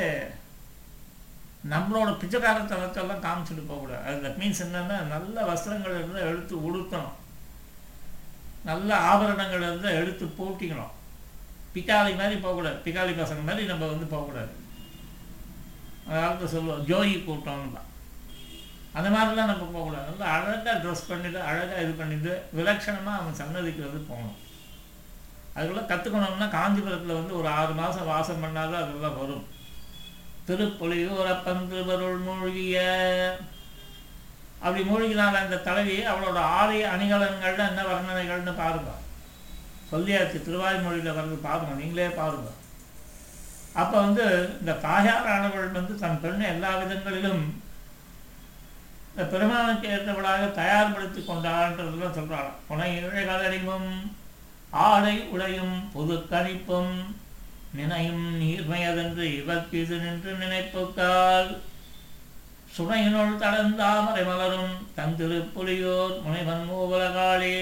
நம்மளோட 1.73 2.11
பிச்சைக்காரத்தனத்தெல்லாம் 2.21 3.25
காமிச்சிட்டு 3.25 3.65
போகக்கூடாது 3.67 4.05
அது 4.07 4.23
தட் 4.25 4.39
மீன்ஸ் 4.43 4.63
என்னன்னா 4.67 4.99
நல்ல 5.15 5.45
வஸ்திரங்கள் 5.45 5.97
இருந்தால் 5.99 6.29
எடுத்து 6.31 6.55
உடுத்தணும். 6.69 7.17
நல்ல 8.65 8.91
ஆபரணங்கள் 9.11 9.67
இருந்தால் 9.67 9.99
எடுத்து 10.03 10.25
போட்டிக்கணும். 10.39 10.95
பிக்காளி 11.75 12.13
மாதிரி 12.17 12.37
போகக்கூடாது 12.41 12.79
பிக்காளி 12.85 13.13
பசங்க 13.13 13.43
மாதிரி 13.49 13.67
நம்ம 13.67 13.87
வந்து 13.87 14.07
போகக்கூடாது 14.07 14.53
அதாவது 16.09 16.53
சொல்லுவோம் 16.55 16.87
ஜோயி 16.91 17.17
கூட்டம்னு 17.27 17.75
தான் 17.77 17.91
அந்த 18.99 19.09
மாதிரிலாம் 19.15 19.51
நம்ம 19.51 19.67
போகக்கூடாது. 19.73 20.07
வந்து 20.11 20.27
அழகாக 20.35 20.77
ட்ரெஸ் 20.83 21.09
பண்ணிவிட்டு 21.11 21.41
அழகாக 21.49 21.83
இது 21.87 21.93
பண்ணிட்டு 22.01 22.33
விலட்சணமாக 22.59 23.21
அவன் 23.21 23.39
சன்னதிக்கு 23.41 23.83
வந்து 23.87 24.01
போகணும். 24.11 24.39
அதுக்குள்ளே 25.55 25.85
கற்றுக்கணும்னா 25.91 26.49
காஞ்சிபுரத்தில் 26.57 27.19
வந்து 27.19 27.37
ஒரு 27.41 27.49
ஆறு 27.59 27.73
மாதம் 27.81 28.11
வாசம் 28.13 28.43
பண்ணாதான் 28.45 28.83
அதெல்லாம் 28.85 29.21
வரும். 29.21 29.45
திருப்பொலியூரப்பன் 30.49 31.69
திருவருள் 31.71 32.21
மூழ்கிய. 32.27 32.79
அப்படி 34.63 34.83
மூழ்கினால 34.91 35.41
அந்த 35.45 35.57
தலைவி 35.67 35.97
அவளோட 36.13 36.39
ஆலய 36.61 36.87
அணிகலன்கள்ல 36.95 37.69
என்ன 37.71 37.83
வர்ணனைகள்னு 37.91 38.55
பாருங்க. 38.63 38.93
சொல்லியாச்சு 39.91 40.39
திருவாய்மொழியில் 40.47 41.17
வர்றது 41.19 41.39
பாருங்க 41.47 41.75
நீங்களே 41.83 42.09
பாருங்க. 42.21 42.49
அப்போ 43.81 43.97
வந்து 44.07 44.25
இந்த 44.61 44.73
தாயாரானவள் 44.87 45.77
வந்து 45.79 45.95
தன் 46.03 46.21
பெண்ணை 46.23 46.47
எல்லா 46.55 46.71
விதங்களிலும் 46.81 47.45
இந்த 49.19 49.31
பெருமானுக்கு 49.31 49.87
ஏற்றவளாக 49.89 50.45
தயார்படுத்தி 50.55 51.21
கொண்டான்றதுலாம் 51.21 52.17
சொல்கிறாளாம் 52.19 52.59
புனையுழை 52.69 53.09
இழைகளறிவும் 53.15 53.89
ஆடை 54.83 55.15
உடையும் 55.31 55.89
பொது 55.93 56.17
கணிப்பும் 56.31 56.93
நினையும் 57.73 58.29
நீர்மையதென்று 58.41 59.25
இவர்க்கு 59.41 59.73
இது 59.73 59.97
நின்று 59.97 60.33
நினைப்புக்கால். 60.35 61.51
சுனையினுள் 62.77 63.41
தளர்ந்தாமரை 63.41 64.25
மலரும் 64.25 64.87
தன் 64.95 65.17
திருப்புலியோர் 65.17 66.23
முனைவன் 66.23 66.65
மூவலகாளே 66.71 67.57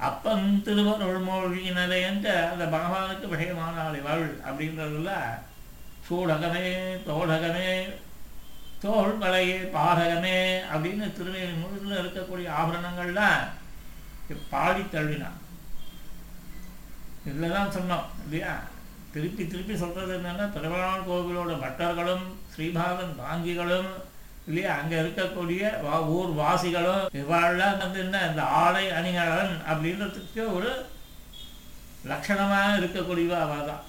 அப்பன் 0.00 0.62
திருவருள் 0.64 1.20
மூழ்கினதை 1.20 2.00
என்ற 2.02 2.50
அந்த 2.52 2.64
பகவானுக்கு 2.66 3.28
விஷயமான 3.28 3.86
இவள் 3.94 4.26
அப்படின்றதுல 4.48 5.12
சூடகமே 6.08 6.66
தோடகமே 7.06 7.70
தோல் 8.82 9.14
வலையே 9.22 9.58
அப்படின்னு 10.72 11.06
திருநெல்வேலி 11.12 11.54
முழுதில் 11.60 12.00
இருக்கக்கூடிய 12.00 12.48
ஆபரணங்கள்லாம் 12.58 13.44
பாடி 14.52 14.82
தள்ளினான் 14.88 15.38
இதில் 17.28 17.54
தான் 17.54 17.74
சொன்னோம் 17.76 18.04
இல்லையா? 18.24 18.52
திருப்பி 19.12 19.42
திருப்பி 19.44 19.74
சொல்கிறது 19.76 20.12
என்னென்னா 20.16 20.46
பெருமாள் 20.54 21.06
கோவிலோட 21.06 21.52
பட்டர்களும் 21.62 22.24
ஸ்ரீபாகன் 22.52 23.18
காங்கிகளும் 23.20 23.90
இல்லையா? 24.48 24.72
அங்கே 24.80 24.96
இருக்கக்கூடிய 25.02 25.62
வா 25.84 25.96
ஊர் 26.14 26.30
வாசிகளும் 26.38 27.08
இவாள்லாம் 27.20 27.82
வந்து 27.82 27.98
என்ன 28.04 28.22
இந்த 28.28 28.42
ஆடை 28.60 28.84
அணிகலன் 28.98 29.54
அப்படின்றதுக்கு 29.70 30.44
ஒரு 30.56 30.70
லட்சணமாக 32.04 32.78
இருக்கக்கூடியவா 32.78 33.38
அவள் 33.44 33.68
தான் 33.70 33.84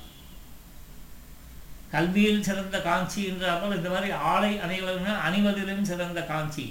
கல்வியில் 1.94 2.46
சிறந்த 2.48 2.78
காஞ்சி 2.88 3.22
என்றாமல் 3.32 3.76
இந்த 3.78 3.90
மாதிரி 3.94 4.10
ஆலை 4.32 4.52
அணிவதுமே 4.66 5.14
அணிவதிலும் 5.28 5.88
சிறந்த 5.92 6.22
காஞ்சி. 6.32 6.66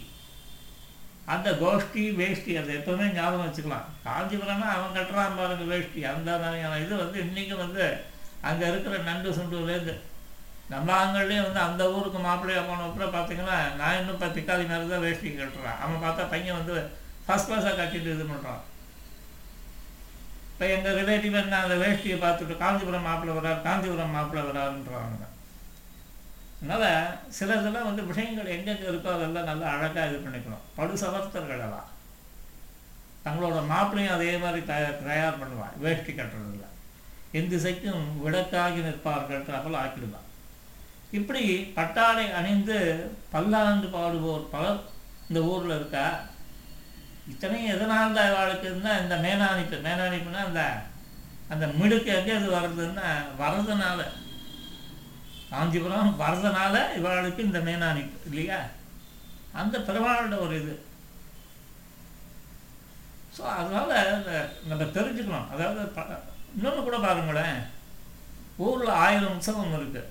அந்த 1.35 1.49
கோஷ்டி 1.63 2.03
வேஷ்டி 2.19 2.53
அதை 2.59 2.71
எப்பவுமே 2.77 3.07
ஞாபகம் 3.17 3.47
வச்சுக்கலாம். 3.47 3.89
காஞ்சிபுரம்னா 4.05 4.69
அவன் 4.77 4.95
கட்டுறான் 4.99 5.39
பாருங்க 5.41 5.65
வேஷ்டி. 5.73 6.01
அந்த 6.13 6.31
மாதிரியான 6.43 6.79
இது 6.85 6.95
வந்து 7.03 7.19
இன்றைக்கும் 7.25 7.65
வந்து 7.65 7.83
அங்கே 8.51 8.65
இருக்கிற 8.71 8.95
நண்டு 9.09 9.35
சுண்டுலேருந்து 9.39 9.97
நம்ம 10.73 10.89
ஆண்கள்லேயும் 11.01 11.47
வந்து 11.49 11.61
அந்த 11.67 11.83
ஊருக்கு 11.97 12.19
மாப்பிள்ளையாக 12.29 12.65
போனப்புறம் 12.71 13.15
பார்த்தீங்கன்னா 13.17 13.59
நான் 13.81 13.99
இன்னும் 13.99 14.17
இப்போ 14.17 14.29
பிக்காளி 14.39 14.65
மாதிரி 14.71 14.93
தான் 14.95 15.05
வேஷ்டி 15.07 15.29
கட்டுறான். 15.37 15.79
அவன் 15.83 16.03
பார்த்தா 16.07 16.25
பையன் 16.33 16.59
வந்து 16.61 16.75
ஃபஸ்ட் 17.27 17.49
கிளாஸாக 17.49 17.77
கட்டிட்டு 17.79 18.15
இது 18.17 18.27
பண்ணுறான் 18.33 18.61
இப்போ 20.59 20.69
எங்கள் 20.75 20.97
ரிலேட்டிவ் 20.99 21.35
என்ன 21.41 21.59
அந்த 21.65 21.75
வேஷ்டியை 21.83 22.17
பார்த்துட்டு 22.19 22.55
காஞ்சிபுரம் 22.63 23.05
மாப்பிள்ளை 23.09 23.35
வரார் 23.35 23.67
காஞ்சிபுரம் 23.67 24.15
மாப்பிள்ளை 24.15 24.43
வராருன்றாங்க 24.47 25.27
அதனால் 26.57 26.87
சில 27.31 27.59
இதெல்லாம் 27.61 27.87
வந்து 27.89 28.03
விஷயங்கள் 28.09 28.55
எங்கெங்கே 28.55 28.87
இருக்கோ 28.89 29.11
அதெல்லாம் 29.13 29.49
நல்லா 29.51 29.67
அழகாக 29.75 30.07
இது 30.09 30.19
பண்ணிக்கணும். 30.25 30.65
படு 30.77 30.95
சமர்த்தர்களெல்லாம். 31.03 31.87
தங்களோட 33.25 33.61
மாப்பிள்ளையும் 33.71 34.15
அதே 34.15 34.37
மாதிரி 34.37 34.61
தயார் 34.65 35.05
தயார் 35.05 35.39
பண்ணுவான் 35.41 35.77
வேஷ்டி 35.77 36.13
கட்டுறதில்ல 36.13 36.67
எந்த 37.33 37.51
திசைக்கும் 37.55 38.05
விளக்காகி 38.25 38.81
நிற்பார்கள் 38.81 39.79
ஆக்கிடுவான் 39.83 40.27
இப்படி 41.13 41.45
பட்டாடை 41.77 42.27
அணிந்து 42.33 42.79
பல்லாண்டு 43.31 43.89
பாடுவோர் 43.89 44.51
பலர் 44.51 44.81
இந்த 45.29 45.41
ஊரில் 45.53 45.77
இருக்கா? 45.79 46.07
இத்தனையும் 47.29 47.75
எதனால் 47.75 48.13
தான் 48.13 48.31
இவாளுக்குன்னா 48.31 49.01
இந்த 49.03 49.17
மேனாணிப்பு 49.17 49.77
மேனாணிப்புனா 49.87 50.45
அந்த 50.45 50.63
அந்த 51.49 51.67
மிடுக்கு 51.67 52.15
எங்கே 52.15 52.33
அது 52.33 52.51
வர்றதுன்னா 52.51 53.09
வரதுனால 53.41 54.01
காஞ்சிபுரம் 55.51 56.21
வர்றதுனால 56.21 56.75
இவாளுக்கு 56.97 57.39
இந்த 57.39 57.59
மேனாணிப்பு 57.59 58.17
இல்லையா? 58.27 58.59
அந்த 59.53 59.79
பெருமாளோட 59.79 60.39
ஒரு 60.41 60.63
இது. 60.63 60.87
ஸோ 63.39 63.41
அதனால் 63.41 64.21
நம்ம 64.65 64.85
தெரிஞ்சுக்கணும். 64.85 65.51
அதாவது 65.51 65.87
ப- 65.87 66.23
இன்னொன்று 66.55 66.83
கூட 66.83 66.99
பாருங்களேன். 66.99 67.59
ஊரில் 68.57 68.89
ஆயிரம் 68.89 69.33
உற்சவம் 69.33 69.75
இருக்குது 69.75 70.05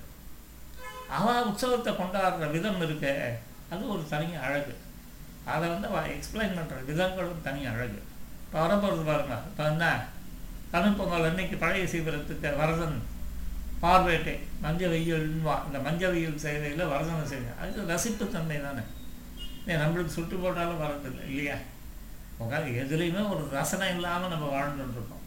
அவ 1.08 1.46
உற்சவத்தை 1.46 1.92
கொண்டாடுற 1.92 2.50
விதம் 2.50 2.82
இருக்கு. 2.82 3.38
அது 3.70 3.88
ஒரு 3.88 4.08
தனி 4.08 4.34
அழகு. 4.34 4.74
அதை 5.54 5.66
வந்து 5.74 5.88
எக்ஸ்பிளைன் 6.16 6.56
பண்ணுற 6.58 6.78
விதங்களும் 6.90 7.44
தனி 7.46 7.60
அழகு. 7.72 7.98
இப்போ 8.44 8.58
வரப்போகிறது 8.64 9.04
பாருங்க 9.10 9.36
இப்போ 9.50 9.64
என்ன? 9.72 9.86
தனுப்பொங்கல் 10.72 11.28
அன்னைக்கு 11.28 11.56
பழைய 11.64 11.84
சீவிரத்துக்கு 11.92 12.50
வரதன் 12.60 12.98
பார்வேட்டை 13.82 14.34
மஞ்ச 14.64 14.82
வெயில்வா 14.92 15.56
இந்த 15.66 15.78
மஞ்ச 15.86 16.02
வெயில் 16.12 16.42
செய்கையில் 16.44 16.90
வரதனை 16.92 17.24
செய்யுங்க 17.32 17.52
அது 17.60 17.84
ரசிப்புத்தன்மை 17.92 18.58
தானே. 18.66 18.82
ஏன் 19.70 19.80
நம்மளுக்கு 19.82 20.16
சுட்டு 20.16 20.36
போட்டாலும் 20.42 20.82
வரதில்லை 20.82 21.22
இல்லையா? 21.30 21.56
உட்காந்து 22.42 22.72
எதுலேயுமே 22.82 23.22
ஒரு 23.32 23.42
ரசனை 23.52 23.86
இல்லாமல் 23.94 24.32
நம்ம 24.34 24.46
வாழ்ந்துட்டுருக்கோம் 24.56 25.24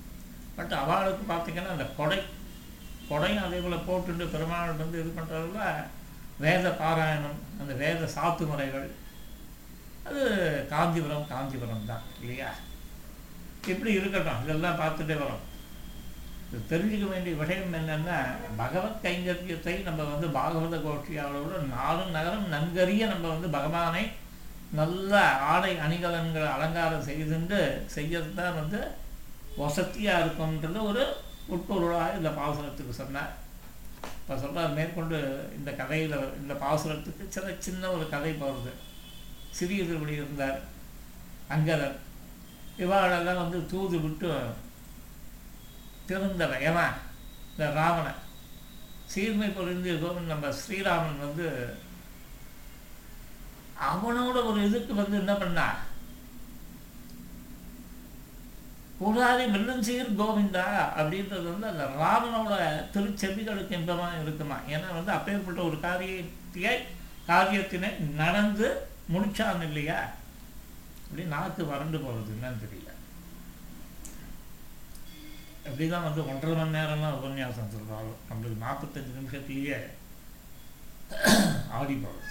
பட் 0.57 0.73
அவளுக்கு 0.81 1.23
பார்த்தீங்கன்னா 1.31 1.73
அந்த 1.75 1.87
கொடை 1.97 2.19
கொடையும் 3.09 3.45
அதே 3.45 3.59
போல் 3.59 3.85
போட்டுட்டு 3.87 4.25
பெருமாள் 4.33 4.81
வந்து 4.81 4.99
இது 5.01 5.11
பண்ணுறதுல 5.17 5.61
வேத 6.39 6.67
பாராயணம் 6.81 7.39
அந்த 7.61 7.73
வேத 7.73 8.07
சாத்து 8.15 8.43
முறைகள் 8.47 8.87
அது 10.11 10.23
காஞ்சிபுரம் 10.71 11.29
காஞ்சிபுரம் 11.31 11.89
தான் 11.89 12.05
இல்லையா? 12.21 12.49
இப்படி 13.71 13.91
இருக்கட்டும் 13.99 14.43
இதெல்லாம் 14.43 14.79
பார்த்துட்டே 14.81 15.15
வரோம். 15.21 15.43
இது 16.47 16.61
தெரிஞ்சுக்க 16.71 17.05
வேண்டிய 17.11 17.33
விஷயம் 17.41 17.75
என்னன்னா 17.79 18.17
பகவத் 18.61 19.03
கைங்கரியத்தை 19.03 19.75
நம்ம 19.87 20.07
வந்து 20.13 20.27
பாகவத 20.37 20.77
கோஷ்டியாளோட 20.85 21.59
நாலு 21.75 22.03
நகரம் 22.17 22.51
நன்கறிய 22.55 23.03
நம்ம 23.13 23.25
வந்து 23.33 23.49
பகவானை 23.57 24.03
நல்ல 24.79 25.13
ஆடை 25.53 25.71
அணிகலன்களை 25.85 26.49
அலங்காரம் 26.55 27.07
செய்துண்டு 27.07 27.59
செய்யறது 27.95 28.33
தான் 28.41 28.59
வந்து 28.59 28.81
வசதியாக 29.61 30.23
இருக்கும்ன்றது 30.23 30.81
ஒரு 30.89 31.03
உட்பொருளாக 31.55 32.17
இந்த 32.17 32.29
பாசுரத்துக்கு 32.39 32.93
சொன்னார். 33.01 33.31
இப்போ 34.19 34.35
சொல்கிறார் 34.43 34.77
மேற்கொண்டு 34.77 35.17
இந்த 35.57 35.71
கதையில் 35.79 36.15
இந்த 36.41 36.53
பாசுரத்துக்கு 36.63 37.23
சில 37.35 37.55
சின்ன 37.67 37.89
ஒரு 37.95 38.05
கதை 38.13 38.31
போகிறது 38.43 38.71
சிறிய 39.57 39.83
திருப்படி 39.83 40.19
இருந்தார். 40.19 40.59
அங்கதர். 41.49 41.97
இவாளெல்லாம் 42.83 43.41
வந்து 43.43 43.59
தூது 43.71 43.97
விட்டு 43.99 44.29
திருந்தவன் 46.09 46.65
எவன் 46.69 46.97
இந்த 47.51 47.65
ராவணன். 47.79 48.21
சீர்மை 49.11 49.47
பொருந்திய 49.49 49.93
கோவிந்த் 49.93 50.33
நம்ம 50.33 50.51
ஸ்ரீராமன் 50.59 51.23
வந்து 51.27 51.47
அவனோட 53.89 54.37
ஒரு 54.49 54.59
இதுக்கு 54.67 54.93
வந்து 54.95 55.17
என்ன 55.17 55.33
பண்ணா 55.33 55.67
கூடாதி 59.01 59.43
மில்லஞ்சீர் 59.53 60.17
கோவிந்தா 60.19 60.65
அப்படின்றது 60.99 61.45
வந்து 61.51 61.67
அந்த 61.71 61.85
ராமனோட 62.01 62.53
திருச்செவிகளுக்கு 62.93 63.71
இன்பமாக 63.71 64.21
இருக்குமா? 64.21 64.57
ஏன்னா 64.67 64.89
வந்து 64.93 65.11
அப்பேற்பட்ட 65.11 65.61
ஒரு 65.61 65.79
காரியத்தை 65.79 66.75
காரியத்தினை 67.31 67.89
நடந்து 68.21 68.67
முடிச்சான் 69.13 69.67
இல்லையா? 69.69 69.99
அப்படி 71.05 71.23
நாக்கு 71.35 71.61
வறண்டு 71.71 71.97
போகிறது 72.03 72.35
என்னன்னு 72.35 72.63
தெரியல. 72.65 72.89
அப்படிதான் 75.67 76.05
வந்து 76.07 76.21
ஒன்றரை 76.31 76.53
மணி 76.59 76.75
நேரம்லாம் 76.77 77.17
உபன்யாசம் 77.19 77.73
சொல்கிறாலும் 77.73 78.21
நம்மளுக்கு 78.29 78.63
நாற்பத்தஞ்சு 78.65 79.17
நிமிஷத்துலேயே 79.17 79.79
ஆடி 81.79 81.95
போகிறது 82.03 82.29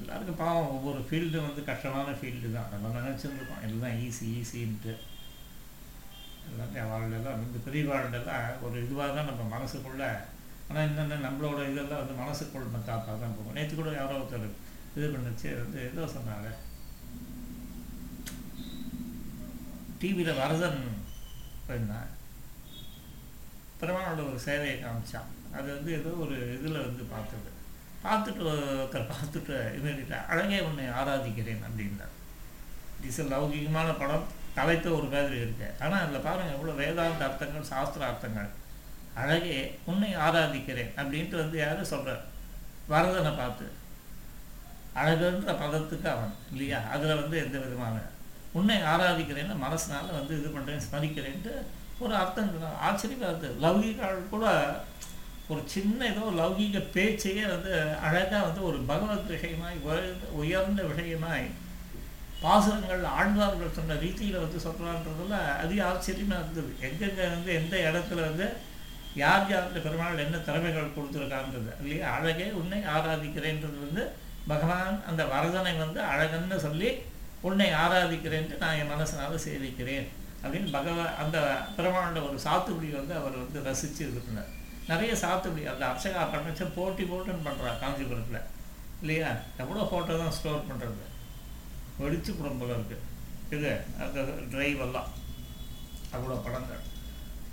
எல்லாருக்கும் 0.00 0.40
பாவம் 0.40 0.72
ஒவ்வொரு 0.74 1.00
ஃபீல்டு 1.08 1.38
வந்து 1.46 1.62
கஷ்டமான 1.68 2.08
ஃபீல்டு 2.18 2.48
தான். 2.56 2.72
நம்ம 2.74 2.92
நினச்சிருந்துருக்கோம் 2.98 3.64
எல்லாம் 3.68 3.96
ஈஸி 4.04 4.26
ஈஸின்ட்டு 4.40 4.92
எல்லாத்தையும் 6.50 6.90
வாழ்ந்தெல்லாம் 6.92 7.40
இந்த 7.46 7.58
பெரிய 7.66 7.84
வாழ்ந்தெல்லாம் 7.90 8.60
ஒரு 8.66 8.76
இதுவாக 8.84 9.10
தான் 9.16 9.30
நம்ம 9.30 9.46
மனசுக்குள்ளே 9.56 10.10
ஆனால் 10.68 10.86
என்னென்ன 10.88 11.18
நம்மளோட 11.26 11.58
இதெல்லாம் 11.70 12.02
வந்து 12.02 12.20
மனசுக்குள்ள 12.22 12.80
காப்பாக 12.90 13.16
தான் 13.22 13.36
போகும். 13.36 13.56
நேற்று 13.58 13.74
கூட 13.76 13.90
யாரோ 13.98 14.16
ஒருத்தர் 14.20 14.48
இது 14.98 15.08
பண்ணுச்சு 15.14 15.48
வந்து 15.62 15.78
ஏதோ 15.88 16.04
சொன்னாங்க. 16.14 16.48
டிவியில் 20.00 20.40
வரதன் 20.40 20.80
போயிருந்தேன் 21.66 22.10
பெருமானோட 23.80 24.20
ஒரு 24.30 24.38
சேவையை 24.46 24.76
காமிச்சான். 24.78 25.30
அது 25.56 25.66
வந்து 25.76 25.90
ஏதோ 25.98 26.10
ஒரு 26.24 26.36
இதில் 26.56 26.84
வந்து 26.86 27.02
பார்த்தது 27.14 27.50
பார்த்துட்டு 28.04 28.42
ஒருத்தர் 28.50 29.10
பார்த்துட்டு 29.12 29.54
இமீடியட்டாக 29.78 30.28
அழகே 30.32 30.58
உன்னை 30.68 30.84
ஆராதிக்கிறேன் 30.98 31.64
அப்படின்னார். 31.68 32.14
இஸ் 33.08 33.20
லௌகிகமான 33.32 33.88
படம். 34.02 34.28
தலைப்பு 34.58 34.88
ஒரு 34.98 35.08
மாதிரி 35.14 35.36
இருக்கு. 35.44 35.68
ஆனால் 35.84 36.02
அதில் 36.04 36.26
பாருங்கள் 36.26 36.54
எவ்வளோ 36.56 36.72
வேதாந்த 36.82 37.26
அர்த்தங்கள் 37.26 37.70
சாஸ்திர 37.72 38.06
அர்த்தங்கள். 38.10 38.50
அழகே 39.22 39.58
உன்னை 39.90 40.10
ஆராதிக்கிறேன் 40.26 40.94
அப்படின்ட்டு 41.00 41.42
வந்து 41.42 41.56
யாரும் 41.64 41.92
சொல்கிறார் 41.92 42.24
வரதனை 42.92 43.32
பார்த்து. 43.42 43.66
அழகுன்ற 44.98 45.52
பதத்துக்கு 45.62 46.08
அவன் 46.12 46.34
இல்லையா? 46.52 46.78
அதில் 46.92 47.20
வந்து 47.20 47.36
எந்த 47.44 47.56
விதமான 47.64 47.96
உன்னை 48.58 48.76
ஆராதிக்கிறேன்னு 48.92 49.56
மனசுனால 49.64 50.12
வந்து 50.18 50.32
இது 50.38 50.48
பண்ணுறேன் 50.48 50.84
ஸ்மரிக்கிறேன்ட்டு 50.86 51.52
ஒரு 52.04 52.14
அர்த்தம் 52.20 52.50
ஆச்சரியமாக 52.88 53.30
இருக்குது 53.30 53.58
லௌகிகள் 53.64 54.18
கூட 54.30 54.44
ஒரு 55.52 55.62
சின்ன 55.74 56.00
ஏதோ 56.10 56.24
லௌகீக 56.38 56.80
பேச்சையே 56.94 57.44
வந்து 57.52 57.70
அழகாக 58.06 58.42
வந்து 58.46 58.62
ஒரு 58.68 58.78
பகவத் 58.90 59.32
விஷயமாய் 59.34 59.78
உயர்ந்த 59.86 60.26
உயர்ந்த 60.40 60.82
விஷயமாய் 60.90 61.46
பாசுரங்கள் 62.42 63.04
ஆழ்வார்கள் 63.14 63.76
சொன்ன 63.78 63.96
ரீதியில் 64.02 64.42
வந்து 64.42 64.58
சொல்கிறான்றதுல 64.64 65.38
அதிக 65.62 65.80
ஆச்சரியமாக 65.86 66.42
இருந்தது. 66.42 66.72
எங்கெங்கே 66.86 67.24
வந்து 67.34 67.50
எந்த 67.60 67.74
இடத்துல 67.88 68.26
வந்து 68.28 68.46
யார் 69.16 69.50
யாருக்கு 69.52 69.84
பெருமாள் 69.86 70.24
என்ன 70.24 70.38
திறமைகள் 70.48 70.94
கொடுத்துருக்கான்றது 70.96 71.70
இல்லையா? 71.80 72.08
அழகே 72.16 72.48
உன்னை 72.60 72.80
ஆராதிக்கிறேன்றது 72.94 73.78
வந்து 73.86 74.02
பகவான் 74.52 74.98
அந்த 75.10 75.22
வரதனை 75.34 75.72
வந்து 75.84 76.00
அழகன்னு 76.12 76.58
சொல்லி 76.66 76.90
உன்னை 77.48 77.68
ஆராதிக்கிறேன்ட்டு 77.82 78.62
நான் 78.62 78.78
என் 78.80 78.92
மனசனால 78.92 79.40
சேவிக்கிறேன் 79.46 80.06
அப்படின்னு 80.42 80.70
பகவ 80.76 80.98
அந்த 81.22 81.36
பெருமாளோட 81.76 82.20
ஒரு 82.28 82.38
சாத்துக்குடி 82.46 82.88
வந்து 82.98 83.14
அவர் 83.20 83.42
வந்து 83.42 83.60
ரசித்து 83.68 84.02
இருக்கிறார் 84.04 84.52
நிறைய 84.90 85.12
சாத்துக்குடி 85.22 85.64
அந்த 85.72 85.84
அர்ச்சகா 85.90 86.22
பண்ணச்சு 86.34 86.64
போட்டி 86.76 87.04
போட்டுன்னு 87.10 87.46
பண்ணுறா 87.48 87.72
காஞ்சிபுரத்தில். 87.82 88.46
இல்லையா? 89.02 89.30
எவ்வளோ 89.62 89.82
ஃபோட்டோ 89.90 90.14
தான் 90.22 90.36
ஸ்டோர் 90.36 90.68
பண்ணுறது 90.68 91.04
வெடிச்சு 92.00 92.30
குடும்பம் 92.38 92.74
இருக்குது 92.76 93.04
இது 93.56 93.70
அந்த 94.04 94.18
டிரைவ் 94.52 94.80
எல்லாம். 94.86 95.08
அவ்வளோ 96.16 96.38
படங்கள். 96.46 96.82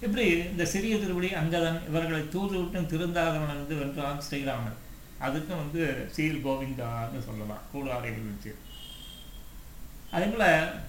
இப்படி 0.05 0.25
இந்த 0.51 0.63
சிறிய 0.73 0.95
திருவடி 1.03 1.29
அங்கதன் 1.41 1.79
இவர்களை 1.89 2.21
தூது 2.33 2.55
விட்டு 2.59 2.81
திருந்தாதவன் 2.93 3.53
வந்து 3.55 3.75
வென்றான் 3.81 4.23
ஸ்ரீராமன். 4.27 4.79
அதுக்கும் 5.21 5.61
வந்து 5.63 5.81
சீல் 6.15 6.43
கோவிந்தான்னு 6.45 7.19
சொல்லலாம் 7.27 7.65
கூடாரைகள் 7.71 8.29
வச்சு. 8.29 8.51
அதே 10.11 10.25
போல் 10.25 10.79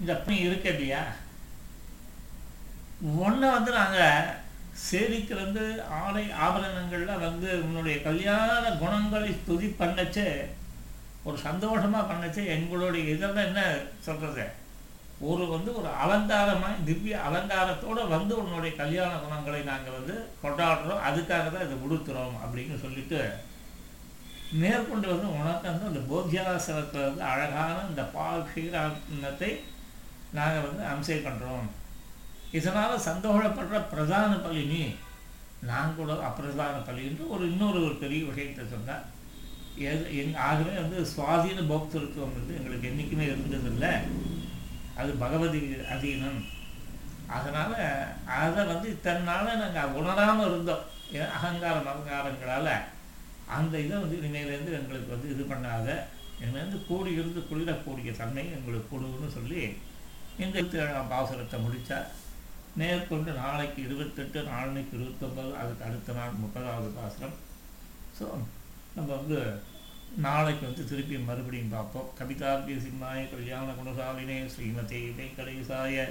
இந்த 0.00 0.14
பணி 0.14 0.36
இருக்கு 0.38 0.68
இல்லையா? 0.72 1.02
ஒன்றை 3.26 3.50
வந்து 3.50 3.72
நாங்கள் 3.72 4.32
சேவிக்கிறது 4.90 5.64
ஆடை 6.00 6.24
ஆபரணங்களில் 6.46 7.22
வந்து 7.26 7.48
உன்னுடைய 7.62 8.02
கல்யாண 8.02 8.70
குணங்களை 8.82 9.40
துதி 9.46 9.66
பண்ணச்சு 9.66 10.26
ஒரு 11.24 11.38
சந்தோஷமாக 11.38 12.08
பண்ணச்சு 12.12 12.46
எங்களுடைய 12.56 13.12
இதெல்லாம் 13.14 13.44
என்ன 13.44 13.62
சொல்கிறது 14.00 14.46
ஒரு 15.30 15.44
வந்து 15.54 15.70
ஒரு 15.78 15.88
அலங்காரமாக 16.04 16.84
திவ்ய 16.86 17.16
அலங்காரத்தோடு 17.26 18.02
வந்து 18.14 18.32
உன்னுடைய 18.40 18.72
கல்யாண 18.80 19.12
குணங்களை 19.22 19.60
நாங்கள் 19.68 19.96
வந்து 19.98 20.14
கொண்டாடுறோம். 20.42 21.04
அதுக்காக 21.08 21.44
தான் 21.50 21.66
இதை 21.66 21.76
கொடுத்துறோம் 21.82 22.36
அப்படின்னு 22.44 22.76
சொல்லிட்டு 22.84 23.20
மேற்கொண்டு 24.62 25.06
வந்து 25.12 25.28
உனக்கு 25.38 25.66
வந்து 25.70 25.88
அந்த 25.90 26.02
போத்தியாசனத்தில் 26.10 27.06
வந்து 27.08 27.22
அழகான 27.30 27.76
இந்த 27.90 28.02
பால் 28.16 28.44
க்ஷீரானத்தை 28.50 29.52
நாங்கள் 30.38 30.68
வந்து 30.68 30.84
அம்சை 30.92 31.18
பண்ணுறோம் 31.24 31.66
இதனால் 32.58 33.06
சந்தோஷப்படுற 33.08 33.78
பிரதான 33.94 34.32
பலினி 34.44 34.84
நான் 35.70 35.96
கூட 35.98 36.12
அப்பிரதான 36.28 36.82
பலின்னு 36.88 37.32
ஒரு 37.34 37.44
இன்னொரு 37.52 37.78
ஒரு 37.86 37.94
பெரிய 38.02 38.20
விஷயத்தை 38.30 38.64
சொன்னார். 38.72 39.04
எது 39.88 40.02
எங் 40.22 40.36
ஆகவே 40.48 40.74
வந்து 40.80 40.98
சுவாதீன 41.12 41.64
போக்திருத்துவம் 41.70 42.36
வந்து 42.38 42.52
எங்களுக்கு 42.58 42.88
என்றைக்குமே 42.90 43.26
இருந்ததில்லை. 43.30 43.92
அது 45.00 45.10
பகவதி 45.22 45.60
அதீனம் 45.94 46.40
அதனால் 47.36 47.76
அதை 48.40 48.62
வந்து 48.72 48.86
இத்தனை 48.94 49.20
நாள் 49.30 49.60
நாங்கள் 49.62 49.94
உணராமல் 50.00 50.48
இருந்தோம் 50.48 50.84
அகங்காரம் 51.36 51.88
அகங்காரங்களால் 51.92 52.74
அந்த 53.56 53.74
இதை 53.84 53.96
வந்து 54.02 54.18
இனிமேலேருந்து 54.20 54.76
எங்களுக்கு 54.78 55.14
வந்து 55.14 55.28
இது 55.34 55.42
பண்ணாத. 55.52 55.88
இனிமேலேருந்து 56.40 56.80
கூடி 56.88 57.10
இருந்து 57.18 57.40
தன்மை 58.20 58.44
எங்களுக்கு 58.56 58.88
கொடுன்னு 58.92 59.30
சொல்லி 59.38 59.62
இந்த 60.42 60.54
இருபத்தி 60.58 60.80
ஏழாம் 60.84 61.10
பாசுரத்தை 61.12 61.58
முடித்தா 61.64 61.98
மேற்கொண்டு 62.80 63.32
நாளைக்கு 63.42 63.80
இருபத்தெட்டு 63.86 64.38
நாளைக்கு 64.52 64.94
இருபத்தொம்பது 64.98 65.52
அதுக்கு 65.60 65.84
அடுத்த 65.88 66.16
நாள் 66.18 66.40
முப்பதாவது 66.42 66.88
பாசுரம். 66.96 67.36
ஸோ 68.18 68.24
நம்ம 68.96 69.08
வந்து 69.18 69.38
நாளைக்கு 70.16 70.66
வந்து 70.66 70.84
திருப்பி 70.88 71.18
மறுபடியும் 71.18 71.68
பார்ப்போம். 71.68 72.10
கவிதாபிய 72.18 72.76
சிம்மாய 72.84 73.30
கல்யாண 73.30 73.72
குணசாலினே 73.72 74.36
ஸ்ரீமதே 74.52 75.00
வெங்கடேசாய 75.18 76.06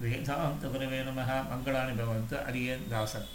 வேதாந்த 0.00 0.66
குரவே 0.66 1.00
நமக 1.08 1.30
மங்களானி 1.50 1.92
பவந்து 2.00 2.36
அரியன் 2.50 2.88
தாசன். 2.88 3.28